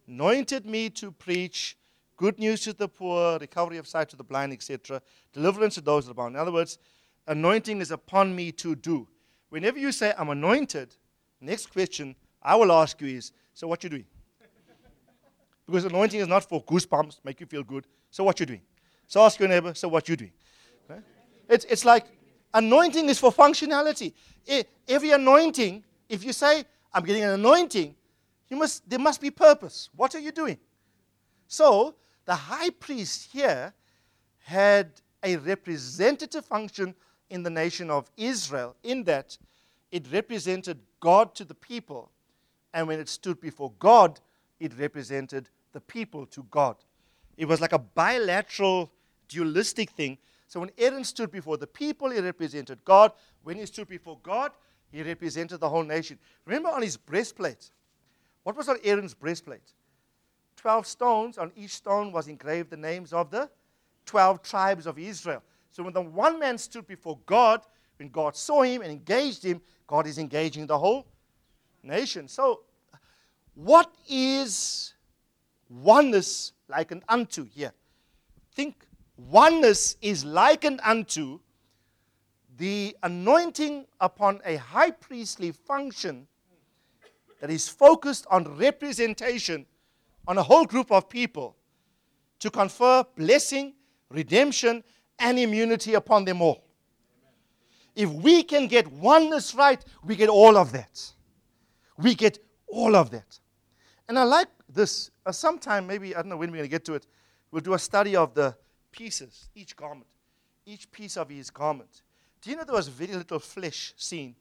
anointed 0.05 0.65
me 0.65 0.89
to 0.91 1.11
preach 1.11 1.77
good 2.17 2.37
news 2.39 2.61
to 2.61 2.73
the 2.73 2.89
poor, 2.89 3.39
recovery 3.39 3.77
of 3.77 3.87
sight 3.87 4.09
to 4.09 4.17
the 4.17 4.23
blind, 4.23 4.51
etc., 4.51 5.01
deliverance 5.31 5.75
to 5.75 5.81
those 5.81 6.05
that 6.05 6.11
are 6.11 6.15
bound. 6.15 6.35
In 6.35 6.41
other 6.41 6.51
words, 6.51 6.77
anointing 7.25 7.79
is 7.79 7.91
upon 7.91 8.35
me 8.35 8.51
to 8.51 8.75
do. 8.75 9.07
Whenever 9.47 9.79
you 9.79 9.93
say, 9.93 10.13
I'm 10.17 10.29
anointed, 10.29 10.93
next 11.39 11.67
question 11.67 12.17
I 12.43 12.57
will 12.57 12.73
ask 12.73 12.99
you 12.99 13.07
is, 13.07 13.31
So 13.53 13.65
what 13.65 13.81
you 13.81 13.89
doing? 13.89 14.05
because 15.65 15.85
anointing 15.85 16.19
is 16.19 16.27
not 16.27 16.43
for 16.43 16.61
goosebumps, 16.65 17.19
make 17.23 17.39
you 17.39 17.45
feel 17.45 17.63
good. 17.63 17.87
So 18.11 18.25
what 18.25 18.41
you 18.41 18.45
doing? 18.45 18.61
So 19.07 19.21
ask 19.21 19.39
your 19.39 19.49
neighbor, 19.49 19.73
So 19.73 19.87
what 19.87 20.07
you 20.09 20.15
doing? 20.15 20.33
Right? 20.87 21.01
It's, 21.49 21.65
it's 21.65 21.85
like 21.85 22.05
anointing 22.53 23.07
is 23.09 23.19
for 23.19 23.31
functionality. 23.31 24.13
Every 24.87 25.11
anointing, 25.11 25.83
if 26.09 26.23
you 26.23 26.33
say, 26.33 26.65
I'm 26.93 27.03
getting 27.03 27.23
an 27.23 27.31
anointing, 27.31 27.95
you 28.49 28.57
must, 28.57 28.89
there 28.89 28.99
must 28.99 29.21
be 29.21 29.31
purpose. 29.31 29.89
What 29.95 30.15
are 30.15 30.19
you 30.19 30.31
doing? 30.31 30.57
So, 31.47 31.95
the 32.25 32.35
high 32.35 32.69
priest 32.69 33.29
here 33.31 33.73
had 34.39 34.91
a 35.23 35.35
representative 35.37 36.45
function 36.45 36.93
in 37.29 37.43
the 37.43 37.49
nation 37.49 37.89
of 37.89 38.09
Israel, 38.15 38.75
in 38.83 39.03
that 39.05 39.37
it 39.91 40.05
represented 40.11 40.79
God 40.99 41.35
to 41.35 41.45
the 41.45 41.53
people. 41.53 42.11
And 42.73 42.87
when 42.87 42.99
it 42.99 43.09
stood 43.09 43.39
before 43.39 43.73
God, 43.79 44.19
it 44.59 44.77
represented 44.77 45.49
the 45.73 45.81
people 45.81 46.25
to 46.27 46.43
God. 46.51 46.75
It 47.37 47.45
was 47.45 47.61
like 47.61 47.73
a 47.73 47.79
bilateral, 47.79 48.91
dualistic 49.27 49.91
thing. 49.91 50.17
So 50.47 50.59
when 50.59 50.71
Aaron 50.77 51.03
stood 51.03 51.31
before 51.31 51.57
the 51.57 51.67
people, 51.67 52.09
he 52.09 52.19
represented 52.19 52.83
God. 52.85 53.11
When 53.43 53.57
he 53.57 53.65
stood 53.65 53.87
before 53.87 54.17
God, 54.23 54.51
he 54.91 55.03
represented 55.03 55.59
the 55.59 55.69
whole 55.69 55.83
nation. 55.83 56.17
Remember 56.45 56.69
on 56.69 56.81
his 56.81 56.97
breastplate, 56.97 57.71
what 58.43 58.55
was 58.55 58.69
on 58.69 58.77
Aaron's 58.83 59.13
breastplate? 59.13 59.73
12 60.55 60.87
stones. 60.87 61.37
On 61.37 61.51
each 61.55 61.75
stone 61.75 62.11
was 62.11 62.27
engraved 62.27 62.69
the 62.69 62.77
names 62.77 63.13
of 63.13 63.29
the 63.29 63.49
12 64.05 64.41
tribes 64.41 64.87
of 64.87 64.97
Israel. 64.97 65.43
So 65.71 65.83
when 65.83 65.93
the 65.93 66.01
one 66.01 66.39
man 66.39 66.57
stood 66.57 66.87
before 66.87 67.19
God, 67.25 67.61
when 67.97 68.09
God 68.09 68.35
saw 68.35 68.61
him 68.63 68.81
and 68.81 68.91
engaged 68.91 69.43
him, 69.43 69.61
God 69.85 70.07
is 70.07 70.17
engaging 70.17 70.67
the 70.67 70.77
whole 70.77 71.07
nation. 71.83 72.27
So, 72.27 72.61
what 73.55 73.91
is 74.07 74.93
oneness 75.69 76.53
likened 76.67 77.03
unto 77.09 77.45
here? 77.45 77.73
Think 78.53 78.85
oneness 79.17 79.97
is 80.01 80.23
likened 80.23 80.79
unto 80.83 81.39
the 82.57 82.95
anointing 83.03 83.85
upon 83.99 84.41
a 84.45 84.55
high 84.55 84.91
priestly 84.91 85.51
function 85.51 86.27
that 87.39 87.49
is 87.49 87.67
focused 87.67 88.25
on 88.31 88.57
representation 88.57 89.65
on 90.27 90.37
a 90.37 90.43
whole 90.43 90.65
group 90.65 90.91
of 90.91 91.07
people 91.07 91.55
to 92.39 92.49
confer 92.49 93.03
blessing, 93.15 93.73
redemption, 94.09 94.83
and 95.19 95.39
immunity 95.39 95.93
upon 95.93 96.25
them 96.25 96.41
all. 96.41 96.63
If 97.95 98.11
we 98.11 98.43
can 98.43 98.67
get 98.67 98.87
oneness 98.91 99.55
right, 99.55 99.83
we 100.03 100.15
get 100.15 100.29
all 100.29 100.57
of 100.57 100.71
that. 100.71 101.01
We 101.97 102.13
get 102.13 102.37
all 102.67 102.95
of 102.95 103.09
that. 103.11 103.39
And 104.07 104.19
I 104.19 104.23
like 104.23 104.49
this. 104.69 105.09
Uh, 105.25 105.31
sometime, 105.31 105.87
maybe, 105.87 106.15
I 106.15 106.21
don't 106.21 106.29
know 106.29 106.37
when 106.37 106.51
we're 106.51 106.57
going 106.57 106.69
to 106.69 106.71
get 106.71 106.85
to 106.85 106.93
it, 106.93 107.07
we'll 107.51 107.61
do 107.61 107.73
a 107.73 107.79
study 107.79 108.15
of 108.15 108.33
the 108.33 108.55
pieces, 108.91 109.49
each 109.55 109.75
garment, 109.75 110.07
each 110.65 110.91
piece 110.91 111.17
of 111.17 111.29
his 111.29 111.49
garment. 111.49 112.01
Do 112.41 112.49
you 112.49 112.55
know 112.55 112.63
there 112.63 112.75
was 112.75 112.87
very 112.87 113.13
little 113.13 113.39
flesh 113.39 113.93
seen? 113.97 114.35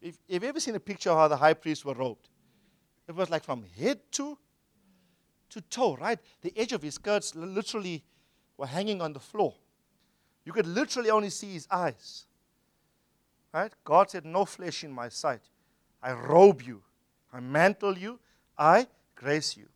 If, 0.00 0.18
have 0.30 0.42
you 0.42 0.48
ever 0.48 0.60
seen 0.60 0.74
a 0.74 0.80
picture 0.80 1.10
of 1.10 1.16
how 1.16 1.28
the 1.28 1.36
high 1.36 1.54
priests 1.54 1.84
were 1.84 1.94
robed? 1.94 2.28
It 3.08 3.14
was 3.14 3.30
like 3.30 3.44
from 3.44 3.64
head 3.76 4.00
to 4.12 4.38
to 5.50 5.60
toe, 5.60 5.96
right? 5.96 6.18
The 6.40 6.52
edge 6.56 6.72
of 6.72 6.82
his 6.82 6.94
skirts 6.94 7.34
literally 7.34 8.02
were 8.56 8.66
hanging 8.66 9.00
on 9.00 9.12
the 9.12 9.20
floor. 9.20 9.54
You 10.44 10.52
could 10.52 10.66
literally 10.66 11.10
only 11.10 11.30
see 11.30 11.52
his 11.52 11.68
eyes. 11.70 12.26
Right? 13.52 13.72
God 13.84 14.10
said, 14.10 14.24
No 14.24 14.44
flesh 14.44 14.82
in 14.82 14.92
my 14.92 15.08
sight. 15.08 15.42
I 16.02 16.12
robe 16.12 16.60
you, 16.62 16.82
I 17.32 17.40
mantle 17.40 17.96
you, 17.96 18.18
I 18.58 18.88
grace 19.14 19.56
you. 19.56 19.68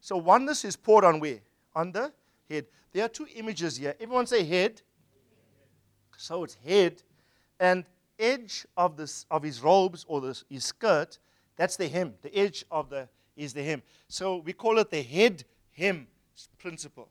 So 0.00 0.16
oneness 0.16 0.64
is 0.64 0.76
poured 0.76 1.04
on 1.04 1.20
where? 1.20 1.38
On 1.74 1.92
the 1.92 2.12
head. 2.50 2.66
There 2.92 3.04
are 3.04 3.08
two 3.08 3.26
images 3.34 3.76
here. 3.76 3.94
Everyone 3.98 4.26
say 4.26 4.44
head. 4.44 4.82
So 6.16 6.44
it's 6.44 6.56
head 6.64 7.02
and 7.58 7.84
edge 8.18 8.66
of 8.76 8.96
this 8.96 9.26
of 9.30 9.42
his 9.42 9.60
robes 9.60 10.04
or 10.06 10.20
this, 10.20 10.44
his 10.48 10.64
skirt. 10.64 11.18
That's 11.56 11.76
the 11.76 11.88
hem. 11.88 12.14
The 12.22 12.34
edge 12.36 12.64
of 12.70 12.90
the 12.90 13.08
is 13.36 13.52
the 13.52 13.62
hem. 13.62 13.82
So 14.08 14.36
we 14.36 14.52
call 14.52 14.78
it 14.78 14.90
the 14.90 15.02
head 15.02 15.44
hem 15.72 16.06
principle. 16.58 17.08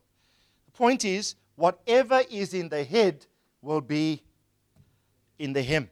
The 0.66 0.72
point 0.72 1.04
is, 1.04 1.34
whatever 1.56 2.22
is 2.30 2.54
in 2.54 2.68
the 2.68 2.84
head 2.84 3.26
will 3.60 3.80
be 3.80 4.22
in 5.38 5.52
the 5.52 5.62
hem. 5.62 5.90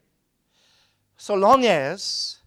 So 1.17 1.35
long 1.35 1.67
as 1.67 2.39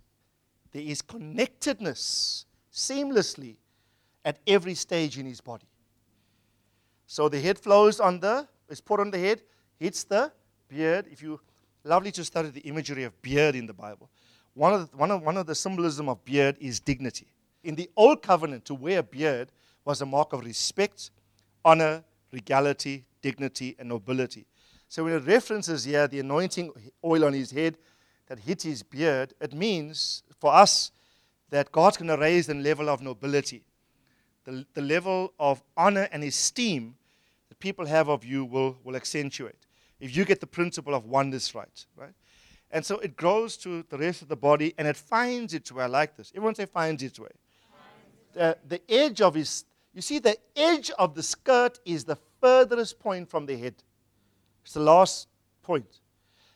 there 0.71 0.81
is 0.81 1.01
connectedness 1.01 2.45
seamlessly 2.71 3.57
at 4.25 4.39
every 4.47 4.73
stage 4.73 5.19
in 5.19 5.25
his 5.25 5.41
body. 5.41 5.67
So 7.07 7.29
the 7.29 7.39
head 7.39 7.59
flows 7.59 7.99
on 7.99 8.19
the, 8.19 8.47
is 8.69 8.81
put 8.81 8.99
on 8.99 9.11
the 9.11 9.19
head, 9.19 9.41
hits 9.79 10.03
the 10.03 10.31
beard. 10.67 11.07
If 11.11 11.21
you, 11.21 11.39
lovely 11.83 12.11
to 12.11 12.23
study 12.23 12.49
the 12.49 12.61
imagery 12.61 13.03
of 13.03 13.21
beard 13.21 13.55
in 13.55 13.65
the 13.65 13.73
Bible. 13.73 14.09
One 14.53 14.73
of 14.73 14.91
the, 14.91 14.97
one 14.97 15.11
of, 15.11 15.21
one 15.21 15.37
of 15.37 15.45
the 15.45 15.55
symbolism 15.55 16.09
of 16.09 16.23
beard 16.23 16.57
is 16.59 16.79
dignity. 16.79 17.27
In 17.63 17.75
the 17.75 17.89
old 17.95 18.21
covenant, 18.21 18.65
to 18.65 18.75
wear 18.75 18.99
a 18.99 19.03
beard 19.03 19.49
was 19.85 20.01
a 20.01 20.05
mark 20.05 20.33
of 20.33 20.45
respect, 20.45 21.11
honor, 21.65 22.03
regality, 22.31 23.05
dignity, 23.21 23.75
and 23.79 23.89
nobility. 23.89 24.45
So 24.87 25.03
when 25.03 25.13
it 25.13 25.25
references 25.25 25.85
here 25.85 26.07
the 26.07 26.19
anointing 26.19 26.71
oil 27.03 27.25
on 27.25 27.33
his 27.33 27.51
head 27.51 27.77
that 28.27 28.39
hit 28.39 28.61
his 28.61 28.83
beard, 28.83 29.33
it 29.41 29.53
means 29.53 30.23
for 30.39 30.53
us 30.53 30.91
that 31.49 31.71
God's 31.71 31.97
going 31.97 32.09
to 32.09 32.17
raise 32.17 32.47
the 32.47 32.53
level 32.53 32.89
of 32.89 33.01
nobility. 33.01 33.63
The, 34.45 34.65
the 34.73 34.81
level 34.81 35.33
of 35.39 35.63
honor 35.77 36.07
and 36.11 36.23
esteem 36.23 36.95
that 37.49 37.59
people 37.59 37.85
have 37.85 38.09
of 38.09 38.25
you 38.25 38.43
will, 38.45 38.77
will 38.83 38.95
accentuate. 38.95 39.55
If 39.99 40.15
you 40.15 40.25
get 40.25 40.41
the 40.41 40.47
principle 40.47 40.93
of 40.93 41.05
oneness 41.05 41.55
right, 41.55 41.85
right? 41.95 42.13
And 42.71 42.85
so 42.85 42.97
it 42.99 43.15
grows 43.15 43.55
to 43.57 43.85
the 43.89 43.97
rest 43.97 44.21
of 44.21 44.27
the 44.27 44.35
body 44.35 44.73
and 44.77 44.87
it 44.87 44.97
finds 44.97 45.53
its 45.53 45.71
way. 45.71 45.83
I 45.83 45.87
like 45.87 46.17
this. 46.17 46.31
Everyone 46.35 46.55
say 46.55 46.65
finds 46.65 47.03
its 47.03 47.19
way. 47.19 47.29
The, 48.33 48.57
the 48.67 48.81
edge 48.89 49.21
of 49.21 49.35
his, 49.35 49.63
you 49.93 50.01
see, 50.01 50.17
the 50.17 50.35
edge 50.55 50.89
of 50.97 51.13
the 51.13 51.21
skirt 51.21 51.79
is 51.85 52.03
the 52.03 52.17
furthest 52.41 52.99
point 52.99 53.29
from 53.29 53.45
the 53.45 53.55
head. 53.55 53.75
It's 54.63 54.73
the 54.73 54.79
last 54.79 55.27
point. 55.61 55.99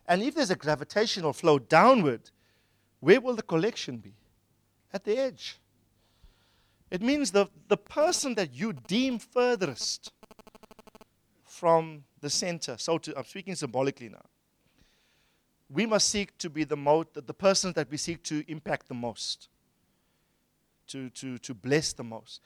And 0.08 0.24
if 0.24 0.34
there's 0.34 0.50
a 0.50 0.56
gravitational 0.56 1.34
flow 1.34 1.60
downward, 1.60 2.32
where 3.00 3.22
will 3.22 3.36
the 3.36 3.44
collection 3.44 3.98
be? 3.98 4.14
At 4.92 5.04
the 5.04 5.18
edge. 5.18 5.58
It 6.90 7.02
means 7.02 7.32
the, 7.32 7.48
the 7.68 7.78
person 7.78 8.36
that 8.36 8.54
you 8.54 8.74
deem 8.74 9.20
furthest 9.20 10.12
from 11.44 12.04
the 12.22 12.30
center. 12.30 12.78
So 12.78 12.98
to, 13.00 13.18
I'm 13.18 13.26
speaking 13.26 13.56
symbolically 13.56 14.10
now. 14.10 14.26
We 15.70 15.86
must 15.86 16.08
seek 16.10 16.38
to 16.38 16.50
be 16.50 16.64
the, 16.64 16.78
mo- 16.78 17.06
the 17.12 17.22
the 17.22 17.34
person 17.34 17.74
that 17.74 17.92
we 17.92 17.98
seek 17.98 18.24
to 18.24 18.44
impact 18.50 18.88
the 18.88 18.94
most, 18.94 19.50
to, 20.88 21.10
to, 21.10 21.38
to 21.40 21.54
bless 21.54 21.92
the 21.92 22.06
most. 22.06 22.42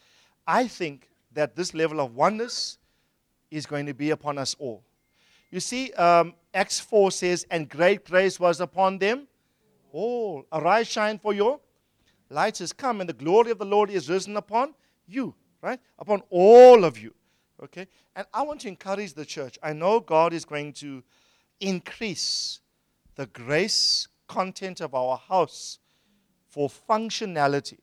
I 0.48 0.68
think 0.68 1.10
that 1.34 1.56
this 1.56 1.76
level 1.76 2.00
of 2.00 2.16
oneness 2.16 2.80
is 3.52 3.68
going 3.68 3.86
to 3.86 3.94
be 3.94 4.10
upon 4.10 4.40
us 4.40 4.56
all. 4.58 4.82
You 5.52 5.60
see, 5.60 5.92
um, 5.94 6.34
Acts 6.54 6.80
4 6.80 7.12
says, 7.12 7.46
And 7.52 7.70
great 7.70 8.06
grace 8.06 8.40
was 8.40 8.60
upon 8.60 8.98
them 8.98 9.28
all. 9.92 10.46
Arise, 10.52 10.88
shine, 10.88 11.20
for 11.20 11.34
your 11.34 11.60
light 12.32 12.58
has 12.60 12.74
come, 12.74 13.02
and 13.02 13.10
the 13.10 13.14
glory 13.14 13.52
of 13.52 13.58
the 13.58 13.66
Lord 13.66 13.90
is 13.90 14.10
risen 14.10 14.38
upon 14.38 14.74
you, 15.08 15.36
right? 15.62 15.80
Upon 16.00 16.22
all 16.30 16.84
of 16.84 16.98
you. 16.98 17.14
Okay? 17.62 17.88
And 18.16 18.26
I 18.34 18.42
want 18.42 18.62
to 18.62 18.68
encourage 18.68 19.14
the 19.14 19.26
church. 19.26 19.60
I 19.62 19.74
know 19.74 20.00
God 20.00 20.34
is 20.34 20.46
going 20.46 20.74
to 20.74 21.04
increase 21.60 22.60
the 23.16 23.28
grace 23.28 24.08
content 24.28 24.82
of 24.82 24.96
our 24.96 25.18
house 25.18 25.80
for 26.50 26.70
functionality. 26.70 27.78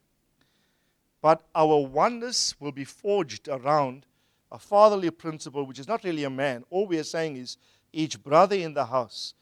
But 1.20 1.42
our 1.55 1.78
oneness 1.78 2.55
will 2.61 2.72
be 2.72 2.84
forged 2.84 3.49
around 3.49 4.07
a 4.51 4.59
fatherly 4.59 5.11
principle, 5.11 5.64
which 5.64 5.78
is 5.78 5.88
not 5.88 6.05
really 6.05 6.24
a 6.24 6.30
man. 6.30 6.64
All 6.70 6.86
we 6.86 6.99
are 6.99 7.05
saying 7.05 7.36
is 7.36 7.57
each 7.92 8.22
brother 8.22 8.57
in 8.57 8.74
the 8.74 8.86
house 8.86 9.34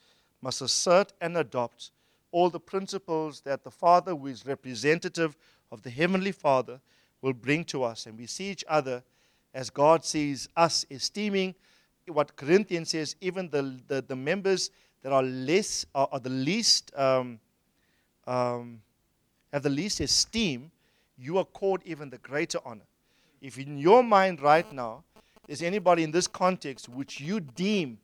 must 0.42 0.62
assert 0.62 1.12
and 1.20 1.36
adopt 1.36 1.90
all 2.36 2.50
the 2.50 2.60
principles 2.60 3.40
that 3.40 3.64
the 3.64 3.70
Father, 3.70 4.14
who 4.14 4.26
is 4.26 4.44
representative 4.44 5.34
of 5.72 5.80
the 5.80 5.88
Heavenly 5.88 6.32
Father, 6.32 6.78
will 7.22 7.32
bring 7.32 7.64
to 7.64 7.82
us. 7.82 8.04
And 8.04 8.18
we 8.18 8.26
see 8.26 8.50
each 8.50 8.62
other 8.68 9.02
as 9.54 9.70
God 9.70 10.04
sees 10.04 10.46
us, 10.54 10.84
esteeming 10.90 11.54
what 12.08 12.36
Corinthians 12.36 12.90
says, 12.90 13.16
even 13.22 13.48
the, 13.48 13.80
the, 13.88 14.04
the 14.06 14.14
members 14.14 14.70
that 15.02 15.14
are 15.14 15.22
less, 15.22 15.86
are, 15.94 16.10
are 16.12 16.20
the 16.20 16.28
least, 16.28 16.92
um, 16.94 17.40
um, 18.26 18.82
have 19.50 19.62
the 19.62 19.70
least 19.70 20.00
esteem, 20.00 20.70
you 21.16 21.38
are 21.38 21.44
called 21.46 21.80
even 21.86 22.10
the 22.10 22.18
greater 22.18 22.58
honor. 22.66 22.84
If 23.40 23.58
in 23.58 23.78
your 23.78 24.02
mind 24.02 24.42
right 24.42 24.70
now, 24.74 25.04
there's 25.46 25.62
anybody 25.62 26.02
in 26.02 26.10
this 26.10 26.26
context 26.26 26.86
which 26.86 27.18
you 27.18 27.40
deem 27.40 27.96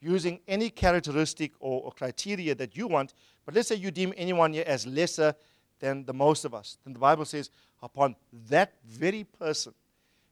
using 0.00 0.38
any 0.46 0.70
characteristic 0.70 1.52
or, 1.58 1.82
or, 1.82 1.90
criteria 1.90 2.54
that 2.54 2.76
you 2.76 2.86
want, 2.86 3.14
but 3.44 3.54
let's 3.54 3.68
say 3.68 3.74
you 3.74 3.90
deem 3.90 4.12
anyone 4.16 4.52
here 4.52 4.64
as 4.66 4.86
lesser 4.86 5.34
than 5.80 6.04
the 6.04 6.14
most 6.14 6.44
of 6.44 6.54
us, 6.54 6.78
then 6.84 6.92
the 6.92 6.98
Bible 6.98 7.24
says, 7.24 7.50
upon 7.82 8.16
that 8.48 8.74
very 8.84 9.24
person, 9.24 9.74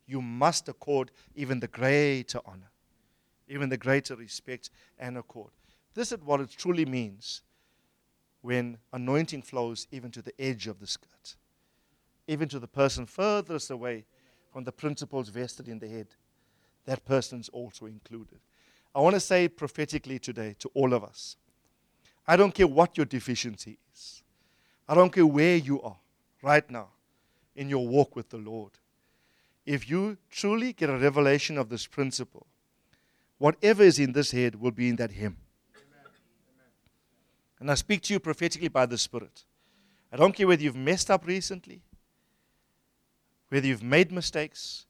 you 0.06 0.22
must 0.22 0.68
accord 0.68 1.10
even 1.34 1.60
the 1.60 1.68
greater 1.68 2.40
honor. 2.44 2.70
even 3.48 3.68
the 3.68 3.76
greater 3.76 4.16
respect 4.16 4.70
and 4.98 5.18
accord. 5.18 5.50
This 5.94 6.12
is 6.12 6.18
what 6.22 6.40
it 6.40 6.50
truly 6.56 6.86
means 6.86 7.42
when 8.40 8.78
anointing 8.92 9.42
flows 9.42 9.86
even 9.92 10.10
to 10.12 10.22
the 10.22 10.32
edge 10.40 10.66
of 10.66 10.80
the 10.80 10.86
skirt, 10.86 11.36
even 12.26 12.48
to 12.48 12.58
the 12.58 12.66
person 12.66 13.06
furthest 13.06 13.70
away 13.70 14.04
from 14.52 14.64
the 14.64 14.72
principles 14.72 15.28
vested 15.28 15.68
in 15.68 15.78
the 15.78 15.88
head. 15.88 16.08
That 16.86 17.04
person's 17.04 17.48
also 17.50 17.86
included. 17.86 18.40
I 18.94 19.00
want 19.00 19.14
to 19.14 19.20
say 19.20 19.48
prophetically 19.48 20.18
today 20.18 20.56
to 20.58 20.70
all 20.74 20.92
of 20.92 21.04
us 21.04 21.36
I 22.26 22.36
don't 22.36 22.54
care 22.54 22.66
what 22.66 22.96
your 22.96 23.06
deficiency 23.06 23.78
is, 23.92 24.22
I 24.88 24.94
don't 24.94 25.12
care 25.12 25.26
where 25.26 25.56
you 25.56 25.80
are 25.82 25.96
right 26.42 26.68
now 26.70 26.88
in 27.54 27.68
your 27.68 27.86
walk 27.86 28.16
with 28.16 28.30
the 28.30 28.38
Lord. 28.38 28.72
If 29.64 29.88
you 29.88 30.16
truly 30.30 30.72
get 30.72 30.90
a 30.90 30.96
revelation 30.96 31.56
of 31.56 31.68
this 31.68 31.86
principle, 31.86 32.46
whatever 33.38 33.82
is 33.82 33.98
in 33.98 34.12
this 34.12 34.32
head 34.32 34.56
will 34.56 34.70
be 34.70 34.88
in 34.88 34.96
that 34.96 35.12
him. 35.12 35.36
And 37.60 37.70
I 37.70 37.74
speak 37.74 38.02
to 38.02 38.12
you 38.12 38.18
prophetically 38.18 38.68
by 38.68 38.86
the 38.86 38.98
Spirit. 38.98 39.44
I 40.12 40.16
don't 40.16 40.34
care 40.34 40.48
whether 40.48 40.62
you've 40.62 40.74
messed 40.74 41.10
up 41.10 41.24
recently, 41.26 41.80
whether 43.50 43.66
you've 43.66 43.84
made 43.84 44.10
mistakes. 44.10 44.86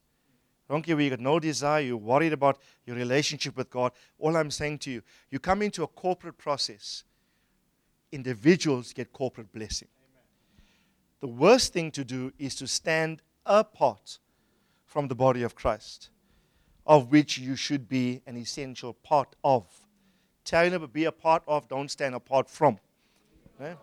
I 0.69 0.73
don't 0.73 0.83
care 0.83 0.97
whether 0.97 1.05
you've 1.05 1.19
got 1.19 1.21
no 1.21 1.39
desire, 1.39 1.83
you're 1.83 1.99
worried 1.99 2.33
about 2.33 2.59
your 2.87 2.97
relationship 2.97 3.59
with 3.59 3.69
God. 3.69 3.93
All 4.19 4.37
I'm 4.39 4.51
saying 4.51 4.79
to 4.79 4.91
you, 4.91 5.03
you 5.31 5.39
come 5.39 5.61
into 5.61 5.83
a 5.83 5.87
corporate 5.87 6.39
process. 6.39 7.05
Individuals 8.13 8.93
get 8.93 9.13
corporate 9.13 9.53
blessing. 9.53 9.89
The 11.21 11.29
worst 11.29 11.73
thing 11.73 11.91
to 11.93 12.05
do 12.05 12.33
is 12.39 12.55
to 12.57 12.67
stand 12.67 13.23
apart 13.47 14.19
from 14.85 15.09
the 15.09 15.15
body 15.15 15.43
of 15.43 15.55
Christ, 15.55 16.11
of 16.87 17.11
which 17.11 17.39
you 17.39 17.57
should 17.57 17.89
be 17.89 18.21
an 18.27 18.37
essential 18.37 18.93
part 18.93 19.35
of. 19.43 19.65
Tell 20.45 20.71
you 20.71 20.87
be 20.87 21.05
a 21.05 21.13
part 21.13 21.43
of, 21.47 21.69
don't 21.69 21.91
stand 21.91 22.15
apart 22.15 22.51
from. 22.51 22.79
Okay? 23.61 23.75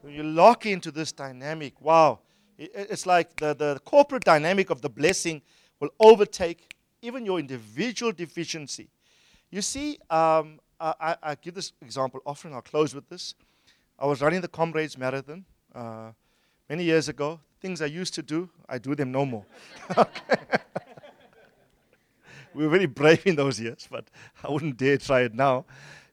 When 0.00 0.14
you 0.14 0.22
lock 0.22 0.66
into 0.66 0.90
this 0.90 1.12
dynamic, 1.12 1.80
wow, 1.80 2.20
it's 2.58 3.06
like 3.06 3.36
the, 3.36 3.54
the 3.54 3.80
corporate 3.84 4.24
dynamic 4.24 4.70
of 4.70 4.80
the 4.80 4.88
blessing 4.88 5.42
will 5.80 5.90
overtake 6.00 6.74
even 7.02 7.26
your 7.26 7.38
individual 7.38 8.12
deficiency. 8.12 8.88
You 9.50 9.62
see, 9.62 9.98
um, 10.10 10.60
I, 10.80 11.16
I, 11.22 11.34
give 11.36 11.54
this 11.54 11.72
example 11.80 12.20
often, 12.26 12.52
I'll 12.52 12.60
close 12.60 12.94
with 12.94 13.08
this. 13.08 13.34
I 13.98 14.06
was 14.06 14.20
running 14.20 14.42
the 14.42 14.48
Comrades 14.48 14.98
Marathon 14.98 15.44
uh, 15.74 16.10
many 16.68 16.84
years 16.84 17.08
ago. 17.08 17.40
Things 17.60 17.80
I 17.80 17.86
used 17.86 18.14
to 18.14 18.22
do, 18.22 18.50
I 18.68 18.78
do 18.78 18.94
them 18.94 19.10
no 19.10 19.24
more. 19.24 19.46
we 22.54 22.64
were 22.64 22.70
very 22.70 22.86
brave 22.86 23.26
in 23.26 23.36
those 23.36 23.58
years, 23.58 23.88
but 23.90 24.10
I 24.44 24.50
wouldn't 24.50 24.76
dare 24.76 24.98
try 24.98 25.22
it 25.22 25.34
now. 25.34 25.64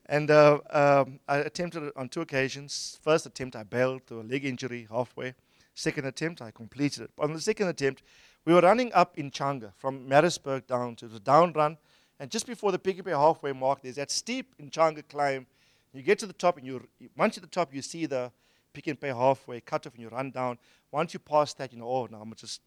And 0.06 0.32
uh, 0.32 0.60
um, 0.70 1.20
I 1.28 1.38
attempted 1.38 1.84
it 1.84 1.94
on 1.96 2.08
two 2.10 2.22
occasions. 2.22 3.00
First 3.02 3.26
attempt, 3.26 3.56
I 3.56 3.64
bailed 3.64 4.08
to 4.08 4.22
a 4.22 4.24
leg 4.24 4.46
injury 4.46 4.88
halfway. 4.90 5.34
Second 5.76 6.06
attempt, 6.06 6.42
I 6.42 6.52
completed 6.52 7.04
it. 7.04 7.12
On 7.20 7.34
the 7.34 7.42
second 7.42 7.68
attempt, 7.68 8.04
we 8.46 8.54
were 8.54 8.62
running 8.62 8.94
up 8.94 9.16
Inchanga 9.18 9.74
from 9.78 10.08
Maritzburg 10.08 10.68
down 10.68 10.96
to 10.98 11.08
the 11.08 11.20
down 11.20 11.52
run. 11.54 11.78
And 12.24 12.32
just 12.32 12.48
before 12.48 12.72
the 12.72 12.80
Pick 12.80 13.00
n 13.00 13.04
Pay 13.04 13.12
halfway 13.12 13.52
mark, 13.52 13.82
there's 13.82 13.98
that 13.98 14.10
steep 14.10 14.56
Inchanga 14.58 15.06
climb. 15.10 15.46
You 15.94 16.02
get 16.02 16.20
to 16.20 16.26
the 16.26 16.32
top, 16.32 16.58
and 16.58 16.66
you 16.66 16.88
once 17.18 17.36
you're 17.36 17.44
at 17.44 17.52
the 17.52 17.54
top, 17.54 17.74
you 17.74 17.82
see 17.82 18.06
the 18.06 18.32
Pick 18.72 18.88
n 18.88 18.96
Pay 18.96 19.10
halfway 19.10 19.60
cut 19.60 19.86
off, 19.86 19.94
and 19.96 20.04
you 20.04 20.08
run 20.08 20.32
down. 20.32 20.58
Once 20.90 21.14
you 21.14 21.20
pass 21.20 21.54
that, 21.56 21.74
you 21.74 21.80
know, 21.80 21.86
oh, 21.86 22.08
now 22.10 22.22
I'm 22.22 22.34
just 22.36 22.62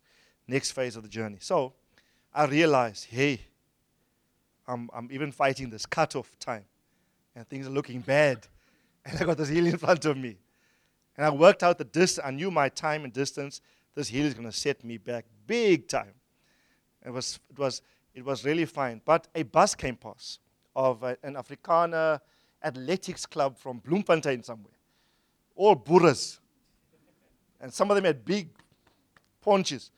next 0.47 0.73
phase 0.73 0.95
of 0.95 1.05
the 1.05 1.09
journey. 1.09 1.39
So 1.41 1.73
I 2.35 2.45
realized, 2.45 3.07
hey, 3.07 3.41
I'm, 4.69 4.91
I'm 4.93 5.09
even 5.11 5.33
fighting 5.33 5.71
this 5.71 5.87
cutoff 5.87 6.39
time, 6.39 6.67
and 7.35 7.49
things 7.49 7.67
are 7.67 7.71
looking 7.71 8.01
bad. 8.01 8.47
And 9.07 9.19
I 9.19 9.25
got 9.25 9.39
this 9.39 9.49
hill 9.49 9.67
in 9.67 9.79
front 9.79 10.05
of 10.05 10.19
me. 10.19 10.37
And 11.17 11.25
I 11.25 11.31
worked 11.31 11.63
out 11.63 11.79
the 11.79 11.85
distance. 11.85 12.27
I 12.27 12.31
knew 12.31 12.51
my 12.51 12.69
time 12.69 13.05
and 13.05 13.13
distance. 13.13 13.63
This 13.95 14.09
hill 14.09 14.27
is 14.27 14.35
going 14.35 14.51
to 14.51 14.53
set 14.53 14.85
me 14.85 14.99
back 14.99 15.25
big 15.47 15.89
time. 15.89 16.13
It 17.07 17.11
was, 17.11 17.39
it 17.49 17.59
was, 17.59 17.81
it 18.17 18.25
was 18.25 18.45
really 18.45 18.65
fine. 18.65 19.01
But 19.05 19.29
a 19.35 19.43
bus 19.45 19.75
came 19.75 19.95
past 19.95 20.41
of 20.75 21.03
a, 21.03 21.17
an 21.23 21.35
Afrikaner 21.35 22.19
athletics 22.65 23.27
club 23.27 23.57
from 23.59 23.79
Bloemfontein 23.79 24.43
somewhere. 24.43 24.73
All 25.55 25.75
burras. 25.75 26.41
And 27.61 27.73
some 27.73 27.91
of 27.91 27.95
them 27.95 28.05
had 28.05 28.25
big 28.25 28.49
paunches. 29.45 29.91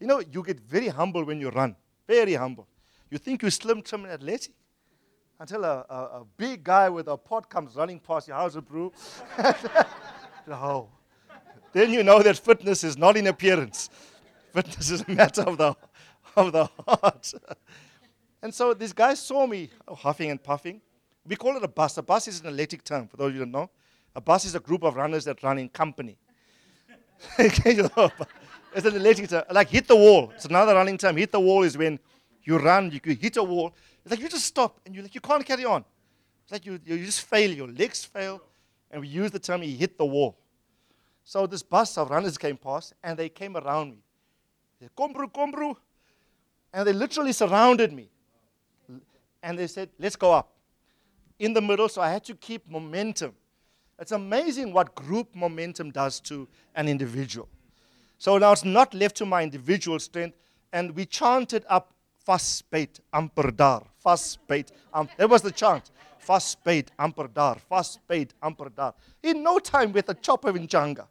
You 0.00 0.06
know, 0.06 0.20
you 0.20 0.42
get 0.42 0.58
very 0.58 0.88
humble 0.88 1.24
when 1.24 1.38
you 1.38 1.50
run. 1.50 1.76
Very 2.08 2.34
humble. 2.34 2.66
You 3.10 3.18
think 3.18 3.42
you're 3.42 3.50
slim, 3.50 3.82
trim, 3.82 4.04
and 4.04 4.12
athletic 4.12 4.52
until 5.38 5.64
a, 5.64 5.84
a, 5.88 5.94
a, 5.94 6.26
big 6.36 6.64
guy 6.64 6.88
with 6.88 7.08
a 7.08 7.16
pot 7.16 7.48
comes 7.50 7.76
running 7.76 8.00
past 8.00 8.26
your 8.26 8.38
house, 8.38 8.56
bro. 8.56 8.90
oh. 10.50 10.88
Then 11.72 11.92
you 11.92 12.02
know 12.02 12.22
that 12.22 12.38
fitness 12.38 12.84
is 12.84 12.96
not 12.96 13.18
in 13.18 13.26
appearance. 13.26 13.90
Fitness 14.54 14.90
is 14.90 15.02
a 15.02 15.10
matter 15.10 15.42
of 15.42 15.58
the, 15.58 15.76
of 16.36 16.52
the 16.52 16.68
heart. 16.86 17.34
and 18.42 18.54
so 18.54 18.74
this 18.74 18.92
guy 18.92 19.14
saw 19.14 19.46
me 19.46 19.70
huffing 19.88 20.30
and 20.30 20.42
puffing. 20.42 20.80
We 21.26 21.36
call 21.36 21.56
it 21.56 21.64
a 21.64 21.68
bus. 21.68 21.96
A 21.98 22.02
bus 22.02 22.28
is 22.28 22.40
an 22.40 22.46
athletic 22.46 22.84
term, 22.84 23.08
for 23.08 23.16
those 23.16 23.32
you 23.32 23.38
who 23.38 23.44
don't 23.44 23.52
know. 23.52 23.70
A 24.14 24.20
bus 24.20 24.44
is 24.44 24.54
a 24.54 24.60
group 24.60 24.82
of 24.82 24.96
runners 24.96 25.24
that 25.24 25.42
run 25.42 25.58
in 25.58 25.68
company. 25.68 26.16
it's 27.38 27.58
an 27.66 27.90
athletic 28.74 29.28
term. 29.28 29.42
Like 29.50 29.68
hit 29.68 29.88
the 29.88 29.96
wall. 29.96 30.30
It's 30.34 30.44
another 30.44 30.74
running 30.74 30.98
term. 30.98 31.16
Hit 31.16 31.32
the 31.32 31.40
wall 31.40 31.62
is 31.62 31.76
when 31.76 31.98
you 32.44 32.58
run, 32.58 32.90
you 32.90 33.00
hit 33.14 33.36
a 33.36 33.42
wall. 33.42 33.74
It's 34.04 34.10
like 34.12 34.20
you 34.20 34.28
just 34.28 34.46
stop 34.46 34.80
and 34.86 34.94
you 34.94 35.02
like 35.02 35.14
you 35.14 35.20
can't 35.20 35.44
carry 35.44 35.64
on. 35.64 35.84
It's 36.44 36.52
like 36.52 36.64
you, 36.64 36.78
you 36.84 37.04
just 37.04 37.22
fail, 37.22 37.50
your 37.50 37.66
legs 37.66 38.04
fail, 38.04 38.40
and 38.90 39.00
we 39.00 39.08
use 39.08 39.32
the 39.32 39.40
term 39.40 39.62
he 39.62 39.74
hit 39.74 39.98
the 39.98 40.06
wall. 40.06 40.38
So 41.24 41.44
this 41.44 41.64
bus 41.64 41.98
of 41.98 42.08
runners 42.08 42.38
came 42.38 42.56
past 42.56 42.94
and 43.02 43.18
they 43.18 43.28
came 43.28 43.56
around 43.56 43.90
me. 43.90 43.98
They 44.78 44.86
said, 44.86 44.94
Kombru, 44.94 45.32
Kombru. 45.32 45.76
And 46.72 46.86
they 46.86 46.92
literally 46.92 47.32
surrounded 47.32 47.92
me. 47.92 48.10
And 49.42 49.58
they 49.58 49.66
said, 49.66 49.90
Let's 49.98 50.16
go 50.16 50.32
up. 50.32 50.52
In 51.38 51.52
the 51.52 51.60
middle, 51.60 51.88
so 51.88 52.00
I 52.00 52.10
had 52.10 52.24
to 52.24 52.34
keep 52.34 52.68
momentum. 52.68 53.34
It's 53.98 54.12
amazing 54.12 54.72
what 54.72 54.94
group 54.94 55.34
momentum 55.34 55.90
does 55.90 56.20
to 56.20 56.48
an 56.74 56.88
individual. 56.88 57.48
So 58.18 58.38
now 58.38 58.52
it's 58.52 58.64
not 58.64 58.94
left 58.94 59.16
to 59.16 59.26
my 59.26 59.42
individual 59.42 59.98
strength, 59.98 60.36
and 60.72 60.94
we 60.96 61.04
chanted 61.04 61.64
up 61.68 61.92
vasbyt 62.26 63.00
amper 63.12 63.50
daar 63.50 63.82
vasbyt 64.04 64.72
um, 64.92 65.08
that 65.16 65.30
was 65.30 65.42
the 65.42 65.52
chant 65.52 65.90
vasbyt 66.26 66.90
amper 66.98 67.28
daar 67.28 67.58
vasbyt 67.70 68.34
amper 68.40 68.70
daar 68.74 68.94
in 69.22 69.42
no 69.42 69.58
time 69.58 69.92
with 69.92 70.08
a 70.08 70.14
chopper 70.14 70.52
Inchanga 70.52 71.06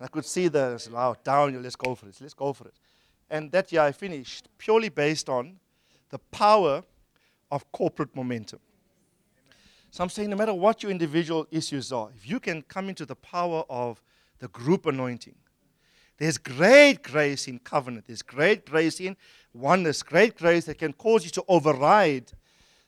I 0.00 0.06
could 0.06 0.24
see 0.24 0.48
the 0.48 0.88
wow 0.92 1.16
down 1.24 1.60
let's 1.62 1.76
go 1.76 1.94
for 1.94 2.08
it 2.08 2.20
let's 2.20 2.34
go 2.34 2.52
for 2.52 2.68
it 2.68 2.74
and 3.30 3.52
that 3.52 3.72
year 3.72 3.82
I 3.82 3.92
finished 3.92 4.48
purely 4.58 4.88
based 4.88 5.28
on 5.28 5.58
the 6.10 6.18
power 6.18 6.82
of 7.50 7.70
corporate 7.72 8.14
momentum 8.14 8.60
so 9.90 10.02
I'm 10.02 10.10
saying 10.10 10.30
no 10.30 10.36
matter 10.36 10.54
what 10.54 10.82
your 10.82 10.90
individual 10.90 11.46
issues 11.50 11.92
are 11.92 12.10
if 12.16 12.28
you 12.28 12.40
can 12.40 12.62
come 12.62 12.88
into 12.88 13.06
the 13.06 13.16
power 13.16 13.64
of 13.68 14.02
the 14.38 14.48
group 14.48 14.86
anointing 14.86 15.34
there's 16.18 16.36
great 16.36 17.04
grace 17.04 17.46
in 17.46 17.60
covenant. 17.60 18.06
There's 18.08 18.22
great 18.22 18.66
grace 18.66 19.00
in 19.00 19.16
oneness, 19.54 20.02
great 20.02 20.36
grace 20.36 20.64
that 20.66 20.78
can 20.78 20.92
cause 20.92 21.24
you 21.24 21.30
to 21.30 21.44
override 21.48 22.32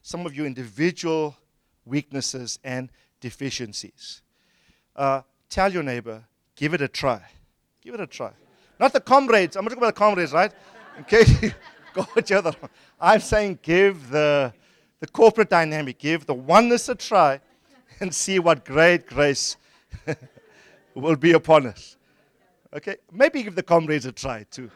some 0.02 0.26
of 0.26 0.34
your 0.34 0.46
individual 0.46 1.36
weaknesses 1.84 2.58
and 2.64 2.90
deficiencies. 3.20 4.22
Uh, 4.96 5.22
tell 5.48 5.72
your 5.72 5.84
neighbor, 5.84 6.24
give 6.56 6.74
it 6.74 6.82
a 6.82 6.88
try. 6.88 7.22
Give 7.80 7.94
it 7.94 8.00
a 8.00 8.06
try. 8.06 8.32
Not 8.80 8.94
the 8.94 9.00
comrades. 9.00 9.56
I'm 9.56 9.64
not 9.64 9.68
talking 9.68 9.82
about 9.82 9.94
the 9.94 9.98
comrades, 9.98 10.32
right? 10.32 10.52
Okay, 11.00 11.52
go 11.92 12.06
one. 12.14 12.54
I'm 12.98 13.20
saying 13.20 13.58
give 13.60 14.08
the, 14.08 14.54
the 15.00 15.06
corporate 15.06 15.50
dynamic, 15.50 15.98
give 15.98 16.24
the 16.24 16.32
oneness 16.32 16.88
a 16.88 16.94
try 16.94 17.40
and 18.00 18.12
see 18.12 18.38
what 18.38 18.64
great 18.64 19.06
grace 19.06 19.58
will 20.94 21.16
be 21.16 21.32
upon 21.32 21.66
us. 21.66 21.98
Okay, 22.72 22.96
maybe 23.12 23.42
give 23.42 23.54
the 23.54 23.62
comrades 23.62 24.06
a 24.06 24.12
try 24.12 24.46
too. 24.50 24.70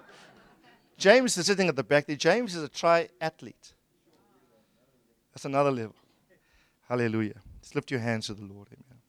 James 0.98 1.38
is 1.38 1.46
sitting 1.46 1.68
at 1.68 1.76
the 1.76 1.82
back 1.82 2.06
there. 2.06 2.14
James 2.14 2.54
is 2.54 2.62
a 2.62 2.68
triathlete. 2.68 3.72
That's 5.32 5.46
another 5.46 5.70
level. 5.70 5.96
Hallelujah. 6.88 7.40
Just 7.62 7.74
lift 7.74 7.90
your 7.90 8.00
hands 8.00 8.26
to 8.26 8.34
the 8.34 8.44
Lord. 8.44 8.68
Amen. 8.68 9.00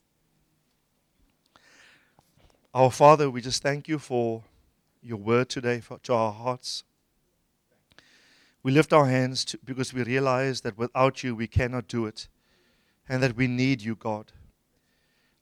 Our 2.74 2.92
Father, 2.92 3.30
we 3.30 3.42
just 3.42 3.62
thank 3.62 3.90
you 3.90 4.00
for 4.00 4.42
your 5.06 5.18
word 5.18 5.50
today 5.50 5.80
for, 5.80 6.00
to 6.00 6.14
our 6.14 6.34
hearts. 6.34 6.84
We 8.64 8.72
lift 8.72 8.92
our 8.92 9.06
hands 9.06 9.46
to, 9.46 9.60
because 9.64 9.94
we 9.94 10.04
realize 10.04 10.62
that 10.62 10.78
without 10.78 11.24
you 11.24 11.36
we 11.36 11.48
cannot 11.48 11.88
do 11.88 12.08
it 12.08 12.28
and 13.08 13.22
that 13.22 13.36
we 13.36 13.48
need 13.48 13.82
you, 13.82 13.96
God. 13.96 14.32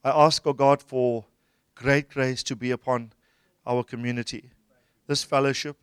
I 0.03 0.09
ask, 0.09 0.45
O 0.45 0.49
oh 0.49 0.53
God, 0.53 0.81
for 0.81 1.25
great 1.75 2.09
grace 2.09 2.43
to 2.43 2.55
be 2.55 2.71
upon 2.71 3.13
our 3.65 3.83
community. 3.83 4.51
This 5.07 5.23
fellowship, 5.23 5.77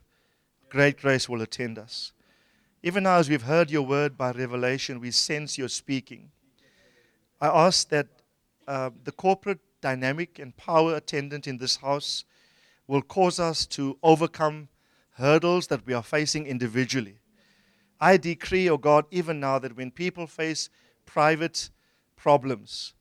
great 0.68 0.98
grace 0.98 1.28
will 1.28 1.40
attend 1.40 1.78
us. 1.78 2.12
Even 2.82 3.04
now, 3.04 3.16
as 3.16 3.30
we've 3.30 3.42
heard 3.42 3.70
your 3.70 3.82
word 3.82 4.18
by 4.18 4.32
revelation, 4.32 5.00
we 5.00 5.10
sense 5.10 5.56
your 5.56 5.68
speaking. 5.68 6.30
I 7.40 7.48
ask 7.48 7.88
that 7.88 8.08
uh, 8.68 8.90
the 9.04 9.12
corporate 9.12 9.60
dynamic 9.80 10.38
and 10.38 10.56
power 10.56 10.94
attendant 10.94 11.46
in 11.46 11.56
this 11.58 11.76
house 11.76 12.24
will 12.90 13.02
cause 13.02 13.38
us 13.38 13.66
to 13.66 13.96
overcome 14.02 14.68
hurdles 15.12 15.68
that 15.68 15.86
we 15.86 15.94
are 15.94 16.02
facing 16.02 16.44
individually. 16.44 17.20
I 18.00 18.16
decree, 18.16 18.68
O 18.68 18.72
oh 18.72 18.78
God, 18.78 19.04
even 19.12 19.38
now 19.38 19.60
that 19.60 19.76
when 19.76 19.92
people 19.92 20.26
face 20.26 20.68
private 21.06 21.70
problems, 22.16 22.94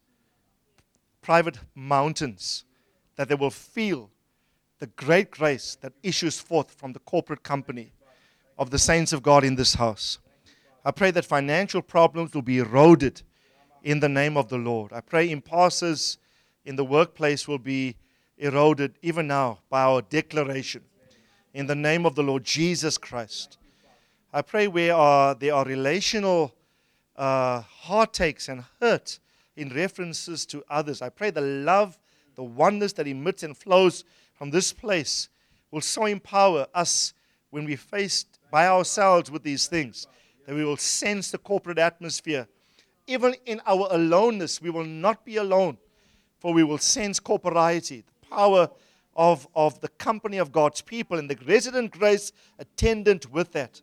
private 1.23 1.57
mountains, 1.73 2.65
that 3.15 3.29
they 3.29 3.35
will 3.35 3.49
feel 3.49 4.11
the 4.77 4.85
great 4.85 5.31
grace 5.31 5.75
that 5.81 5.93
issues 6.03 6.39
forth 6.39 6.69
from 6.69 6.93
the 6.93 6.99
corporate 6.99 7.41
company 7.41 7.91
of 8.59 8.69
the 8.69 8.77
saints 8.77 9.11
of 9.11 9.23
God 9.23 9.43
in 9.43 9.55
this 9.55 9.73
house. 9.73 10.19
I 10.85 10.91
pray 10.91 11.09
that 11.09 11.25
financial 11.25 11.81
problems 11.81 12.35
will 12.35 12.43
be 12.43 12.59
eroded 12.59 13.23
in 13.81 14.01
the 14.01 14.09
name 14.09 14.37
of 14.37 14.49
the 14.49 14.57
Lord. 14.59 14.93
I 14.93 15.01
pray 15.01 15.31
impasses 15.31 16.19
in 16.63 16.75
the 16.75 16.85
workplace 16.85 17.47
will 17.47 17.57
be 17.57 17.95
eroded 18.39 18.95
even 19.01 19.27
now 19.27 19.59
by 19.69 19.83
our 19.83 20.01
declaration 20.01 20.81
in 21.53 21.67
the 21.67 21.75
name 21.75 22.05
of 22.05 22.15
the 22.15 22.23
Lord 22.23 22.43
Jesus 22.43 22.97
Christ. 22.97 23.57
I 24.33 24.41
pray 24.41 24.67
where 24.67 24.95
are, 24.95 25.35
there 25.35 25.53
are 25.53 25.65
relational 25.65 26.53
uh, 27.15 27.61
heartaches 27.61 28.47
and 28.49 28.63
hurt 28.79 29.19
in 29.55 29.69
references 29.69 30.45
to 30.47 30.63
others. 30.69 31.01
I 31.01 31.09
pray 31.09 31.31
the 31.31 31.41
love, 31.41 31.99
the 32.35 32.43
oneness 32.43 32.93
that 32.93 33.07
emits 33.07 33.43
and 33.43 33.55
flows 33.55 34.05
from 34.35 34.51
this 34.51 34.71
place 34.71 35.29
will 35.71 35.81
so 35.81 36.05
empower 36.05 36.65
us 36.73 37.13
when 37.49 37.65
we 37.65 37.75
faced 37.75 38.39
by 38.51 38.67
ourselves 38.67 39.29
with 39.29 39.43
these 39.43 39.67
things 39.67 40.07
that 40.45 40.55
we 40.55 40.63
will 40.63 40.77
sense 40.77 41.29
the 41.29 41.37
corporate 41.37 41.77
atmosphere. 41.77 42.47
Even 43.05 43.35
in 43.45 43.61
our 43.67 43.87
aloneness, 43.91 44.61
we 44.61 44.69
will 44.69 44.85
not 44.85 45.25
be 45.25 45.37
alone, 45.37 45.77
for 46.39 46.53
we 46.53 46.63
will 46.63 46.77
sense 46.77 47.19
corporeity, 47.19 48.03
the 48.18 48.18
power 48.29 48.69
of, 49.15 49.47
of 49.55 49.79
the 49.81 49.87
company 49.89 50.37
of 50.37 50.51
God's 50.51 50.81
people 50.81 51.17
and 51.17 51.29
the 51.29 51.37
resident 51.45 51.91
grace 51.91 52.31
attendant 52.57 53.31
with 53.31 53.51
that. 53.53 53.81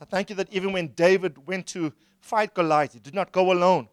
I 0.00 0.04
thank 0.04 0.30
you 0.30 0.36
that 0.36 0.52
even 0.52 0.72
when 0.72 0.88
David 0.88 1.46
went 1.46 1.66
to 1.68 1.92
fight 2.20 2.54
Goliath, 2.54 2.92
he 2.92 3.00
did 3.00 3.14
not 3.14 3.32
go 3.32 3.52
alone, 3.52 3.88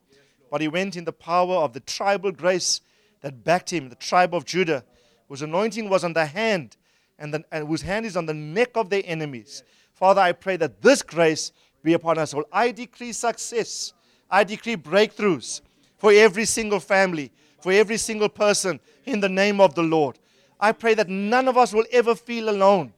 but 0.52 0.62
he 0.62 0.68
went 0.68 0.96
in 0.96 1.06
the 1.06 1.14
power 1.14 1.56
of 1.56 1.74
the 1.74 1.80
tribal 1.80 2.32
grace 2.32 2.82
that 3.22 3.44
backed 3.44 3.74
him, 3.74 3.90
the 3.90 3.96
tribe 3.96 4.36
of 4.36 4.46
Judah, 4.46 4.84
whose 5.28 5.42
anointing 5.42 5.90
was 5.90 6.04
on 6.04 6.14
the 6.14 6.26
hand 6.26 6.78
and, 7.18 7.34
the, 7.34 7.44
and 7.52 7.68
whose 7.68 7.82
hand 7.82 8.06
is 8.06 8.16
on 8.16 8.26
the 8.26 8.34
neck 8.34 8.72
of 8.76 8.90
their 8.90 9.02
enemies. 9.06 9.64
Father, 9.94 10.22
I 10.22 10.34
pray 10.34 10.58
that 10.58 10.82
this 10.82 11.02
grace 11.02 11.52
be 11.82 11.94
upon 11.94 12.18
us 12.18 12.34
all. 12.34 12.44
I 12.52 12.72
decree 12.72 13.14
success. 13.14 13.94
I 14.30 14.44
decree 14.44 14.76
breakthroughs 14.76 15.62
for 15.98 16.12
every 16.12 16.46
single 16.46 16.80
family, 16.80 17.32
for 17.66 17.72
every 17.72 17.98
single 17.98 18.30
person 18.30 18.80
in 19.06 19.22
the 19.22 19.28
name 19.28 19.60
of 19.60 19.74
the 19.74 19.82
Lord. 19.82 20.20
I 20.60 20.72
pray 20.72 20.94
that 20.94 21.10
none 21.10 21.48
of 21.48 21.58
us 21.58 21.74
will 21.74 21.88
ever 21.92 22.14
feel 22.14 22.48
alone. 22.50 22.94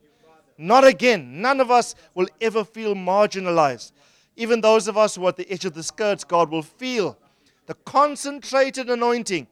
Not 0.58 0.84
again. 0.84 1.42
None 1.42 1.62
of 1.62 1.72
us 1.72 1.96
will 2.14 2.28
ever 2.42 2.66
feel 2.66 2.94
marginalized. 2.94 3.94
Even 4.36 4.60
those 4.60 4.90
of 4.90 4.98
us 4.98 5.16
who 5.16 5.24
are 5.24 5.30
at 5.30 5.38
the 5.38 5.50
edge 5.50 5.64
of 5.64 5.74
the 5.74 5.84
skirts, 5.84 6.26
God 6.26 6.50
will 6.50 6.64
feel 6.64 7.18
the 7.66 7.76
concentrated 7.76 8.90
anointing 8.90 9.48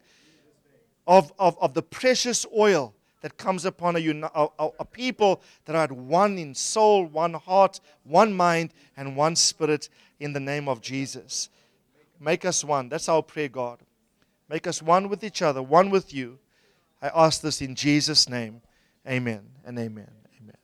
of, 1.08 1.32
of, 1.40 1.58
of 1.62 1.74
the 1.74 1.82
precious 1.82 2.46
oil 2.54 2.94
that 3.22 3.38
comes 3.38 3.64
upon 3.64 3.96
a, 3.96 4.30
a, 4.36 4.70
a, 4.82 4.84
people 4.84 5.42
that 5.64 5.78
are 5.78 5.84
at 5.84 5.94
one 5.94 6.38
in 6.38 6.54
soul, 6.54 7.06
one 7.06 7.36
heart, 7.36 7.80
one 8.04 8.34
mind, 8.34 8.74
and 8.98 9.16
one 9.16 9.38
spirit 9.38 9.88
in 10.20 10.34
the 10.34 10.42
name 10.42 10.68
of 10.68 10.82
Jesus. 10.82 11.48
Make 12.20 12.44
us 12.44 12.66
one. 12.66 12.90
That's 12.90 13.08
our 13.08 13.24
prayer, 13.24 13.48
God. 13.48 13.80
Make 14.50 14.68
us 14.68 14.82
one 14.82 15.10
with 15.10 15.24
each 15.24 15.42
other, 15.42 15.62
one 15.62 15.90
with 15.90 16.14
you. 16.14 16.40
I 17.02 17.10
ask 17.14 17.42
this 17.42 17.62
in 17.62 17.76
Jesus' 17.76 18.30
name. 18.30 18.62
Amen 19.08 19.42
and 19.66 19.78
amen. 19.78 20.25